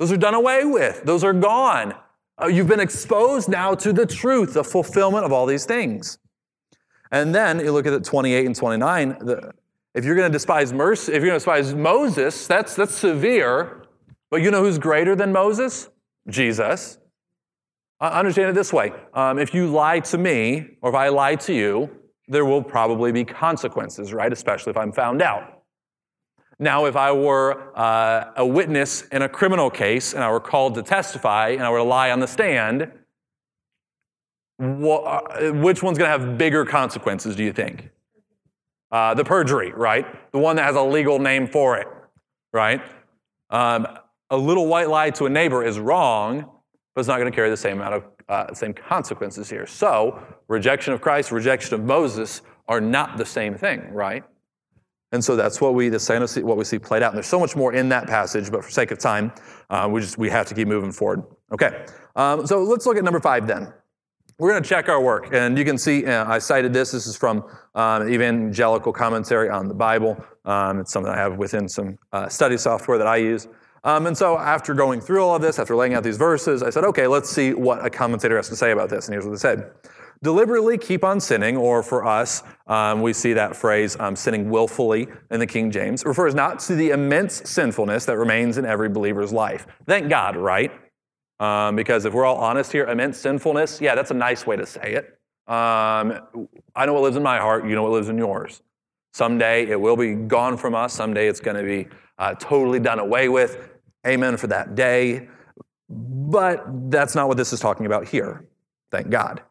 Those 0.00 0.10
are 0.10 0.16
done 0.16 0.34
away 0.34 0.64
with, 0.64 1.04
those 1.04 1.22
are 1.22 1.32
gone. 1.32 1.94
Uh, 2.42 2.48
you've 2.48 2.66
been 2.66 2.80
exposed 2.80 3.48
now 3.48 3.76
to 3.76 3.92
the 3.92 4.04
truth, 4.04 4.54
the 4.54 4.64
fulfillment 4.64 5.24
of 5.24 5.30
all 5.30 5.46
these 5.46 5.64
things. 5.64 6.18
And 7.10 7.34
then 7.34 7.58
you 7.60 7.72
look 7.72 7.86
at 7.86 7.92
it 7.92 8.04
28 8.04 8.46
and 8.46 8.54
29. 8.54 9.08
The, 9.20 9.52
if 9.94 10.04
you're 10.04 10.14
going 10.14 10.30
to 10.30 10.32
despise 10.32 10.72
mercy, 10.72 11.12
if 11.12 11.22
you're 11.22 11.30
going 11.30 11.40
to 11.40 11.44
despise 11.44 11.74
Moses, 11.74 12.46
that's, 12.46 12.76
that's 12.76 12.94
severe. 12.94 13.82
But 14.30 14.42
you 14.42 14.50
know 14.50 14.62
who's 14.62 14.78
greater 14.78 15.16
than 15.16 15.32
Moses? 15.32 15.88
Jesus. 16.28 16.98
Uh, 18.00 18.04
understand 18.04 18.48
it 18.48 18.54
this 18.54 18.72
way 18.72 18.92
um, 19.12 19.38
if 19.38 19.52
you 19.52 19.66
lie 19.66 20.00
to 20.00 20.16
me, 20.16 20.76
or 20.80 20.90
if 20.90 20.96
I 20.96 21.08
lie 21.08 21.34
to 21.36 21.52
you, 21.52 21.90
there 22.28 22.44
will 22.44 22.62
probably 22.62 23.10
be 23.10 23.24
consequences, 23.24 24.12
right? 24.12 24.32
Especially 24.32 24.70
if 24.70 24.76
I'm 24.76 24.92
found 24.92 25.20
out. 25.20 25.64
Now, 26.60 26.84
if 26.84 26.94
I 26.94 27.10
were 27.10 27.76
uh, 27.76 28.32
a 28.36 28.46
witness 28.46 29.02
in 29.08 29.22
a 29.22 29.28
criminal 29.28 29.70
case 29.70 30.12
and 30.12 30.22
I 30.22 30.30
were 30.30 30.40
called 30.40 30.74
to 30.74 30.82
testify 30.82 31.48
and 31.48 31.62
I 31.62 31.70
were 31.70 31.78
to 31.78 31.84
lie 31.84 32.10
on 32.10 32.20
the 32.20 32.28
stand, 32.28 32.92
uh, 34.60 35.52
which 35.52 35.82
one's 35.82 35.98
going 35.98 36.10
to 36.10 36.18
have 36.18 36.36
bigger 36.36 36.64
consequences, 36.64 37.34
do 37.34 37.42
you 37.42 37.52
think? 37.52 37.90
Uh, 38.92 39.14
the 39.14 39.24
perjury, 39.24 39.72
right? 39.72 40.06
The 40.32 40.38
one 40.38 40.56
that 40.56 40.64
has 40.64 40.76
a 40.76 40.82
legal 40.82 41.18
name 41.18 41.46
for 41.46 41.78
it, 41.78 41.86
right? 42.52 42.82
Um, 43.50 43.86
a 44.30 44.36
little 44.36 44.66
white 44.66 44.88
lie 44.88 45.10
to 45.10 45.26
a 45.26 45.30
neighbor 45.30 45.64
is 45.64 45.78
wrong, 45.78 46.40
but 46.94 47.00
it's 47.00 47.08
not 47.08 47.18
going 47.18 47.30
to 47.30 47.34
carry 47.34 47.50
the 47.50 47.56
same 47.56 47.80
amount 47.80 47.94
of 47.94 48.04
uh, 48.28 48.54
same 48.54 48.72
consequences 48.72 49.50
here. 49.50 49.66
So, 49.66 50.22
rejection 50.48 50.92
of 50.92 51.00
Christ, 51.00 51.32
rejection 51.32 51.74
of 51.74 51.84
Moses 51.84 52.42
are 52.68 52.80
not 52.80 53.16
the 53.16 53.26
same 53.26 53.56
thing, 53.56 53.92
right? 53.92 54.22
And 55.12 55.24
so 55.24 55.34
that's 55.34 55.60
what 55.60 55.74
we, 55.74 55.88
the 55.88 56.40
what 56.44 56.56
we 56.56 56.64
see 56.64 56.78
played 56.78 57.02
out. 57.02 57.08
And 57.08 57.16
there's 57.16 57.26
so 57.26 57.40
much 57.40 57.56
more 57.56 57.72
in 57.72 57.88
that 57.88 58.06
passage, 58.06 58.50
but 58.50 58.64
for 58.64 58.70
sake 58.70 58.92
of 58.92 58.98
time, 58.98 59.32
uh, 59.68 59.88
we 59.90 60.00
just 60.00 60.18
we 60.18 60.30
have 60.30 60.46
to 60.46 60.54
keep 60.54 60.68
moving 60.68 60.92
forward. 60.92 61.24
Okay, 61.52 61.84
um, 62.14 62.46
so 62.46 62.62
let's 62.62 62.86
look 62.86 62.96
at 62.96 63.02
number 63.02 63.18
five 63.18 63.46
then. 63.46 63.72
We're 64.40 64.52
going 64.52 64.62
to 64.62 64.68
check 64.70 64.88
our 64.88 65.02
work, 65.02 65.34
and 65.34 65.58
you 65.58 65.66
can 65.66 65.76
see 65.76 66.06
uh, 66.06 66.24
I 66.24 66.38
cited 66.38 66.72
this. 66.72 66.92
This 66.92 67.06
is 67.06 67.14
from 67.14 67.44
um, 67.74 68.08
Evangelical 68.08 68.90
Commentary 68.90 69.50
on 69.50 69.68
the 69.68 69.74
Bible. 69.74 70.16
Um, 70.46 70.80
it's 70.80 70.90
something 70.90 71.12
I 71.12 71.18
have 71.18 71.36
within 71.36 71.68
some 71.68 71.98
uh, 72.10 72.26
study 72.30 72.56
software 72.56 72.96
that 72.96 73.06
I 73.06 73.16
use. 73.16 73.48
Um, 73.84 74.06
and 74.06 74.16
so 74.16 74.38
after 74.38 74.72
going 74.72 75.02
through 75.02 75.22
all 75.22 75.36
of 75.36 75.42
this, 75.42 75.58
after 75.58 75.76
laying 75.76 75.92
out 75.92 76.04
these 76.04 76.16
verses, 76.16 76.62
I 76.62 76.70
said, 76.70 76.84
okay, 76.84 77.06
let's 77.06 77.28
see 77.28 77.52
what 77.52 77.84
a 77.84 77.90
commentator 77.90 78.34
has 78.36 78.48
to 78.48 78.56
say 78.56 78.70
about 78.70 78.88
this. 78.88 79.08
And 79.08 79.12
here's 79.12 79.26
what 79.26 79.32
they 79.32 79.36
said 79.36 79.72
deliberately 80.22 80.78
keep 80.78 81.04
on 81.04 81.20
sinning, 81.20 81.58
or 81.58 81.82
for 81.82 82.06
us, 82.06 82.42
um, 82.66 83.02
we 83.02 83.12
see 83.12 83.34
that 83.34 83.54
phrase, 83.54 83.94
um, 84.00 84.16
sinning 84.16 84.48
willfully 84.48 85.06
in 85.30 85.38
the 85.38 85.46
King 85.46 85.70
James, 85.70 86.02
refers 86.06 86.34
not 86.34 86.60
to 86.60 86.74
the 86.74 86.90
immense 86.90 87.42
sinfulness 87.44 88.06
that 88.06 88.16
remains 88.16 88.56
in 88.56 88.64
every 88.64 88.88
believer's 88.88 89.34
life. 89.34 89.66
Thank 89.86 90.08
God, 90.08 90.34
right? 90.34 90.72
Um, 91.40 91.74
because 91.74 92.04
if 92.04 92.12
we're 92.12 92.26
all 92.26 92.36
honest 92.36 92.70
here, 92.70 92.86
immense 92.86 93.18
sinfulness, 93.18 93.80
yeah, 93.80 93.94
that's 93.94 94.10
a 94.10 94.14
nice 94.14 94.46
way 94.46 94.56
to 94.56 94.66
say 94.66 94.92
it. 94.92 95.18
Um, 95.50 96.20
I 96.76 96.86
know 96.86 96.92
what 96.92 97.02
lives 97.02 97.16
in 97.16 97.22
my 97.22 97.38
heart, 97.38 97.66
you 97.66 97.74
know 97.74 97.82
what 97.82 97.92
lives 97.92 98.10
in 98.10 98.18
yours. 98.18 98.62
Someday 99.12 99.66
it 99.66 99.80
will 99.80 99.96
be 99.96 100.14
gone 100.14 100.56
from 100.56 100.74
us, 100.74 100.92
someday 100.92 101.26
it's 101.26 101.40
going 101.40 101.56
to 101.56 101.64
be 101.64 101.88
uh, 102.18 102.34
totally 102.34 102.78
done 102.78 102.98
away 102.98 103.28
with. 103.28 103.70
Amen 104.06 104.36
for 104.36 104.46
that 104.48 104.74
day. 104.74 105.28
But 105.88 106.90
that's 106.90 107.14
not 107.14 107.26
what 107.26 107.36
this 107.36 107.52
is 107.52 107.58
talking 107.58 107.86
about 107.86 108.06
here. 108.06 108.46
Thank 108.92 109.10
God. 109.10 109.42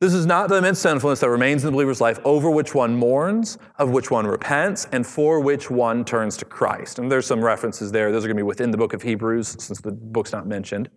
This 0.00 0.12
is 0.12 0.26
not 0.26 0.50
the 0.50 0.56
immense 0.56 0.80
sinfulness 0.80 1.20
that 1.20 1.30
remains 1.30 1.62
in 1.64 1.68
the 1.68 1.72
believer's 1.72 2.00
life, 2.00 2.18
over 2.24 2.50
which 2.50 2.74
one 2.74 2.94
mourns, 2.94 3.56
of 3.78 3.90
which 3.90 4.10
one 4.10 4.26
repents, 4.26 4.86
and 4.92 5.06
for 5.06 5.40
which 5.40 5.70
one 5.70 6.04
turns 6.04 6.36
to 6.38 6.44
Christ. 6.44 6.98
And 6.98 7.10
there's 7.10 7.26
some 7.26 7.42
references 7.42 7.90
there. 7.90 8.12
Those 8.12 8.24
are 8.24 8.28
going 8.28 8.36
to 8.36 8.42
be 8.42 8.46
within 8.46 8.70
the 8.70 8.76
book 8.76 8.92
of 8.92 9.00
Hebrews, 9.00 9.56
since 9.58 9.80
the 9.80 9.92
book's 9.92 10.32
not 10.32 10.46
mentioned. 10.46 10.90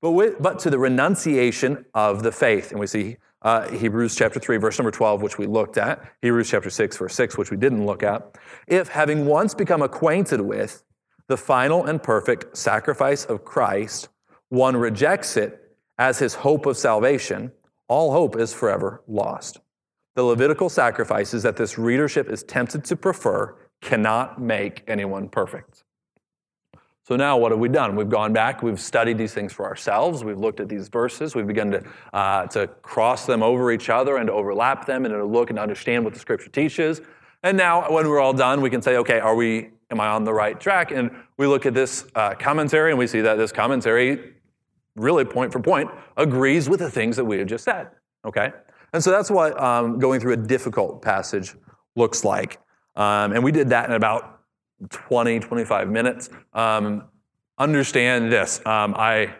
But, 0.00 0.12
with, 0.12 0.40
but 0.40 0.58
to 0.60 0.70
the 0.70 0.78
renunciation 0.78 1.84
of 1.94 2.22
the 2.22 2.32
faith. 2.32 2.70
And 2.70 2.80
we 2.80 2.86
see 2.86 3.16
uh, 3.42 3.68
Hebrews 3.70 4.16
chapter 4.16 4.38
3, 4.38 4.56
verse 4.58 4.78
number 4.78 4.90
12, 4.90 5.22
which 5.22 5.38
we 5.38 5.46
looked 5.46 5.78
at, 5.78 6.04
Hebrews 6.22 6.50
chapter 6.50 6.70
6, 6.70 6.96
verse 6.96 7.14
6, 7.14 7.38
which 7.38 7.50
we 7.50 7.56
didn't 7.56 7.86
look 7.86 8.02
at. 8.02 8.36
If, 8.66 8.88
having 8.88 9.26
once 9.26 9.54
become 9.54 9.82
acquainted 9.82 10.40
with 10.40 10.82
the 11.26 11.36
final 11.36 11.86
and 11.86 12.02
perfect 12.02 12.56
sacrifice 12.56 13.24
of 13.24 13.44
Christ, 13.44 14.08
one 14.48 14.76
rejects 14.76 15.36
it 15.36 15.76
as 15.98 16.18
his 16.18 16.34
hope 16.34 16.66
of 16.66 16.76
salvation, 16.76 17.52
all 17.88 18.12
hope 18.12 18.36
is 18.36 18.52
forever 18.52 19.02
lost. 19.06 19.60
The 20.16 20.22
Levitical 20.22 20.68
sacrifices 20.68 21.42
that 21.44 21.56
this 21.56 21.78
readership 21.78 22.28
is 22.28 22.42
tempted 22.42 22.84
to 22.84 22.96
prefer 22.96 23.56
cannot 23.80 24.40
make 24.40 24.82
anyone 24.86 25.28
perfect. 25.28 25.84
So 27.10 27.16
now 27.16 27.36
what 27.36 27.50
have 27.50 27.58
we 27.58 27.68
done? 27.68 27.96
We've 27.96 28.08
gone 28.08 28.32
back, 28.32 28.62
we've 28.62 28.78
studied 28.78 29.18
these 29.18 29.34
things 29.34 29.52
for 29.52 29.66
ourselves, 29.66 30.22
we've 30.22 30.38
looked 30.38 30.60
at 30.60 30.68
these 30.68 30.86
verses, 30.86 31.34
we've 31.34 31.44
begun 31.44 31.72
to, 31.72 31.82
uh, 32.12 32.46
to 32.46 32.68
cross 32.82 33.26
them 33.26 33.42
over 33.42 33.72
each 33.72 33.90
other 33.90 34.18
and 34.18 34.28
to 34.28 34.32
overlap 34.32 34.86
them 34.86 35.04
and 35.04 35.12
to 35.12 35.24
look 35.24 35.50
and 35.50 35.58
understand 35.58 36.04
what 36.04 36.14
the 36.14 36.20
scripture 36.20 36.50
teaches. 36.50 37.00
And 37.42 37.58
now 37.58 37.90
when 37.90 38.06
we're 38.06 38.20
all 38.20 38.32
done, 38.32 38.60
we 38.60 38.70
can 38.70 38.80
say, 38.80 38.96
okay, 38.98 39.18
are 39.18 39.34
we, 39.34 39.70
am 39.90 39.98
I 39.98 40.06
on 40.06 40.22
the 40.22 40.32
right 40.32 40.60
track? 40.60 40.92
And 40.92 41.10
we 41.36 41.48
look 41.48 41.66
at 41.66 41.74
this 41.74 42.06
uh, 42.14 42.34
commentary 42.34 42.92
and 42.92 42.98
we 42.98 43.08
see 43.08 43.22
that 43.22 43.34
this 43.34 43.50
commentary 43.50 44.34
really 44.94 45.24
point 45.24 45.50
for 45.50 45.58
point, 45.58 45.90
agrees 46.16 46.68
with 46.68 46.78
the 46.78 46.90
things 46.92 47.16
that 47.16 47.24
we 47.24 47.38
have 47.38 47.48
just 47.48 47.64
said. 47.64 47.88
Okay? 48.24 48.52
And 48.92 49.02
so 49.02 49.10
that's 49.10 49.32
what 49.32 49.60
um, 49.60 49.98
going 49.98 50.20
through 50.20 50.34
a 50.34 50.36
difficult 50.36 51.02
passage 51.02 51.56
looks 51.96 52.24
like. 52.24 52.60
Um, 52.94 53.32
and 53.32 53.42
we 53.42 53.50
did 53.50 53.70
that 53.70 53.88
in 53.88 53.96
about 53.96 54.39
20, 54.88 55.40
25 55.40 55.88
minutes. 55.88 56.30
Um, 56.52 57.04
understand 57.58 58.32
this. 58.32 58.64
Um, 58.64 58.94
I 58.96 59.34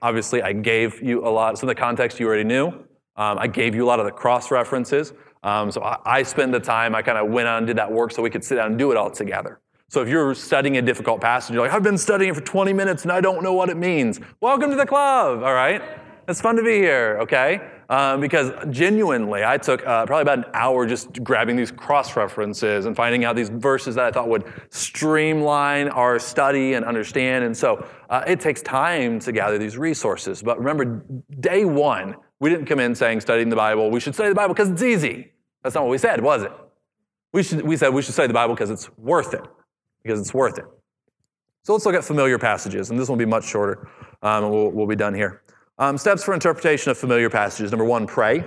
obviously 0.00 0.42
I 0.42 0.52
gave 0.52 1.02
you 1.02 1.26
a 1.26 1.30
lot, 1.30 1.58
some 1.58 1.68
of 1.68 1.74
the 1.74 1.80
context 1.80 2.20
you 2.20 2.26
already 2.26 2.44
knew. 2.44 2.68
Um, 3.16 3.38
I 3.38 3.46
gave 3.46 3.74
you 3.74 3.84
a 3.84 3.88
lot 3.88 4.00
of 4.00 4.06
the 4.06 4.12
cross 4.12 4.50
references. 4.50 5.12
Um, 5.42 5.70
so 5.70 5.82
I, 5.82 5.98
I 6.04 6.22
spent 6.22 6.52
the 6.52 6.60
time, 6.60 6.94
I 6.94 7.02
kind 7.02 7.18
of 7.18 7.30
went 7.30 7.48
on 7.48 7.58
and 7.58 7.66
did 7.66 7.76
that 7.76 7.90
work 7.90 8.12
so 8.12 8.22
we 8.22 8.30
could 8.30 8.44
sit 8.44 8.56
down 8.56 8.66
and 8.68 8.78
do 8.78 8.90
it 8.90 8.96
all 8.96 9.10
together. 9.10 9.60
So 9.88 10.02
if 10.02 10.08
you're 10.08 10.34
studying 10.34 10.76
a 10.78 10.82
difficult 10.82 11.20
passage, 11.20 11.54
you're 11.54 11.62
like, 11.62 11.72
I've 11.74 11.82
been 11.82 11.98
studying 11.98 12.30
it 12.30 12.34
for 12.34 12.40
20 12.40 12.72
minutes 12.72 13.02
and 13.02 13.12
I 13.12 13.20
don't 13.20 13.42
know 13.42 13.52
what 13.52 13.68
it 13.68 13.76
means. 13.76 14.20
Welcome 14.40 14.70
to 14.70 14.76
the 14.76 14.86
club, 14.86 15.42
all 15.42 15.54
right? 15.54 15.82
It's 16.26 16.40
fun 16.40 16.56
to 16.56 16.62
be 16.62 16.78
here, 16.78 17.18
okay? 17.20 17.60
Um, 17.88 18.20
because 18.20 18.52
genuinely, 18.70 19.44
I 19.44 19.58
took 19.58 19.86
uh, 19.86 20.06
probably 20.06 20.22
about 20.22 20.38
an 20.38 20.44
hour 20.54 20.86
just 20.86 21.22
grabbing 21.22 21.56
these 21.56 21.70
cross 21.70 22.16
references 22.16 22.86
and 22.86 22.96
finding 22.96 23.24
out 23.24 23.36
these 23.36 23.50
verses 23.50 23.94
that 23.96 24.04
I 24.04 24.10
thought 24.10 24.28
would 24.28 24.50
streamline 24.70 25.88
our 25.88 26.18
study 26.18 26.74
and 26.74 26.84
understand. 26.84 27.44
And 27.44 27.56
so 27.56 27.86
uh, 28.08 28.24
it 28.26 28.40
takes 28.40 28.62
time 28.62 29.18
to 29.20 29.32
gather 29.32 29.58
these 29.58 29.76
resources. 29.76 30.42
But 30.42 30.58
remember, 30.58 31.04
day 31.40 31.64
one, 31.64 32.16
we 32.40 32.50
didn't 32.50 32.66
come 32.66 32.80
in 32.80 32.94
saying 32.94 33.20
studying 33.20 33.48
the 33.48 33.56
Bible, 33.56 33.90
we 33.90 34.00
should 34.00 34.14
study 34.14 34.30
the 34.30 34.34
Bible 34.34 34.54
because 34.54 34.70
it's 34.70 34.82
easy. 34.82 35.32
That's 35.62 35.74
not 35.74 35.84
what 35.84 35.90
we 35.90 35.98
said, 35.98 36.22
was 36.22 36.42
it? 36.42 36.52
We, 37.32 37.42
should, 37.42 37.62
we 37.62 37.76
said 37.76 37.92
we 37.92 38.02
should 38.02 38.14
study 38.14 38.28
the 38.28 38.34
Bible 38.34 38.54
because 38.54 38.70
it's 38.70 38.90
worth 38.96 39.34
it 39.34 39.42
because 40.02 40.20
it's 40.20 40.32
worth 40.32 40.58
it. 40.58 40.66
So 41.64 41.72
let's 41.72 41.86
look 41.86 41.94
at 41.94 42.04
familiar 42.04 42.38
passages, 42.38 42.90
and 42.90 43.00
this 43.00 43.08
will 43.08 43.16
be 43.16 43.24
much 43.24 43.44
shorter, 43.44 43.88
um, 44.22 44.44
and 44.44 44.52
we'll, 44.52 44.68
we'll, 44.68 44.86
be 44.86 44.96
done 44.96 45.14
here. 45.14 45.42
Um, 45.78 45.98
steps 45.98 46.22
for 46.22 46.34
interpretation 46.34 46.90
of 46.90 46.98
familiar 46.98 47.28
passages. 47.28 47.72
Number 47.72 47.84
one, 47.84 48.06
pray. 48.06 48.44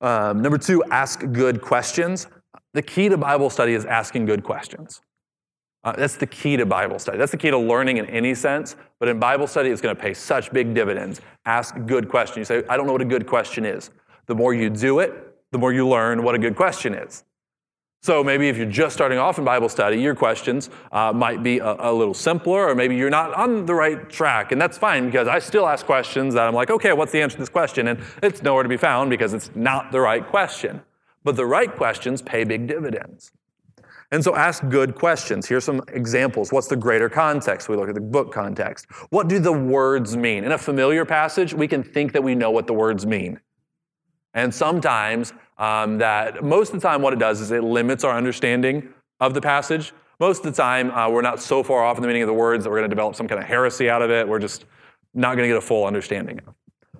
Um, 0.00 0.40
number 0.40 0.58
two, 0.58 0.82
ask 0.90 1.20
good 1.32 1.60
questions. 1.60 2.26
The 2.72 2.82
key 2.82 3.08
to 3.08 3.16
Bible 3.16 3.50
study 3.50 3.74
is 3.74 3.84
asking 3.84 4.26
good 4.26 4.42
questions. 4.42 5.00
Uh, 5.84 5.92
that's 5.92 6.16
the 6.16 6.26
key 6.26 6.56
to 6.56 6.64
Bible 6.64 6.98
study. 6.98 7.18
That's 7.18 7.30
the 7.30 7.36
key 7.36 7.50
to 7.50 7.58
learning 7.58 7.98
in 7.98 8.06
any 8.06 8.34
sense, 8.34 8.74
but 8.98 9.08
in 9.08 9.20
Bible 9.20 9.46
study, 9.46 9.68
it's 9.68 9.82
going 9.82 9.94
to 9.94 10.00
pay 10.00 10.14
such 10.14 10.50
big 10.50 10.74
dividends. 10.74 11.20
Ask 11.44 11.74
good 11.86 12.08
questions. 12.08 12.48
You 12.48 12.62
say, 12.62 12.66
I 12.68 12.76
don't 12.78 12.86
know 12.86 12.92
what 12.92 13.02
a 13.02 13.06
good 13.06 13.26
question 13.26 13.66
is. 13.66 13.90
The 14.26 14.34
more 14.34 14.54
you 14.54 14.70
do 14.70 15.00
it, 15.00 15.12
the 15.52 15.58
more 15.58 15.74
you 15.74 15.86
learn 15.86 16.22
what 16.22 16.34
a 16.34 16.38
good 16.38 16.56
question 16.56 16.94
is. 16.94 17.24
So 18.04 18.22
maybe 18.22 18.50
if 18.50 18.58
you're 18.58 18.66
just 18.66 18.94
starting 18.94 19.16
off 19.16 19.38
in 19.38 19.46
Bible 19.46 19.70
study, 19.70 19.98
your 19.98 20.14
questions 20.14 20.68
uh, 20.92 21.10
might 21.14 21.42
be 21.42 21.58
a, 21.60 21.74
a, 21.78 21.90
little 21.90 22.12
simpler, 22.12 22.68
or 22.68 22.74
maybe 22.74 22.94
you're 22.96 23.08
not 23.08 23.32
on 23.32 23.64
the 23.64 23.72
right 23.72 24.10
track. 24.10 24.52
And 24.52 24.60
that's 24.60 24.76
fine 24.76 25.06
because 25.06 25.26
I 25.26 25.38
still 25.38 25.66
ask 25.66 25.86
questions 25.86 26.34
that 26.34 26.46
I'm 26.46 26.52
like, 26.52 26.68
okay, 26.68 26.92
what's 26.92 27.12
the 27.12 27.22
answer 27.22 27.36
to 27.36 27.40
this 27.40 27.48
question? 27.48 27.88
And 27.88 27.98
it's 28.22 28.42
nowhere 28.42 28.62
to 28.62 28.68
be 28.68 28.76
found 28.76 29.08
because 29.08 29.32
it's 29.32 29.50
not 29.54 29.90
the 29.90 30.00
right 30.00 30.22
question. 30.22 30.82
But 31.22 31.36
the 31.36 31.46
right 31.46 31.74
questions 31.74 32.20
pay 32.20 32.44
big 32.44 32.66
dividends. 32.66 33.32
And 34.12 34.22
so 34.22 34.36
ask 34.36 34.68
good 34.68 34.96
questions. 34.96 35.46
Here's 35.46 35.64
some 35.64 35.80
examples. 35.88 36.52
What's 36.52 36.68
the 36.68 36.76
greater 36.76 37.08
context? 37.08 37.70
We 37.70 37.76
look 37.76 37.88
at 37.88 37.94
the 37.94 38.02
book 38.02 38.34
context. 38.34 38.84
What 39.08 39.28
do 39.28 39.38
the 39.38 39.50
words 39.50 40.14
mean? 40.14 40.44
In 40.44 40.52
a 40.52 40.58
familiar 40.58 41.06
passage, 41.06 41.54
we 41.54 41.66
can 41.66 41.82
think 41.82 42.12
that 42.12 42.22
we 42.22 42.34
know 42.34 42.50
what 42.50 42.66
the 42.66 42.74
words 42.74 43.06
mean. 43.06 43.40
And 44.34 44.52
sometimes 44.52 45.32
um, 45.56 45.98
that 45.98 46.44
most 46.44 46.72
of 46.72 46.80
the 46.80 46.86
time 46.86 47.02
what 47.02 47.12
it 47.12 47.18
does 47.18 47.40
is 47.40 47.50
it 47.50 47.62
limits 47.62 48.04
our 48.04 48.16
understanding 48.16 48.88
of 49.20 49.34
the 49.34 49.40
passage. 49.40 49.92
Most 50.20 50.44
of 50.44 50.54
the 50.54 50.62
time 50.62 50.90
uh, 50.90 51.08
we're 51.08 51.22
not 51.22 51.40
so 51.40 51.62
far 51.62 51.84
off 51.84 51.96
in 51.96 52.02
the 52.02 52.08
meaning 52.08 52.22
of 52.22 52.28
the 52.28 52.34
words 52.34 52.64
that 52.64 52.70
we're 52.70 52.78
going 52.78 52.90
to 52.90 52.94
develop 52.94 53.14
some 53.14 53.28
kind 53.28 53.40
of 53.40 53.46
heresy 53.46 53.88
out 53.88 54.02
of 54.02 54.10
it. 54.10 54.26
We're 54.26 54.38
just 54.38 54.64
not 55.14 55.36
going 55.36 55.48
to 55.48 55.54
get 55.54 55.56
a 55.56 55.66
full 55.66 55.86
understanding 55.86 56.40
of. 56.46 56.54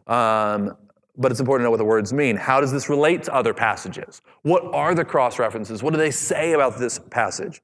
Um, 0.07 0.77
but 1.17 1.31
it's 1.31 1.41
important 1.41 1.63
to 1.63 1.65
know 1.65 1.71
what 1.71 1.79
the 1.79 1.85
words 1.85 2.13
mean. 2.13 2.37
How 2.37 2.61
does 2.61 2.73
this 2.73 2.89
relate 2.89 3.23
to 3.25 3.35
other 3.35 3.55
passages? 3.55 4.21
What 4.43 4.65
are 4.75 4.95
the 4.95 5.05
cross 5.05 5.39
references? 5.39 5.83
What 5.83 5.93
do 5.93 5.97
they 5.97 6.11
say 6.11 6.53
about 6.53 6.79
this 6.79 6.99
passage? 6.99 7.63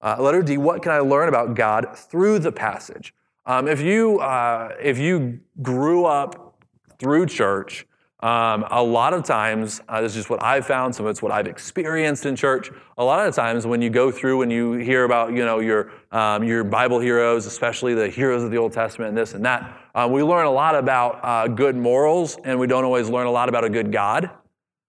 Uh, 0.00 0.16
letter 0.20 0.42
D, 0.42 0.58
what 0.58 0.82
can 0.82 0.92
I 0.92 0.98
learn 0.98 1.28
about 1.28 1.54
God 1.54 1.96
through 1.96 2.38
the 2.38 2.52
passage? 2.52 3.14
Um, 3.46 3.66
if, 3.66 3.80
you, 3.80 4.20
uh, 4.20 4.74
if 4.80 4.98
you 4.98 5.40
grew 5.60 6.04
up 6.04 6.62
through 6.98 7.26
church 7.26 7.86
Um, 8.20 8.64
a 8.70 8.82
lot 8.82 9.12
of 9.12 9.24
times, 9.24 9.82
uh, 9.88 10.00
this 10.00 10.12
is 10.12 10.16
just 10.16 10.30
what 10.30 10.42
I've 10.42 10.66
found. 10.66 10.94
Some 10.94 11.04
of 11.04 11.10
it's 11.10 11.20
what 11.20 11.32
I've 11.32 11.46
experienced 11.46 12.24
in 12.24 12.36
church. 12.36 12.70
A 12.96 13.04
lot 13.04 13.26
of 13.26 13.34
times, 13.34 13.66
when 13.66 13.82
you 13.82 13.90
go 13.90 14.10
through 14.10 14.42
and 14.42 14.50
you 14.50 14.72
hear 14.72 15.04
about, 15.04 15.32
you 15.32 15.44
know, 15.44 15.58
your 15.58 15.92
um, 16.10 16.42
your 16.44 16.64
Bible 16.64 17.00
heroes, 17.00 17.44
especially 17.44 17.92
the 17.92 18.08
heroes 18.08 18.42
of 18.42 18.50
the 18.50 18.56
Old 18.56 18.72
Testament, 18.72 19.10
and 19.10 19.18
this 19.18 19.34
and 19.34 19.44
that, 19.44 19.78
uh, 19.94 20.08
we 20.10 20.22
learn 20.22 20.46
a 20.46 20.50
lot 20.50 20.74
about 20.74 21.20
uh, 21.22 21.48
good 21.48 21.76
morals, 21.76 22.38
and 22.44 22.58
we 22.58 22.66
don't 22.66 22.84
always 22.84 23.10
learn 23.10 23.26
a 23.26 23.30
lot 23.30 23.48
about 23.48 23.64
a 23.64 23.68
good 23.68 23.92
God 23.92 24.30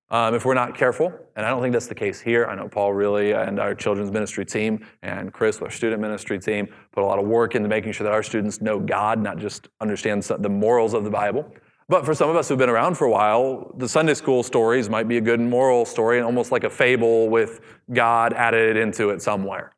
um, 0.09 0.33
if 0.33 0.45
we're 0.45 0.53
not 0.53 0.77
careful. 0.77 1.11
And 1.35 1.45
I 1.45 1.49
don't 1.49 1.61
think 1.61 1.73
that's 1.73 1.87
the 1.87 1.95
case 1.95 2.21
here. 2.21 2.45
I 2.45 2.55
know 2.55 2.69
Paul 2.69 2.93
really 2.93 3.33
and 3.33 3.59
our 3.59 3.75
children's 3.75 4.11
ministry 4.11 4.45
team 4.45 4.85
and 5.01 5.33
Chris, 5.33 5.61
our 5.61 5.69
student 5.69 6.01
ministry 6.01 6.39
team, 6.39 6.67
put 6.93 7.03
a 7.03 7.05
lot 7.05 7.19
of 7.19 7.25
work 7.25 7.55
into 7.55 7.67
making 7.67 7.91
sure 7.91 8.05
that 8.05 8.13
our 8.13 8.23
students 8.23 8.61
know 8.61 8.79
God, 8.79 9.19
not 9.19 9.37
just 9.37 9.67
understand 9.81 10.23
the 10.23 10.49
morals 10.49 10.93
of 10.93 11.03
the 11.03 11.09
Bible. 11.09 11.51
But 11.87 12.03
for 12.03 12.15
some 12.15 12.29
of 12.29 12.35
us 12.35 12.49
who've 12.49 12.57
been 12.57 12.69
around 12.69 12.95
for 12.95 13.05
a 13.05 13.11
while, 13.11 13.71
the 13.77 13.87
Sunday 13.87 14.15
school 14.15 14.41
stories 14.41 14.89
might 14.89 15.07
be 15.07 15.17
a 15.17 15.21
good 15.21 15.39
moral 15.39 15.85
story 15.85 16.17
and 16.17 16.25
almost 16.25 16.51
like 16.51 16.63
a 16.63 16.69
fable 16.69 17.29
with 17.29 17.59
God 17.93 18.33
added 18.33 18.75
into 18.75 19.11
it 19.11 19.21
somewhere. 19.21 19.71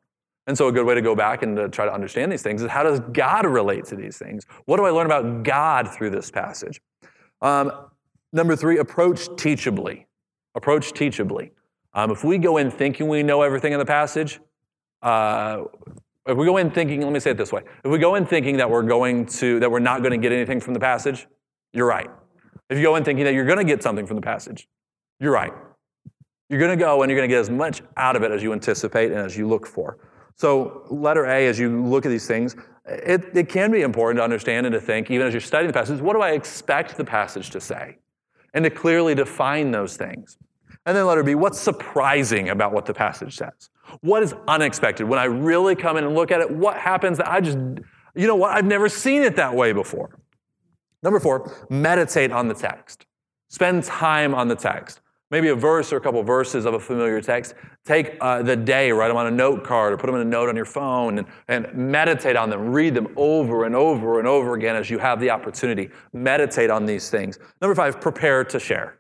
And 0.48 0.58
so, 0.58 0.70
a 0.70 0.72
good 0.72 0.86
way 0.86 0.96
to 0.96 1.02
go 1.02 1.14
back 1.14 1.44
and 1.44 1.58
to 1.58 1.68
try 1.68 1.84
to 1.84 1.94
understand 1.94 2.32
these 2.32 2.42
things 2.42 2.62
is 2.62 2.72
how 2.72 2.84
does 2.84 3.02
God 3.12 3.46
relate 3.46 3.84
to 3.86 3.98
these 3.98 4.18
things? 4.18 4.46
What 4.66 4.78
do 4.78 4.86
I 4.86 4.92
learn 4.92 5.06
about 5.06 5.44
God 5.44 5.90
through 5.90 6.12
this 6.12 6.32
passage? 6.32 6.80
Um, 7.42 7.74
number 8.32 8.56
three, 8.56 8.78
approach 8.78 9.28
teachably. 9.32 10.06
Approach 10.56 10.94
teachably. 10.94 11.52
Um, 11.94 12.12
if 12.12 12.24
we 12.24 12.38
go 12.38 12.56
in 12.56 12.72
thinking 12.72 13.10
we 13.10 13.24
know 13.24 13.42
everything 13.42 13.74
in 13.74 13.80
the 13.80 13.86
passage, 13.86 14.40
uh, 15.02 15.64
if 16.26 16.38
we 16.38 16.46
go 16.46 16.56
in 16.56 16.72
thinking, 16.72 17.02
let 17.02 17.12
me 17.12 17.20
say 17.20 17.32
it 17.32 17.38
this 17.38 17.52
way: 17.52 17.64
if 17.84 17.92
we 17.92 17.98
go 17.98 18.16
in 18.16 18.26
thinking 18.26 18.56
that 18.58 18.70
we're 18.70 18.84
going 18.84 19.26
to 19.26 19.60
that 19.60 19.70
we're 19.70 19.80
not 19.80 20.00
going 20.00 20.12
to 20.12 20.18
get 20.18 20.32
anything 20.32 20.62
from 20.62 20.74
the 20.74 20.80
passage, 20.80 21.28
you're 21.78 21.88
right. 21.88 22.10
If 22.70 22.78
you 22.78 22.84
go 22.84 22.96
in 22.96 23.04
thinking 23.04 23.26
that 23.26 23.34
you're 23.34 23.46
going 23.46 23.60
to 23.60 23.64
get 23.64 23.82
something 23.82 24.06
from 24.06 24.16
the 24.16 24.22
passage, 24.22 24.68
you're 25.20 25.32
right. 25.32 25.54
You're 26.50 26.60
going 26.60 26.78
to 26.78 26.84
go 26.84 27.02
and 27.02 27.10
you're 27.10 27.18
going 27.18 27.30
to 27.30 27.34
get 27.34 27.40
as 27.40 27.50
much 27.50 27.82
out 27.96 28.16
of 28.16 28.24
it 28.24 28.32
as 28.32 28.42
you 28.42 28.54
anticipate 28.54 29.12
and 29.12 29.20
as 29.20 29.38
you 29.38 29.48
look 29.48 29.68
for. 29.68 29.98
So, 30.36 30.84
letter 30.90 31.26
A, 31.26 31.48
as 31.48 31.58
you 31.58 31.84
look 31.84 32.06
at 32.06 32.10
these 32.10 32.28
things, 32.28 32.56
it, 32.86 33.36
it 33.36 33.50
can 33.50 33.72
be 33.72 33.82
important 33.82 34.20
to 34.20 34.24
understand 34.24 34.66
and 34.66 34.74
to 34.74 34.80
think, 34.80 35.10
even 35.12 35.26
as 35.28 35.34
you're 35.34 35.42
studying 35.42 35.68
the 35.68 35.74
passage, 35.74 36.00
what 36.00 36.14
do 36.14 36.22
I 36.22 36.32
expect 36.32 36.96
the 36.96 37.04
passage 37.04 37.50
to 37.52 37.60
say? 37.60 37.98
And 38.54 38.64
to 38.64 38.70
clearly 38.70 39.16
define 39.16 39.72
those 39.72 39.98
things. 39.98 40.38
And 40.86 40.96
then 40.96 41.06
letter 41.06 41.24
B, 41.24 41.36
what's 41.36 41.60
surprising 41.60 42.50
about 42.50 42.72
what 42.72 42.86
the 42.86 42.94
passage 42.94 43.36
says? 43.36 43.70
What 44.02 44.24
is 44.24 44.34
unexpected? 44.48 45.06
When 45.06 45.20
I 45.20 45.26
really 45.26 45.76
come 45.76 45.98
in 45.98 46.06
and 46.06 46.16
look 46.16 46.32
at 46.32 46.40
it, 46.40 46.50
what 46.50 46.78
happens 46.78 47.18
that 47.18 47.30
I 47.30 47.42
just, 47.42 47.58
you 48.16 48.28
know 48.28 48.36
what, 48.36 48.52
I've 48.52 48.66
never 48.66 48.88
seen 48.88 49.24
it 49.24 49.36
that 49.36 49.54
way 49.54 49.74
before. 49.74 50.20
Number 51.04 51.20
four, 51.20 51.68
meditate 51.70 52.32
on 52.32 52.48
the 52.48 52.54
text. 52.54 53.06
Spend 53.50 53.84
time 53.84 54.34
on 54.34 54.48
the 54.48 54.56
text. 54.56 55.02
Maybe 55.30 55.50
a 55.50 55.56
verse 55.56 55.92
or 55.92 55.98
a 55.98 56.02
couple 56.02 56.22
of 56.22 56.28
verses 56.28 56.66
of 56.66 56.74
a 56.74 56.80
familiar 56.80 57.20
text. 57.20 57.54
Take 57.84 58.18
uh, 58.22 58.44
the 58.44 58.56
day, 58.56 58.94
write 58.94 59.10
them 59.10 59.18
on 59.18 59.28
a 59.28 59.32
note 59.32 59.64
card 59.64 59.92
or 59.92 59.98
put 59.98 60.08
them 60.08 60.16
in 60.16 60.22
a 60.22 60.30
note 60.30 60.48
on 60.48 60.56
your 60.56 60.66
phone 60.66 61.18
and, 61.18 61.28
and 61.50 61.74
meditate 61.74 62.38
on 62.38 62.50
them. 62.50 62.72
Read 62.72 62.96
them 62.96 63.10
over 63.18 63.66
and 63.66 63.76
over 63.76 64.20
and 64.20 64.28
over 64.28 64.54
again 64.54 64.78
as 64.78 64.90
you 64.90 64.98
have 65.00 65.20
the 65.20 65.30
opportunity. 65.30 65.90
Meditate 66.14 66.70
on 66.70 66.86
these 66.86 67.10
things. 67.10 67.40
Number 67.62 67.76
five, 67.76 68.00
prepare 68.00 68.46
to 68.46 68.60
share. 68.60 69.00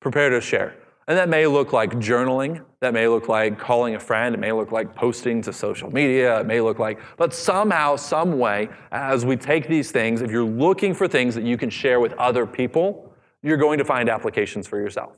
Prepare 0.00 0.30
to 0.30 0.40
share. 0.42 0.74
And 1.12 1.18
that 1.18 1.28
may 1.28 1.46
look 1.46 1.74
like 1.74 1.92
journaling. 1.96 2.64
That 2.80 2.94
may 2.94 3.06
look 3.06 3.28
like 3.28 3.58
calling 3.58 3.94
a 3.96 4.00
friend. 4.00 4.34
It 4.34 4.38
may 4.38 4.50
look 4.50 4.72
like 4.72 4.94
posting 4.94 5.42
to 5.42 5.52
social 5.52 5.92
media. 5.92 6.40
It 6.40 6.46
may 6.46 6.62
look 6.62 6.78
like, 6.78 7.00
but 7.18 7.34
somehow, 7.34 7.96
some 7.96 8.38
way, 8.38 8.70
as 8.92 9.26
we 9.26 9.36
take 9.36 9.68
these 9.68 9.90
things, 9.90 10.22
if 10.22 10.30
you're 10.30 10.42
looking 10.42 10.94
for 10.94 11.06
things 11.06 11.34
that 11.34 11.44
you 11.44 11.58
can 11.58 11.68
share 11.68 12.00
with 12.00 12.14
other 12.14 12.46
people, 12.46 13.12
you're 13.42 13.58
going 13.58 13.76
to 13.76 13.84
find 13.84 14.08
applications 14.08 14.66
for 14.66 14.78
yourself. 14.78 15.12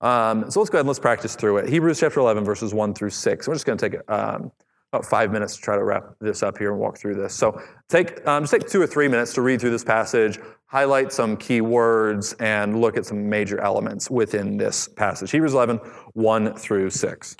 Um, 0.00 0.50
so 0.50 0.58
let's 0.58 0.70
go 0.70 0.78
ahead 0.78 0.80
and 0.80 0.88
let's 0.88 0.98
practice 0.98 1.36
through 1.36 1.58
it. 1.58 1.68
Hebrews 1.68 2.00
chapter 2.00 2.18
11, 2.18 2.44
verses 2.44 2.74
1 2.74 2.92
through 2.92 3.10
6. 3.10 3.46
We're 3.46 3.54
just 3.54 3.64
going 3.64 3.78
to 3.78 3.90
take 3.90 4.10
um, 4.10 4.50
about 4.92 5.06
five 5.06 5.32
minutes 5.32 5.56
to 5.56 5.62
try 5.62 5.76
to 5.76 5.84
wrap 5.84 6.14
this 6.20 6.42
up 6.42 6.58
here 6.58 6.70
and 6.70 6.78
walk 6.78 6.98
through 6.98 7.14
this. 7.14 7.34
So 7.34 7.58
take 7.88 8.26
um, 8.26 8.42
just 8.42 8.52
take 8.52 8.68
two 8.68 8.80
or 8.80 8.86
three 8.86 9.08
minutes 9.08 9.32
to 9.34 9.42
read 9.42 9.58
through 9.58 9.70
this 9.70 9.84
passage, 9.84 10.38
highlight 10.66 11.12
some 11.12 11.36
key 11.38 11.62
words, 11.62 12.34
and 12.34 12.78
look 12.80 12.98
at 12.98 13.06
some 13.06 13.28
major 13.28 13.58
elements 13.60 14.10
within 14.10 14.58
this 14.58 14.88
passage. 14.88 15.30
Hebrews 15.30 15.54
11, 15.54 15.78
1 16.12 16.54
through 16.56 16.90
6. 16.90 17.36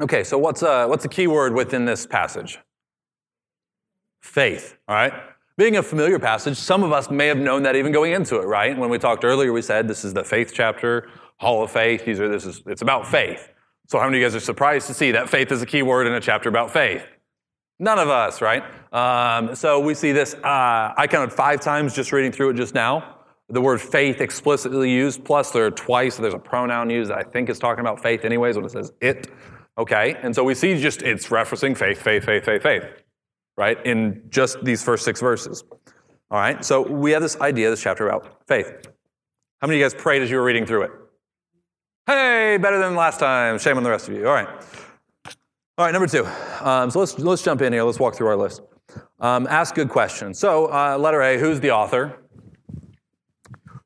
Okay, 0.00 0.24
so 0.24 0.36
what's 0.36 0.62
a, 0.62 0.70
uh, 0.70 0.86
what's 0.88 1.04
a 1.04 1.08
key 1.08 1.28
word 1.28 1.54
within 1.54 1.84
this 1.84 2.06
passage? 2.06 2.58
Faith, 4.20 4.76
all 4.88 4.96
right? 4.96 5.12
Being 5.56 5.76
a 5.76 5.82
familiar 5.82 6.18
passage, 6.18 6.56
some 6.58 6.82
of 6.82 6.92
us 6.92 7.08
may 7.08 7.28
have 7.28 7.38
known 7.38 7.62
that 7.62 7.76
even 7.76 7.92
going 7.92 8.12
into 8.12 8.36
it, 8.36 8.46
right? 8.46 8.76
When 8.76 8.90
we 8.90 8.98
talked 8.98 9.24
earlier, 9.24 9.52
we 9.52 9.62
said 9.62 9.86
this 9.88 10.04
is 10.04 10.12
the 10.12 10.24
faith 10.24 10.50
chapter, 10.52 11.08
Hall 11.38 11.62
of 11.62 11.70
Faith. 11.70 12.04
These 12.04 12.18
are 12.18 12.28
this 12.28 12.44
is 12.44 12.62
it's 12.66 12.82
about 12.82 13.06
faith. 13.06 13.48
So 13.88 13.98
how 13.98 14.06
many 14.06 14.18
of 14.18 14.20
you 14.22 14.26
guys 14.26 14.34
are 14.34 14.44
surprised 14.44 14.88
to 14.88 14.94
see 14.94 15.12
that 15.12 15.28
faith 15.28 15.52
is 15.52 15.62
a 15.62 15.66
key 15.66 15.82
word 15.82 16.06
in 16.06 16.12
a 16.12 16.20
chapter 16.20 16.48
about 16.48 16.72
faith? 16.72 17.06
None 17.78 17.98
of 17.98 18.08
us, 18.08 18.40
right? 18.40 18.64
Um, 18.92 19.54
so 19.54 19.78
we 19.78 19.94
see 19.94 20.12
this, 20.12 20.34
uh, 20.34 20.94
I 20.96 21.06
counted 21.08 21.32
five 21.32 21.60
times 21.60 21.94
just 21.94 22.10
reading 22.10 22.32
through 22.32 22.50
it 22.50 22.54
just 22.54 22.74
now. 22.74 23.16
The 23.48 23.60
word 23.60 23.80
faith 23.80 24.20
explicitly 24.20 24.90
used, 24.90 25.24
plus 25.24 25.52
there 25.52 25.66
are 25.66 25.70
twice, 25.70 26.16
there's 26.16 26.34
a 26.34 26.38
pronoun 26.38 26.90
used 26.90 27.10
that 27.10 27.18
I 27.18 27.22
think 27.22 27.48
is 27.48 27.60
talking 27.60 27.80
about 27.80 28.02
faith 28.02 28.24
anyways 28.24 28.56
when 28.56 28.64
it 28.64 28.72
says 28.72 28.92
it. 29.00 29.28
Okay, 29.78 30.16
and 30.22 30.34
so 30.34 30.42
we 30.42 30.54
see 30.54 30.80
just 30.80 31.02
it's 31.02 31.28
referencing 31.28 31.76
faith, 31.76 32.00
faith, 32.00 32.24
faith, 32.24 32.44
faith, 32.44 32.62
faith, 32.62 32.82
right? 33.56 33.84
In 33.86 34.22
just 34.30 34.64
these 34.64 34.82
first 34.82 35.04
six 35.04 35.20
verses. 35.20 35.62
All 36.30 36.40
right, 36.40 36.64
so 36.64 36.80
we 36.80 37.12
have 37.12 37.22
this 37.22 37.38
idea, 37.40 37.70
this 37.70 37.82
chapter 37.82 38.08
about 38.08 38.48
faith. 38.48 38.88
How 39.60 39.68
many 39.68 39.76
of 39.76 39.80
you 39.80 39.84
guys 39.84 40.02
prayed 40.02 40.22
as 40.22 40.30
you 40.30 40.38
were 40.38 40.44
reading 40.44 40.66
through 40.66 40.82
it? 40.82 40.90
Hey, 42.06 42.56
better 42.56 42.78
than 42.78 42.94
last 42.94 43.18
time. 43.18 43.58
Shame 43.58 43.76
on 43.76 43.82
the 43.82 43.90
rest 43.90 44.06
of 44.06 44.14
you. 44.14 44.28
All 44.28 44.32
right. 44.32 44.48
All 45.76 45.84
right, 45.84 45.90
number 45.90 46.06
two. 46.06 46.24
Um, 46.60 46.88
so 46.88 47.00
let's, 47.00 47.18
let's 47.18 47.42
jump 47.42 47.62
in 47.62 47.72
here. 47.72 47.82
Let's 47.82 47.98
walk 47.98 48.14
through 48.14 48.28
our 48.28 48.36
list. 48.36 48.60
Um, 49.18 49.48
ask 49.48 49.74
good 49.74 49.88
questions. 49.88 50.38
So, 50.38 50.66
uh, 50.66 50.96
letter 50.98 51.20
A 51.20 51.36
who's 51.36 51.58
the 51.58 51.72
author? 51.72 52.16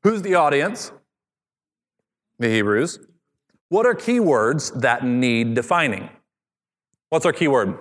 Who's 0.03 0.21
the 0.21 0.35
audience? 0.35 0.91
The 2.37 2.47
Hebrews. 2.47 2.99
What 3.69 3.87
are 3.87 3.95
keywords 3.95 4.79
that 4.81 5.03
need 5.03 5.55
defining? 5.55 6.07
What's 7.09 7.25
our 7.25 7.33
keyword? 7.33 7.75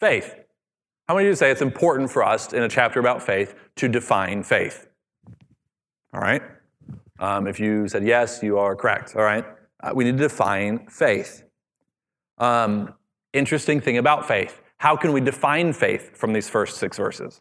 Faith. 0.00 0.34
How 1.06 1.14
many 1.14 1.28
of 1.28 1.30
you 1.30 1.36
say 1.36 1.52
it's 1.52 1.62
important 1.62 2.10
for 2.10 2.24
us 2.24 2.52
in 2.52 2.64
a 2.64 2.68
chapter 2.68 2.98
about 2.98 3.22
faith 3.22 3.54
to 3.76 3.86
define 3.88 4.42
faith? 4.42 4.88
All 6.12 6.20
right. 6.20 6.42
Um, 7.18 7.46
if 7.46 7.58
you 7.58 7.88
said 7.88 8.04
yes, 8.06 8.42
you 8.42 8.58
are 8.58 8.76
correct. 8.76 9.16
All 9.16 9.22
right. 9.22 9.44
Uh, 9.82 9.92
we 9.94 10.04
need 10.04 10.18
to 10.18 10.24
define 10.24 10.86
faith. 10.88 11.44
Um, 12.38 12.94
interesting 13.32 13.80
thing 13.80 13.98
about 13.98 14.26
faith. 14.26 14.60
How 14.78 14.96
can 14.96 15.12
we 15.12 15.20
define 15.20 15.72
faith 15.72 16.16
from 16.16 16.32
these 16.32 16.48
first 16.48 16.76
six 16.78 16.96
verses? 16.96 17.40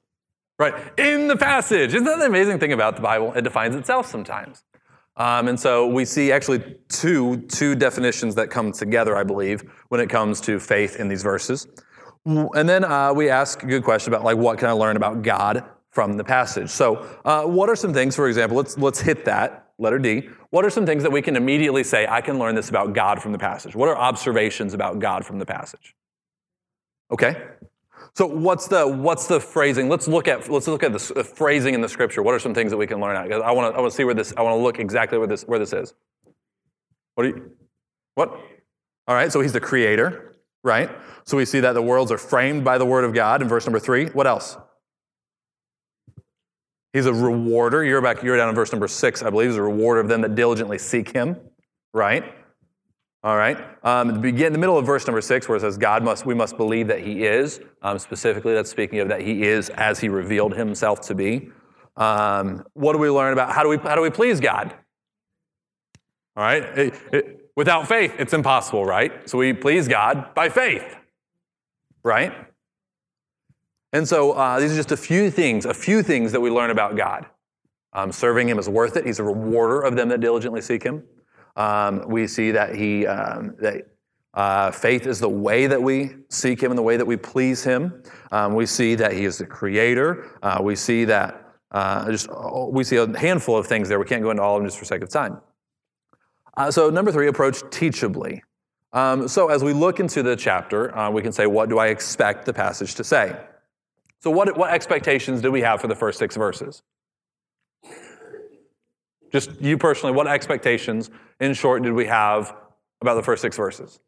Right, 0.58 0.74
in 0.98 1.28
the 1.28 1.36
passage. 1.36 1.94
Isn't 1.94 2.06
that 2.06 2.20
the 2.20 2.26
amazing 2.26 2.60
thing 2.60 2.72
about 2.72 2.96
the 2.96 3.02
Bible? 3.02 3.34
It 3.34 3.42
defines 3.42 3.76
itself 3.76 4.08
sometimes. 4.08 4.64
Um, 5.18 5.50
and 5.50 5.60
so 5.60 5.88
we 5.88 6.06
see 6.06 6.32
actually 6.32 6.78
two, 6.88 7.42
two 7.48 7.76
definitions 7.76 8.36
that 8.36 8.50
come 8.50 8.72
together, 8.72 9.18
I 9.18 9.24
believe, 9.24 9.64
when 9.90 10.00
it 10.00 10.10
comes 10.10 10.40
to 10.42 10.60
faith 10.60 10.98
in 10.98 11.10
these 11.10 11.24
verses. 11.24 11.68
And 12.26 12.68
then 12.68 12.84
uh, 12.86 13.14
we 13.14 13.30
ask 13.30 13.64
a 13.64 13.66
good 13.66 13.84
question 13.84 14.14
about 14.14 14.24
like 14.24 14.38
what 14.38 14.58
can 14.58 14.70
I 14.70 14.72
learn 14.72 14.96
about 14.96 15.22
God 15.22 15.64
from 15.92 16.18
the 16.18 16.24
passage. 16.24 16.70
So, 16.70 17.06
uh, 17.24 17.44
what 17.44 17.70
are 17.70 17.76
some 17.76 17.94
things, 17.94 18.16
for 18.16 18.28
example, 18.28 18.58
let's, 18.58 18.78
let's 18.78 19.00
hit 19.00 19.24
that 19.26 19.65
letter 19.78 20.00
D, 20.00 20.30
what 20.50 20.66
are 20.66 20.70
some 20.70 20.86
things 20.86 21.04
that 21.04 21.12
we 21.12 21.22
can 21.22 21.36
immediately 21.36 21.84
say, 21.84 22.08
I 22.08 22.22
can 22.22 22.40
learn 22.40 22.56
this 22.56 22.70
about 22.70 22.94
God 22.94 23.22
from 23.22 23.32
the 23.32 23.38
passage? 23.38 23.76
What 23.76 23.90
are 23.90 23.98
observations 23.98 24.74
about 24.74 25.00
God 25.00 25.26
from 25.26 25.40
the 25.40 25.46
passage? 25.46 25.96
Okay. 27.12 27.42
So 28.14 28.26
what's 28.26 28.68
the 28.68 28.88
what's 28.88 29.28
the 29.28 29.42
phrasing? 29.42 29.90
Let's 29.90 30.08
look 30.08 30.28
at 30.28 30.50
let's 30.50 30.68
look 30.68 30.84
at 30.84 30.94
the 30.94 31.00
phrasing 31.00 31.74
in 31.74 31.82
the 31.82 31.90
scripture. 31.90 32.24
What 32.24 32.34
are 32.34 32.40
some 32.40 32.54
things 32.54 32.72
that 32.72 32.78
we 32.78 32.88
can 32.88 33.02
learn 33.02 33.16
out? 33.16 33.30
I 33.32 33.52
want 33.52 33.74
to 33.74 33.78
I 33.78 33.82
want 33.82 33.92
to 33.92 33.96
see 33.96 34.06
where 34.06 34.14
this 34.14 34.34
I 34.38 34.42
want 34.42 34.58
to 34.58 34.64
look 34.64 34.80
exactly 34.80 35.18
where 35.18 35.28
this 35.28 35.44
where 35.44 35.60
this 35.60 35.74
is. 35.74 35.94
What 37.16 37.28
you 37.28 37.52
what? 38.16 38.30
All 39.08 39.16
right, 39.16 39.32
so 39.32 39.42
he's 39.42 39.54
the 39.54 39.60
creator, 39.60 40.36
right? 40.64 40.90
So 41.26 41.38
we 41.38 41.46
see 41.46 41.60
that 41.60 41.74
the 41.74 41.82
worlds 41.82 42.12
are 42.12 42.18
framed 42.18 42.64
by 42.64 42.78
the 42.78 42.86
word 42.86 43.04
of 43.04 43.14
God 43.14 43.42
in 43.42 43.48
verse 43.48 43.66
number 43.66 43.80
3. 43.80 44.08
What 44.08 44.26
else? 44.26 44.58
He's 46.96 47.08
a 47.08 47.14
rewarder. 47.14 47.84
You're 47.84 48.02
back, 48.02 48.24
you're 48.24 48.38
down 48.38 48.48
in 48.48 48.56
verse 48.56 48.72
number 48.72 48.88
six, 48.88 49.22
I 49.22 49.30
believe. 49.30 49.50
He's 49.50 49.58
a 49.58 49.62
rewarder 49.62 50.00
of 50.00 50.08
them 50.08 50.22
that 50.22 50.34
diligently 50.34 50.78
seek 50.78 51.12
him, 51.12 51.36
right? 51.94 52.24
All 53.22 53.36
right. 53.36 53.58
Um, 53.84 54.08
the 54.08 54.20
begin, 54.20 54.54
the 54.54 54.60
middle 54.60 54.78
of 54.78 54.86
verse 54.86 55.06
number 55.06 55.20
six, 55.20 55.50
where 55.50 55.58
it 55.58 55.60
says, 55.60 55.78
"God 55.78 56.06
must, 56.06 56.26
we 56.26 56.34
must 56.34 56.56
believe 56.56 56.88
that 56.88 57.00
He 57.00 57.26
is." 57.26 57.60
Um, 57.82 58.00
specifically, 58.00 58.54
that's 58.54 58.70
speaking 58.70 59.00
of 59.00 59.10
that 59.10 59.20
He 59.20 59.44
is 59.44 59.70
as 59.72 60.00
He 60.00 60.08
revealed 60.08 60.56
Himself 60.56 61.02
to 61.08 61.16
be. 61.16 61.50
Um, 61.98 62.64
what 62.76 62.94
do 62.94 63.00
we 63.00 63.10
learn 63.10 63.34
about 63.34 63.52
how 63.52 63.64
do 63.64 63.68
we 63.68 63.78
how 63.78 63.96
do 63.96 64.02
we 64.02 64.10
please 64.10 64.40
God? 64.40 64.74
All 66.38 66.44
right. 66.44 66.64
It, 66.64 66.94
it, 67.12 67.50
without 67.58 67.90
faith, 67.90 68.14
it's 68.20 68.32
impossible, 68.32 68.86
right? 68.86 69.28
So 69.30 69.38
we 69.38 69.52
please 69.52 69.90
God 69.90 70.34
by 70.34 70.48
faith, 70.48 70.96
right? 72.04 72.34
And 73.96 74.06
so 74.06 74.34
uh, 74.34 74.60
these 74.60 74.74
are 74.74 74.76
just 74.76 74.92
a 74.92 74.98
few 74.98 75.32
things, 75.32 75.64
a 75.64 75.74
few 75.74 76.04
things 76.04 76.34
that 76.34 76.42
we 76.42 76.50
learn 76.50 76.70
about 76.70 76.98
God. 76.98 77.28
Um, 77.94 78.12
serving 78.12 78.50
him 78.50 78.60
is 78.60 78.68
worth 78.68 78.98
it. 78.98 79.06
He's 79.06 79.20
a 79.20 79.24
rewarder 79.24 79.80
of 79.80 79.96
them 79.96 80.10
that 80.10 80.20
diligently 80.20 80.60
seek 80.60 80.84
him. 80.84 81.06
Um, 81.56 82.04
we 82.10 82.28
see 82.28 82.52
that 82.52 82.76
he 82.76 83.08
um, 83.08 83.56
that 83.62 83.88
uh, 84.34 84.72
faith 84.72 85.08
is 85.08 85.22
the 85.22 85.30
way 85.30 85.68
that 85.68 85.82
we 85.82 86.14
seek 86.28 86.62
him 86.62 86.72
and 86.72 86.78
the 86.78 86.84
way 86.84 86.98
that 86.98 87.06
we 87.06 87.16
please 87.16 87.64
him. 87.64 88.04
Um, 88.34 88.54
we 88.54 88.66
see 88.66 88.96
that 88.96 89.14
he 89.14 89.24
is 89.24 89.38
the 89.38 89.46
creator. 89.46 90.30
Uh, 90.44 90.60
we 90.62 90.76
see 90.76 91.06
that 91.06 91.56
uh, 91.72 92.12
just 92.12 92.28
we 92.68 92.84
see 92.84 92.98
a 92.98 93.18
handful 93.18 93.56
of 93.56 93.66
things 93.66 93.88
there. 93.88 93.98
We 93.98 94.04
can't 94.04 94.24
go 94.24 94.30
into 94.30 94.44
all 94.44 94.58
of 94.58 94.62
them 94.62 94.68
just 94.68 94.78
for 94.78 94.84
sake 94.84 95.04
of 95.04 95.10
time. 95.10 95.40
Uh, 96.58 96.70
so 96.70 96.90
number 96.90 97.14
three, 97.14 97.30
approach 97.30 97.62
teachably. 97.72 98.42
Um, 98.92 99.30
so 99.30 99.48
as 99.48 99.64
we 99.64 99.72
look 99.72 100.02
into 100.02 100.22
the 100.22 100.36
chapter, 100.36 100.94
uh, 100.98 101.10
we 101.10 101.22
can 101.22 101.32
say, 101.32 101.48
what 101.48 101.70
do 101.70 101.80
I 101.80 101.88
expect 101.88 102.46
the 102.46 102.54
passage 102.54 102.96
to 102.96 103.06
say? 103.06 103.38
So 104.26 104.32
what, 104.32 104.58
what 104.58 104.72
expectations 104.72 105.40
do 105.40 105.52
we 105.52 105.62
have 105.62 105.80
for 105.80 105.88
the 105.88 105.94
first 105.94 106.18
six 106.18 106.36
verses? 106.36 106.82
Just 109.32 109.52
you 109.62 109.78
personally, 109.78 110.16
what 110.16 110.26
expectations, 110.26 111.12
in 111.40 111.54
short, 111.54 111.84
did 111.84 111.94
we 111.94 112.08
have 112.08 112.56
about 113.02 113.14
the 113.14 113.22
first 113.22 113.44
six 113.44 113.56
verses? 113.56 114.00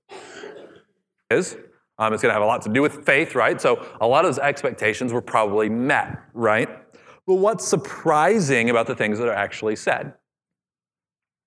Is 1.29 1.55
um, 1.99 2.13
it's 2.13 2.23
going 2.23 2.31
to 2.31 2.33
have 2.33 2.41
a 2.41 2.47
lot 2.47 2.63
to 2.63 2.69
do 2.73 2.81
with 2.81 3.05
faith, 3.05 3.35
right? 3.35 3.61
So 3.61 3.87
a 4.01 4.07
lot 4.07 4.25
of 4.25 4.31
those 4.31 4.39
expectations 4.39 5.13
were 5.13 5.21
probably 5.21 5.69
met, 5.69 6.17
right? 6.33 6.67
But 7.27 7.35
what's 7.35 7.67
surprising 7.67 8.71
about 8.71 8.87
the 8.87 8.95
things 8.95 9.19
that 9.19 9.27
are 9.27 9.35
actually 9.35 9.75
said? 9.75 10.15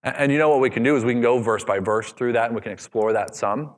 And, 0.04 0.14
and 0.16 0.32
you 0.32 0.38
know 0.38 0.48
what 0.48 0.60
we 0.60 0.70
can 0.70 0.84
do 0.84 0.94
is 0.94 1.04
we 1.04 1.12
can 1.12 1.22
go 1.22 1.40
verse 1.40 1.64
by 1.64 1.80
verse 1.80 2.12
through 2.12 2.34
that 2.34 2.46
and 2.46 2.54
we 2.54 2.60
can 2.60 2.70
explore 2.70 3.12
that 3.14 3.34
some. 3.34 3.74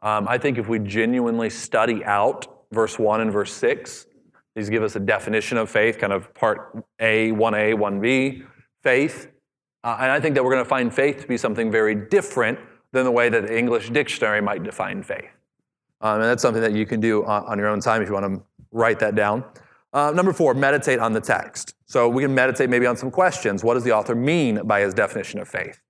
Um, 0.00 0.26
I 0.26 0.36
think 0.36 0.58
if 0.58 0.66
we 0.66 0.80
genuinely 0.80 1.48
study 1.48 2.04
out 2.04 2.48
verse 2.72 2.98
1 2.98 3.20
and 3.20 3.32
verse 3.32 3.52
6, 3.52 4.06
these 4.54 4.68
give 4.68 4.82
us 4.82 4.96
a 4.96 5.00
definition 5.00 5.56
of 5.58 5.70
faith, 5.70 5.98
kind 5.98 6.12
of 6.12 6.32
part 6.34 6.84
A, 7.00 7.30
1A, 7.32 7.74
1B, 7.74 8.46
faith. 8.82 9.28
Uh, 9.84 9.96
and 10.00 10.10
I 10.10 10.20
think 10.20 10.34
that 10.34 10.44
we're 10.44 10.52
going 10.52 10.64
to 10.64 10.68
find 10.68 10.94
faith 10.94 11.20
to 11.22 11.26
be 11.26 11.36
something 11.36 11.70
very 11.70 11.94
different 11.94 12.58
than 12.92 13.04
the 13.04 13.10
way 13.10 13.28
that 13.28 13.46
the 13.46 13.58
English 13.58 13.90
dictionary 13.90 14.40
might 14.40 14.62
define 14.62 15.02
faith. 15.02 15.30
Um, 16.00 16.16
and 16.16 16.24
that's 16.24 16.42
something 16.42 16.62
that 16.62 16.72
you 16.72 16.84
can 16.84 17.00
do 17.00 17.24
on, 17.24 17.44
on, 17.46 17.58
your 17.58 17.68
own 17.68 17.80
time 17.80 18.02
if 18.02 18.08
you 18.08 18.14
want 18.14 18.26
to 18.26 18.42
write 18.72 18.98
that 18.98 19.14
down. 19.14 19.44
Uh, 19.92 20.10
number 20.10 20.32
four, 20.32 20.54
meditate 20.54 20.98
on 20.98 21.12
the 21.12 21.20
text. 21.20 21.74
So 21.86 22.08
we 22.08 22.22
can 22.22 22.34
meditate 22.34 22.70
maybe 22.70 22.86
on 22.86 22.96
some 22.96 23.10
questions. 23.10 23.62
What 23.62 23.74
does 23.74 23.84
the 23.84 23.92
author 23.92 24.14
mean 24.14 24.66
by 24.66 24.80
his 24.80 24.94
definition 24.94 25.40
of 25.40 25.48
faith? 25.48 25.80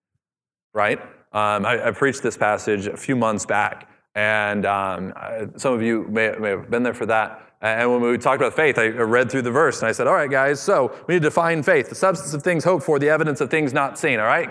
Right? 0.75 1.01
Um, 1.33 1.65
I, 1.65 1.89
I, 1.89 1.91
preached 1.93 2.23
this 2.23 2.37
passage 2.37 2.87
a 2.87 2.97
few 2.97 3.17
months 3.17 3.47
back, 3.47 3.89
and 4.15 4.67
um, 4.67 5.15
I, 5.17 5.47
some 5.57 5.73
of 5.73 5.81
you 5.81 6.07
may, 6.09 6.35
may 6.39 6.51
have 6.51 6.71
been 6.71 6.83
there 6.83 6.93
for 6.93 7.07
that. 7.07 7.52
And 7.63 7.93
when 7.93 8.01
we 8.01 8.19
talked 8.19 8.43
about 8.43 8.55
faith, 8.55 8.77
I 8.77 8.89
read 8.89 9.31
through 9.31 9.43
the 9.43 9.51
verse 9.53 9.81
and 9.81 9.89
I 9.89 9.93
said, 9.93 10.09
All 10.09 10.15
right, 10.15 10.31
guys, 10.31 10.61
so 10.61 10.93
we 11.07 11.15
need 11.15 11.23
to 11.23 11.29
define 11.29 11.63
faith 11.63 11.89
the 11.89 11.95
substance 11.95 12.35
of 12.35 12.43
things 12.43 12.65
hoped 12.65 12.85
for, 12.85 12.99
the 12.99 13.09
evidence 13.09 13.41
of 13.41 13.51
things 13.51 13.73
not 13.73 13.99
seen, 13.99 14.19
all 14.19 14.27
right? 14.27 14.51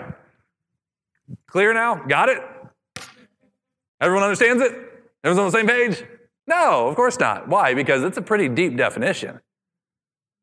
Clear 1.46 1.74
now? 1.74 1.96
Got 2.06 2.30
it? 2.30 2.40
Everyone 4.00 4.24
understands 4.24 4.62
it? 4.62 4.72
Everyone's 5.22 5.38
on 5.38 5.44
the 5.44 5.50
same 5.50 5.66
page? 5.66 6.04
No, 6.46 6.88
of 6.88 6.96
course 6.96 7.20
not. 7.20 7.48
Why? 7.48 7.74
Because 7.74 8.02
it's 8.02 8.16
a 8.16 8.22
pretty 8.22 8.48
deep 8.48 8.76
definition. 8.76 9.40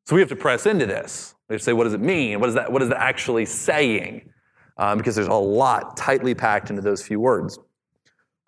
So 0.05 0.15
we 0.15 0.21
have 0.21 0.29
to 0.29 0.35
press 0.35 0.65
into 0.65 0.85
this. 0.85 1.35
We 1.49 1.55
have 1.55 1.61
to 1.61 1.65
say, 1.65 1.73
what 1.73 1.85
does 1.85 1.93
it 1.93 2.01
mean? 2.01 2.39
What 2.39 2.49
is 2.49 2.55
that, 2.55 2.71
what 2.71 2.81
is 2.81 2.89
that 2.89 3.01
actually 3.01 3.45
saying? 3.45 4.29
Um, 4.77 4.97
because 4.97 5.15
there's 5.15 5.27
a 5.27 5.33
lot 5.33 5.97
tightly 5.97 6.33
packed 6.35 6.69
into 6.69 6.81
those 6.81 7.01
few 7.01 7.19
words. 7.19 7.59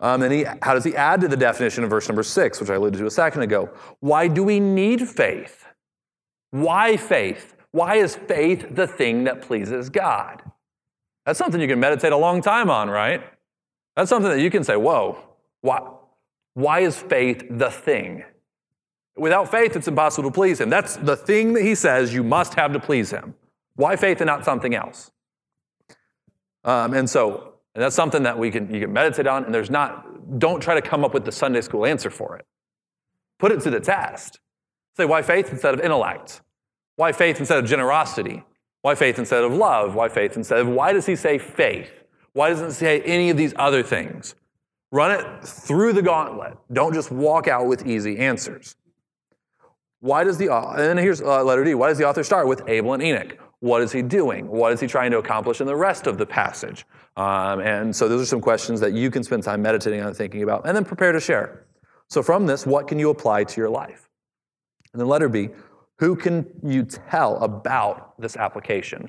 Um, 0.02 0.22
and 0.22 0.32
he, 0.32 0.44
how 0.62 0.74
does 0.74 0.82
he 0.82 0.96
add 0.96 1.20
to 1.20 1.28
the 1.28 1.36
definition 1.36 1.84
of 1.84 1.90
verse 1.90 2.08
number 2.08 2.24
six, 2.24 2.60
which 2.60 2.68
I 2.68 2.74
alluded 2.74 2.98
to 2.98 3.06
a 3.06 3.10
second 3.10 3.42
ago? 3.42 3.70
Why 4.00 4.26
do 4.26 4.42
we 4.42 4.58
need 4.58 5.08
faith? 5.08 5.64
Why 6.50 6.96
faith? 6.96 7.54
Why 7.70 7.96
is 7.96 8.16
faith 8.16 8.66
the 8.74 8.88
thing 8.88 9.24
that 9.24 9.42
pleases 9.42 9.90
God? 9.90 10.42
That's 11.24 11.38
something 11.38 11.60
you 11.60 11.68
can 11.68 11.78
meditate 11.78 12.12
a 12.12 12.16
long 12.16 12.42
time 12.42 12.68
on, 12.68 12.90
right? 12.90 13.22
That's 13.94 14.08
something 14.08 14.30
that 14.30 14.40
you 14.40 14.50
can 14.50 14.64
say, 14.64 14.74
whoa, 14.74 15.18
why, 15.60 15.80
why 16.54 16.80
is 16.80 16.98
faith 16.98 17.44
the 17.48 17.70
thing? 17.70 18.24
Without 19.16 19.52
faith, 19.52 19.76
it's 19.76 19.86
impossible 19.86 20.30
to 20.30 20.34
please 20.34 20.60
him. 20.60 20.68
That's 20.68 20.96
the 20.96 21.16
thing 21.16 21.52
that 21.52 21.62
he 21.62 21.76
says 21.76 22.12
you 22.12 22.24
must 22.24 22.54
have 22.54 22.72
to 22.72 22.80
please 22.80 23.10
him. 23.10 23.34
Why 23.76 23.94
faith 23.94 24.20
and 24.20 24.26
not 24.26 24.44
something 24.44 24.74
else? 24.74 25.12
Um, 26.64 26.92
and 26.92 27.08
so 27.08 27.51
and 27.74 27.82
that's 27.82 27.96
something 27.96 28.24
that 28.24 28.38
we 28.38 28.50
can 28.50 28.72
you 28.72 28.80
can 28.80 28.92
meditate 28.92 29.26
on, 29.26 29.44
and 29.44 29.54
there's 29.54 29.70
not, 29.70 30.38
don't 30.38 30.60
try 30.60 30.74
to 30.74 30.82
come 30.82 31.04
up 31.04 31.14
with 31.14 31.24
the 31.24 31.32
Sunday 31.32 31.60
school 31.60 31.86
answer 31.86 32.10
for 32.10 32.36
it. 32.36 32.46
Put 33.38 33.52
it 33.52 33.60
to 33.62 33.70
the 33.70 33.80
test. 33.80 34.40
Say, 34.96 35.04
why 35.04 35.22
faith 35.22 35.50
instead 35.50 35.74
of 35.74 35.80
intellect? 35.80 36.42
Why 36.96 37.12
faith 37.12 37.38
instead 37.40 37.58
of 37.58 37.64
generosity? 37.64 38.44
Why 38.82 38.94
faith 38.94 39.18
instead 39.18 39.42
of 39.42 39.52
love? 39.52 39.94
Why 39.94 40.08
faith 40.08 40.36
instead 40.36 40.58
of 40.58 40.68
why 40.68 40.92
does 40.92 41.06
he 41.06 41.16
say 41.16 41.38
faith? 41.38 41.90
Why 42.34 42.50
doesn't 42.50 42.68
he 42.68 42.72
say 42.72 43.00
any 43.02 43.30
of 43.30 43.36
these 43.36 43.54
other 43.56 43.82
things? 43.82 44.34
Run 44.90 45.10
it 45.10 45.44
through 45.44 45.94
the 45.94 46.02
gauntlet. 46.02 46.58
Don't 46.70 46.92
just 46.92 47.10
walk 47.10 47.48
out 47.48 47.66
with 47.66 47.86
easy 47.86 48.18
answers. 48.18 48.76
Why 50.00 50.24
does 50.24 50.36
the, 50.36 50.52
and 50.52 50.98
here's 50.98 51.22
uh, 51.22 51.42
letter 51.44 51.64
D. 51.64 51.74
Why 51.74 51.88
does 51.88 51.96
the 51.96 52.06
author 52.06 52.24
start 52.24 52.46
with 52.46 52.62
Abel 52.68 52.92
and 52.92 53.02
Enoch? 53.02 53.38
What 53.62 53.80
is 53.80 53.92
he 53.92 54.02
doing? 54.02 54.48
What 54.48 54.72
is 54.72 54.80
he 54.80 54.88
trying 54.88 55.12
to 55.12 55.18
accomplish 55.18 55.60
in 55.60 55.68
the 55.68 55.76
rest 55.76 56.08
of 56.08 56.18
the 56.18 56.26
passage? 56.26 56.84
Um, 57.16 57.60
and 57.60 57.94
so 57.94 58.08
those 58.08 58.20
are 58.20 58.26
some 58.26 58.40
questions 58.40 58.80
that 58.80 58.92
you 58.92 59.08
can 59.08 59.22
spend 59.22 59.44
time 59.44 59.62
meditating 59.62 60.00
on 60.00 60.08
and 60.08 60.16
thinking 60.16 60.42
about, 60.42 60.66
and 60.66 60.76
then 60.76 60.84
prepare 60.84 61.12
to 61.12 61.20
share. 61.20 61.64
So 62.08 62.24
from 62.24 62.44
this, 62.44 62.66
what 62.66 62.88
can 62.88 62.98
you 62.98 63.10
apply 63.10 63.44
to 63.44 63.60
your 63.60 63.70
life? 63.70 64.10
And 64.92 65.00
then 65.00 65.06
letter 65.06 65.28
B, 65.28 65.50
who 66.00 66.16
can 66.16 66.44
you 66.64 66.82
tell 66.82 67.36
about 67.36 68.20
this 68.20 68.36
application? 68.36 69.08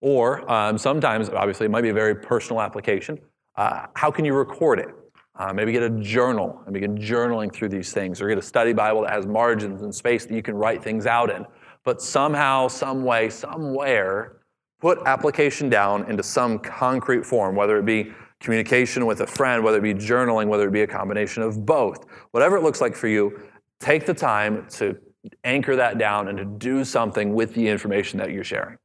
Or 0.00 0.50
um, 0.50 0.78
sometimes, 0.78 1.28
obviously, 1.28 1.66
it 1.66 1.68
might 1.68 1.82
be 1.82 1.90
a 1.90 1.94
very 1.94 2.16
personal 2.16 2.62
application. 2.62 3.20
Uh, 3.54 3.86
how 3.94 4.10
can 4.10 4.24
you 4.24 4.34
record 4.34 4.80
it? 4.80 4.88
Uh, 5.36 5.52
maybe 5.52 5.70
get 5.70 5.84
a 5.84 5.90
journal 6.00 6.60
and 6.64 6.74
begin 6.74 6.98
journaling 6.98 7.52
through 7.52 7.68
these 7.68 7.92
things, 7.92 8.20
or 8.20 8.28
get 8.28 8.36
a 8.36 8.42
study 8.42 8.72
Bible 8.72 9.02
that 9.02 9.12
has 9.12 9.26
margins 9.26 9.82
and 9.82 9.94
space 9.94 10.26
that 10.26 10.34
you 10.34 10.42
can 10.42 10.56
write 10.56 10.82
things 10.82 11.06
out 11.06 11.30
in 11.30 11.46
but 11.86 12.02
somehow, 12.02 12.66
some 12.66 13.04
way, 13.04 13.30
somewhere, 13.30 14.40
put 14.80 14.98
application 15.06 15.70
down 15.70 16.04
into 16.10 16.20
some 16.20 16.58
concrete 16.58 17.24
form, 17.24 17.54
whether 17.54 17.78
it 17.78 17.86
be 17.86 18.12
communication 18.40 19.06
with 19.06 19.20
a 19.20 19.26
friend, 19.26 19.62
whether 19.62 19.78
it 19.78 19.82
be 19.82 19.94
journaling, 19.94 20.48
whether 20.48 20.66
it 20.66 20.72
be 20.72 20.82
a 20.82 20.86
combination 20.86 21.44
of 21.44 21.64
both. 21.64 22.04
Whatever 22.32 22.56
it 22.56 22.64
looks 22.64 22.80
like 22.80 22.96
for 22.96 23.06
you, 23.06 23.40
take 23.78 24.04
the 24.04 24.12
time 24.12 24.66
to 24.70 24.98
anchor 25.44 25.76
that 25.76 25.96
down 25.96 26.26
and 26.26 26.36
to 26.36 26.44
do 26.44 26.84
something 26.84 27.32
with 27.32 27.54
the 27.54 27.68
information 27.68 28.18
that 28.18 28.32
you're 28.32 28.44
sharing. 28.44 28.78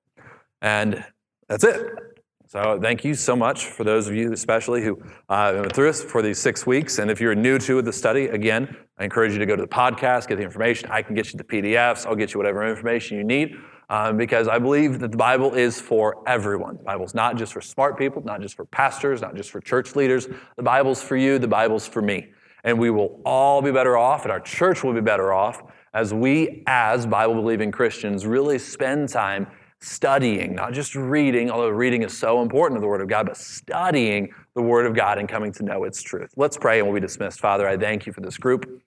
And 0.62 1.04
that's 1.50 1.64
it. 1.64 2.11
So 2.52 2.78
thank 2.82 3.06
you 3.06 3.16
so 3.16 3.34
much 3.34 3.68
for 3.68 3.86
those 3.86 4.10
of 4.10 4.14
you, 4.14 4.34
especially 4.34 4.84
who 4.84 5.02
uh, 5.30 5.54
went 5.56 5.74
through 5.74 5.88
us 5.88 6.04
for 6.04 6.22
these 6.22 6.38
six 6.38 6.68
weeks. 6.68 7.00
And 7.00 7.10
if 7.10 7.22
you're 7.22 7.34
new 7.34 7.58
to 7.60 7.82
the 7.82 7.94
study, 7.94 8.26
again, 8.26 8.76
I 8.98 9.06
encourage 9.06 9.32
you 9.32 9.40
to 9.40 9.46
go 9.46 9.56
to 9.56 9.62
the 9.62 9.70
podcast, 9.70 10.28
get 10.28 10.36
the 10.36 10.44
information. 10.44 10.92
I 10.92 11.02
can 11.02 11.16
get 11.16 11.32
you 11.32 11.38
the 11.38 11.46
PDFs. 11.46 12.06
I'll 12.06 12.14
get 12.14 12.34
you 12.34 12.40
whatever 12.40 12.68
information 12.68 13.18
you 13.18 13.24
need. 13.24 13.56
Um, 13.90 14.18
because 14.18 14.50
I 14.50 14.60
believe 14.60 15.00
that 15.00 15.12
the 15.12 15.18
Bible 15.18 15.54
is 15.54 15.80
for 15.80 16.28
everyone. 16.28 16.76
The 16.76 16.84
Bible's 16.84 17.16
not 17.16 17.38
just 17.38 17.54
for 17.54 17.62
smart 17.62 17.98
people, 17.98 18.22
not 18.22 18.42
just 18.42 18.56
for 18.56 18.66
pastors, 18.66 19.22
not 19.22 19.34
just 19.34 19.50
for 19.50 19.62
church 19.62 19.96
leaders. 19.96 20.28
The 20.58 20.64
Bible's 20.64 21.02
for 21.02 21.16
you, 21.16 21.40
the 21.40 21.48
Bible's 21.48 21.88
for 21.88 22.02
me. 22.02 22.34
And 22.66 22.78
we 22.78 22.90
will 22.90 23.22
all 23.24 23.62
be 23.62 23.72
better 23.72 23.98
off, 23.98 24.24
and 24.24 24.32
our 24.32 24.42
church 24.42 24.84
will 24.84 24.94
be 24.94 25.00
better 25.00 25.32
off 25.32 25.64
as 25.94 26.14
we, 26.14 26.64
as 26.68 27.06
Bible 27.06 27.36
believing 27.36 27.72
Christians, 27.72 28.26
really 28.26 28.60
spend 28.60 29.08
time 29.08 29.48
studying, 29.82 30.56
not 30.56 30.74
just 30.74 30.96
reading, 30.96 31.50
although 31.50 31.70
reading 31.70 32.04
is 32.04 32.18
so 32.18 32.42
important 32.42 32.78
to 32.78 32.82
the 32.82 32.88
Word 32.88 33.02
of 33.02 33.08
God, 33.08 33.26
but 33.26 33.38
studying 33.38 34.32
the 34.56 34.62
Word 34.62 34.86
of 34.86 34.94
God 34.94 35.18
and 35.18 35.28
coming 35.28 35.52
to 35.54 35.64
know 35.64 35.84
its 35.84 36.02
truth. 36.02 36.32
Let's 36.38 36.58
pray 36.58 36.80
and 36.80 36.88
we'll 36.88 36.96
be 36.96 37.02
dismissed. 37.02 37.40
Father, 37.40 37.68
I 37.68 37.78
thank 37.78 38.06
you 38.06 38.14
for 38.14 38.22
this 38.22 38.38
group. 38.38 38.82